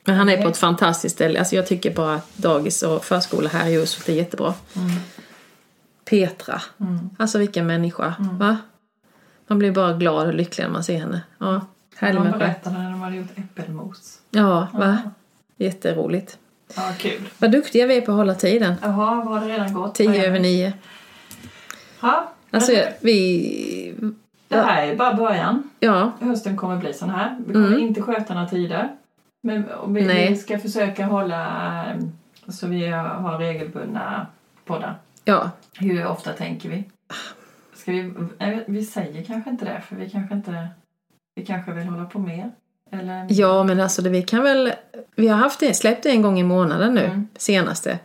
Men 0.04 0.16
han 0.16 0.30
är 0.30 0.42
på 0.42 0.50
ett 0.50 0.58
fantastiskt 0.58 1.16
ställe. 1.16 1.40
Alltså 1.40 1.56
jag 1.56 1.68
tycker 1.68 1.94
bara 1.94 2.16
att 2.16 2.38
dagis 2.38 2.84
och 2.84 3.06
förskola 3.06 3.50
här 3.50 3.68
i 3.70 3.74
Husvik 3.74 4.10
är 4.10 4.14
jättebra. 4.14 4.54
Mm. 4.76 4.92
Petra. 6.06 6.62
Mm. 6.80 7.10
Alltså 7.18 7.38
vilken 7.38 7.68
människa. 7.68 8.16
Va? 8.20 8.58
Man 9.48 9.60
blir 9.60 9.72
bara 9.72 9.94
glad 9.94 10.28
och 10.28 10.34
lycklig 10.34 10.66
när 10.66 10.72
man 10.72 10.84
ser 10.84 11.00
henne. 11.00 11.22
Ja, 11.38 11.62
härlig 12.02 12.20
De 12.20 12.24
människa. 12.24 12.38
berättade 12.40 12.78
när 12.80 12.92
de 12.92 13.02
hade 13.02 13.16
gjort 13.16 13.38
äppelmos. 13.38 14.20
Ja, 14.32 14.68
va? 14.74 14.98
Jätteroligt. 15.58 16.38
Ja, 16.76 16.92
kul. 16.98 17.22
Vad 17.38 17.52
duktiga 17.52 17.86
vi 17.86 17.98
är 17.98 18.02
på 18.02 18.12
att 18.12 18.18
hålla 18.18 18.36
tiden. 18.36 18.74
Jaha, 18.82 19.24
var 19.24 19.40
det 19.40 19.48
redan 19.48 19.74
gått? 19.74 19.96
Tio 19.96 20.28
över 20.28 20.40
nio. 20.40 20.74
Ja, 22.02 22.32
Alltså 22.52 22.72
men 22.72 22.84
vi... 23.02 23.96
det 24.48 24.62
här 24.62 24.88
är 24.88 24.96
bara 24.96 25.14
början. 25.14 25.70
Ja, 25.80 26.12
Hösten 26.20 26.58
kommer 26.58 26.78
bli 26.78 26.94
sån 26.94 27.10
här. 27.10 27.38
Vi 27.48 27.54
kommer 27.54 27.68
Mm. 27.68 27.80
inte 27.80 28.02
sköta 28.02 28.34
några 28.34 28.48
tider. 28.48 28.90
Men 29.42 29.66
vi, 29.88 30.02
vi 30.30 30.36
ska 30.36 30.60
försöka 30.60 31.06
hålla 31.06 31.46
eh, 31.86 31.98
så 32.52 32.68
vi 32.68 32.88
har 32.88 33.38
regelbundna 33.38 34.28
poddar. 34.66 34.96
ja. 35.26 35.52
Hur 35.74 36.08
ofta 36.08 36.34
tänker 36.34 36.70
vi? 36.70 36.84
Ska 37.74 37.92
vi, 37.92 38.14
nej, 38.40 38.64
vi 38.68 38.86
säger 38.86 39.24
kanske 39.24 39.50
inte 39.50 39.66
det 39.66 39.82
för 39.90 39.96
vi 39.96 40.10
kanske 40.10 40.36
inte 40.36 40.68
vi 41.42 41.46
kanske 41.48 41.72
vill 41.72 41.88
hålla 41.88 42.06
på 42.06 42.20
mer. 42.20 42.52
Eller? 42.92 43.26
Ja, 43.30 43.64
men 43.64 43.80
alltså 43.80 44.02
det, 44.02 44.10
vi 44.10 44.22
kan 44.24 44.44
väl... 44.44 44.74
Vi 45.16 45.28
har 45.28 45.38
haft 45.38 45.60
det, 45.60 45.74
släppt 45.74 46.04
det 46.04 46.10
en 46.10 46.22
gång 46.22 46.40
i 46.40 46.44
månaden 46.44 46.94
nu, 46.94 47.06
Mm. 47.06 47.28
senaste. 47.38 48.00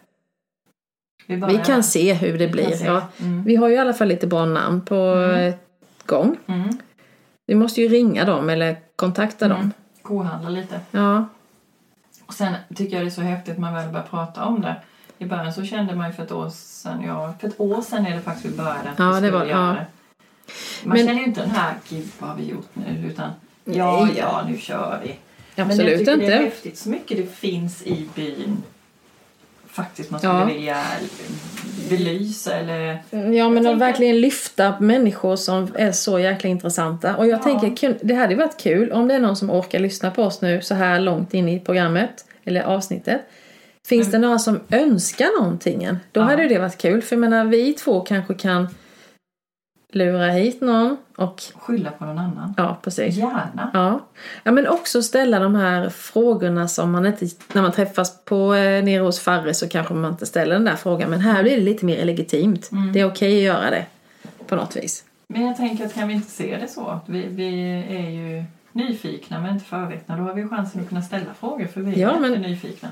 vi, 1.26 1.36
Vi 1.36 1.58
kan 1.66 1.82
se 1.82 2.14
hur 2.14 2.38
det 2.38 2.46
vi 2.46 2.52
blir. 2.52 2.84
Ja. 2.84 3.02
Mm. 3.20 3.42
Vi 3.44 3.56
har 3.56 3.68
ju 3.68 3.74
i 3.74 3.78
alla 3.78 3.92
fall 3.94 4.08
lite 4.08 4.26
bra 4.26 4.44
namn 4.44 4.80
på 4.80 4.94
Mm. 4.94 5.36
eh, 5.48 5.54
gång. 6.06 6.36
Mm. 6.46 6.68
Vi 7.46 7.54
måste 7.54 7.80
ju 7.82 7.88
ringa 7.88 8.24
dem 8.24 8.50
eller 8.50 8.76
kontakta 8.96 9.44
Mm. 9.44 9.58
dem. 9.58 9.72
Kohandla 10.02 10.50
lite. 10.50 10.80
Ja, 10.90 11.24
Och 12.26 12.34
sen 12.34 12.54
tycker 12.76 12.96
jag 12.96 13.04
det 13.04 13.08
är 13.08 13.10
så 13.10 13.20
häftigt 13.22 13.58
man 13.58 13.74
väl 13.74 13.88
börjar 13.88 14.06
prata 14.06 14.44
om 14.44 14.60
det. 14.60 14.76
I 15.18 15.24
början 15.26 15.52
så 15.52 15.64
kände 15.64 15.94
man 15.94 16.06
ju 16.06 16.12
för 16.12 16.22
ett 16.22 16.32
år 16.32 16.48
sedan, 16.50 17.02
ja, 17.06 17.34
för 17.40 17.48
ett 17.48 17.60
år 17.60 17.82
sedan 17.82 18.06
är 18.06 18.14
det 18.14 18.20
faktiskt 18.20 18.46
vi 18.54 18.56
började 18.56 18.90
att 18.90 18.98
Ja, 18.98 19.20
det 19.20 19.30
var- 19.30 19.44
ja. 19.44 19.56
det. 19.58 19.86
Man 20.84 20.96
Men- 20.98 21.06
känner 21.06 21.20
ju 21.20 21.26
inte 21.26 21.40
den 21.40 21.50
här, 21.50 21.74
gud 21.88 22.04
vad 22.18 22.30
har 22.30 22.36
vi 22.36 22.44
gjort 22.44 22.68
nu? 22.74 23.08
Utan 23.10 23.30
ja, 23.64 24.04
Nej. 24.04 24.14
ja, 24.18 24.44
nu 24.50 24.58
kör 24.58 25.00
vi. 25.04 25.08
Men 25.08 25.16
jag 25.54 25.66
Absolut 25.66 25.98
tycker 25.98 26.16
det 26.16 26.24
är 26.24 26.32
inte. 26.32 26.44
häftigt 26.44 26.78
så 26.78 26.88
mycket 26.88 27.16
det 27.16 27.36
finns 27.36 27.82
i 27.82 28.08
byn. 28.14 28.62
Faktiskt 29.66 30.10
man 30.10 30.20
skulle 30.20 30.32
Ja. 30.34 30.44
vilja 30.44 30.82
belysa 31.90 32.54
eller... 32.54 32.98
Ja, 33.32 33.48
men 33.48 33.66
att 33.66 33.78
verkligen 33.78 34.20
lyfta 34.20 34.74
människor 34.80 35.36
som 35.36 35.68
är 35.74 35.92
så 35.92 36.18
jäkla 36.18 36.50
intressanta. 36.50 37.16
Och 37.16 37.26
jag 37.26 37.38
Ja. 37.38 37.42
tänker, 37.60 37.98
det 38.02 38.14
hade 38.14 38.34
varit 38.34 38.56
kul 38.60 38.92
om 38.92 39.08
det 39.08 39.14
är 39.14 39.18
någon 39.20 39.36
som 39.36 39.50
orkar 39.50 39.78
lyssna 39.78 40.10
på 40.10 40.22
oss 40.22 40.40
nu 40.40 40.62
så 40.62 40.74
här 40.74 41.00
långt 41.00 41.34
in 41.34 41.48
i 41.48 41.60
programmet, 41.60 42.24
eller 42.44 42.62
avsnittet. 42.62 43.20
Finns 43.86 44.10
det 44.10 44.18
några 44.18 44.38
som 44.38 44.60
önskar 44.70 45.40
någonting? 45.42 45.88
Då 46.12 46.20
Ja. 46.20 46.24
hade 46.24 46.48
det 46.48 46.58
varit 46.58 46.78
kul. 46.78 47.02
För 47.02 47.16
jag 47.16 47.20
menar, 47.20 47.44
vi 47.44 47.72
två 47.72 48.00
kanske 48.00 48.34
kan 48.34 48.68
lura 49.96 50.26
hit 50.30 50.60
någon 50.60 50.96
och 51.16 51.42
Skylla 51.54 51.90
på 51.90 52.04
någon 52.04 52.18
annan. 52.18 52.54
ja, 52.56 52.78
precis. 52.82 53.16
Gärna. 53.16 53.70
Ja. 53.74 54.00
ja, 54.42 54.52
men 54.52 54.66
också 54.68 55.02
ställa 55.02 55.38
de 55.38 55.54
här 55.54 55.88
frågorna 55.88 56.68
som 56.68 56.90
man 56.92 57.06
inte... 57.06 57.26
När 57.52 57.62
man 57.62 57.72
träffas 57.72 58.24
på 58.24 58.54
eh, 58.54 58.84
nere 58.84 59.02
hos 59.02 59.20
Farre 59.20 59.54
så 59.54 59.68
kanske 59.68 59.94
man 59.94 60.10
inte 60.10 60.26
ställer 60.26 60.54
den 60.54 60.64
där 60.64 60.76
frågan. 60.76 61.10
Men 61.10 61.20
här 61.20 61.42
blir 61.42 61.56
det 61.56 61.62
lite 61.62 61.84
mer 61.84 62.04
legitimt. 62.04 62.68
Mm. 62.72 62.92
Det 62.92 63.00
är 63.00 63.04
okej 63.10 63.36
att 63.36 63.42
göra 63.56 63.70
det 63.70 63.86
på 64.46 64.56
något 64.56 64.76
vis. 64.76 65.04
Men 65.28 65.46
jag 65.46 65.56
tänker 65.56 65.86
att 65.86 65.94
kan 65.94 66.08
vi 66.08 66.14
inte 66.14 66.30
se 66.30 66.56
det 66.60 66.68
så? 66.68 67.00
Vi, 67.06 67.26
vi 67.28 67.46
är 67.88 68.10
ju 68.10 68.44
nyfikna 68.72 69.40
men 69.40 69.50
inte 69.54 69.64
förvetna. 69.64 70.16
Då 70.16 70.22
har 70.22 70.34
vi 70.34 70.48
chansen 70.48 70.80
att 70.80 70.88
kunna 70.88 71.02
ställa 71.02 71.34
frågor 71.40 71.66
för 71.66 71.80
vi 71.80 72.00
Ja, 72.00 72.10
är 72.16 72.20
men- 72.20 72.34
inte 72.34 72.48
nyfikna. 72.48 72.88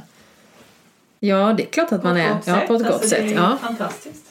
Ja, 1.21 1.55
det 1.57 1.63
är 1.63 1.67
klart 1.67 1.93
att 1.93 2.03
man 2.05 2.17
är. 2.17 2.37
Ja, 2.47 2.63
på 2.67 2.75
ett 2.75 2.83
gott 2.83 2.93
Alltså, 2.93 3.09
sätt. 3.09 3.19
Det 3.29 3.35
är 3.35 3.37
Ja. 3.37 3.57
fantastiskt. 3.61 4.24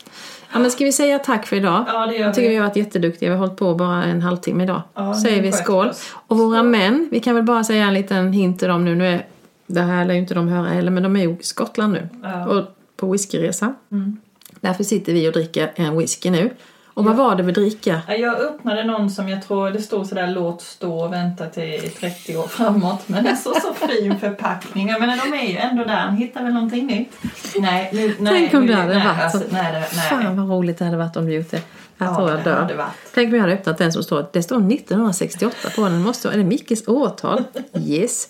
Ja, 0.53 0.59
men 0.59 0.71
ska 0.71 0.85
vi 0.85 0.91
säga 0.91 1.19
tack 1.19 1.45
för 1.45 1.55
idag? 1.55 1.85
Ja, 1.87 2.05
det 2.05 2.13
gör 2.15 2.25
Jag 2.25 2.33
tycker 2.33 2.49
vi. 2.49 2.55
har 2.55 2.63
varit 2.67 2.75
jätteduktiga. 2.75 3.29
Vi 3.29 3.35
har 3.35 3.39
hållit 3.39 3.57
på 3.59 3.75
bara 3.75 4.03
en 4.03 4.21
halvtimme 4.21 4.63
idag. 4.63 4.81
Ja, 4.93 5.13
Säger 5.15 5.41
vi 5.41 5.51
skål. 5.51 5.91
Och 6.27 6.37
våra 6.37 6.57
Skål. 6.59 6.67
män, 6.69 7.07
vi 7.11 7.19
kan 7.19 7.35
väl 7.35 7.43
bara 7.43 7.63
säga 7.63 7.85
en 7.87 7.93
liten 7.93 8.33
hint 8.33 8.59
till 8.59 8.67
dem 8.67 8.85
nu. 8.85 8.95
nu 8.95 9.07
är, 9.07 9.25
det 9.67 9.81
här 9.81 10.05
lär 10.05 10.13
ju 10.13 10.19
inte 10.19 10.33
de 10.33 10.47
höra 10.47 10.69
heller, 10.69 10.91
men 10.91 11.03
de 11.03 11.15
är 11.15 11.21
ju 11.21 11.29
i 11.29 11.43
Skottland 11.43 11.93
nu. 11.93 12.09
Ja. 12.23 12.47
Och 12.47 12.63
på 12.97 13.11
whiskyresa. 13.11 13.73
Mm. 13.91 14.17
Därför 14.61 14.83
sitter 14.83 15.13
vi 15.13 15.29
och 15.29 15.33
dricker 15.33 15.71
en 15.75 15.97
whisky 15.97 16.29
nu. 16.29 16.49
Och 16.93 17.06
vad 17.06 17.15
var 17.15 17.36
det 17.36 17.43
vi 17.43 17.51
dricker? 17.51 17.99
Ja, 18.08 18.13
Jag 18.13 18.36
öppnade 18.39 18.84
någon 18.84 19.10
som 19.10 19.29
jag 19.29 19.43
tror 19.47 19.69
det 19.69 19.82
stod 19.82 20.08
sådär 20.08 20.27
låt 20.27 20.62
stå 20.62 20.99
och 21.03 21.13
vänta 21.13 21.45
till 21.45 21.91
30 21.99 22.38
år 22.38 22.47
framåt. 22.47 23.03
Men 23.10 23.23
den 23.23 23.38
såg 23.38 23.56
så 23.56 23.73
fin 23.88 24.19
förpackning. 24.19 24.88
Jag 24.89 24.99
menar 25.01 25.17
de 25.32 25.34
är 25.38 25.49
ju 25.51 25.58
ändå 25.58 25.84
där. 25.84 25.95
Han 25.95 26.15
hittar 26.15 26.43
väl 26.43 26.53
någonting 26.53 26.88
nytt. 26.88 27.12
Nej, 27.60 27.89
nu, 27.93 28.15
nej. 28.19 28.34
Tänk 28.49 28.53
om 28.53 28.67
det 28.67 28.73
hade 28.73 28.93
nej, 28.95 29.08
varit 29.08 29.21
alltså, 29.23 29.39
så. 29.39 29.45
nej, 29.51 29.71
det- 29.73 29.79
nej. 29.79 30.10
Fan 30.10 30.38
vad 30.47 30.58
roligt 30.58 30.77
det 30.77 30.86
hade 30.86 30.97
varit 30.97 31.17
om 31.17 31.25
du 31.25 31.34
gjort 31.34 31.51
det. 31.51 31.62
Jag 31.97 32.08
Ja, 32.10 32.15
tror 32.15 32.29
jag 32.29 32.39
det 32.39 32.43
dör. 32.43 32.86
Tänk 33.13 33.27
om 33.29 33.36
jag 33.36 33.41
hade 33.41 33.53
öppnat 33.53 33.77
den 33.77 33.93
som 33.93 34.03
står, 34.03 34.25
det 34.34 34.43
står 34.43 34.56
1968 34.71 35.56
på 35.75 35.82
den. 35.84 35.93
Det 35.93 35.99
måste 35.99 36.29
är 36.29 36.38
det 36.38 36.43
Mickes 36.43 36.88
årtal? 36.88 37.43
Yes. 37.86 38.29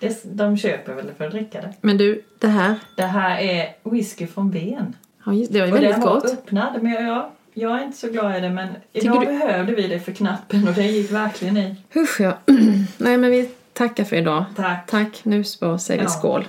Det, 0.00 0.20
de 0.24 0.56
köper 0.58 0.94
väl 0.94 1.06
för 1.18 1.24
att 1.26 1.32
dricka 1.32 1.60
det. 1.60 1.72
Men 1.80 1.98
du, 1.98 2.22
det 2.38 2.48
här, 2.48 2.74
Det 2.96 3.02
här 3.02 3.38
är 3.38 3.68
whisky 3.90 4.26
från 4.26 4.50
Ben. 4.50 4.96
Ja, 5.32 5.34
just- 5.38 5.52
det 5.52 5.60
var 5.60 5.66
ju 5.66 5.72
Och 5.72 5.76
väldigt 5.78 5.92
den 5.92 6.00
var 6.00 6.14
gott. 6.14 6.24
öppnad. 6.32 6.82
Men 6.82 6.92
jag, 7.06 7.30
jag 7.54 7.78
är 7.80 7.84
inte 7.84 7.98
så 7.98 8.08
glad 8.10 8.36
i 8.36 8.40
det. 8.40 8.50
Men 8.50 8.68
Tycker 8.92 9.06
idag 9.06 9.20
du- 9.20 9.26
behövde 9.26 9.74
vi 9.74 9.86
det 9.88 10.00
för 10.00 10.12
knappen 10.12 10.68
och 10.68 10.74
det 10.74 10.82
gick 10.86 11.10
verkligen 11.12 11.56
i. 11.56 11.76
Usch 11.96 12.20
ja. 12.20 12.32
Nej 12.98 13.16
men 13.16 13.30
vi 13.30 13.50
tackar 13.72 14.04
för 14.04 14.16
idag. 14.16 14.44
Tack. 14.56 14.86
Tack, 14.90 15.24
nu 15.24 15.44
säger 15.44 15.78
vi 15.88 15.96
Ja. 16.04 16.08
skål. 16.08 16.48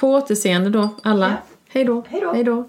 På 0.00 0.08
återseende 0.14 0.70
då, 0.70 0.88
alla. 1.02 1.28
Ja. 1.28 1.34
Hej 1.72 1.84
då. 1.84 2.04
Hej 2.08 2.20
då. 2.20 2.32
Hej 2.32 2.44
då. 2.44 2.64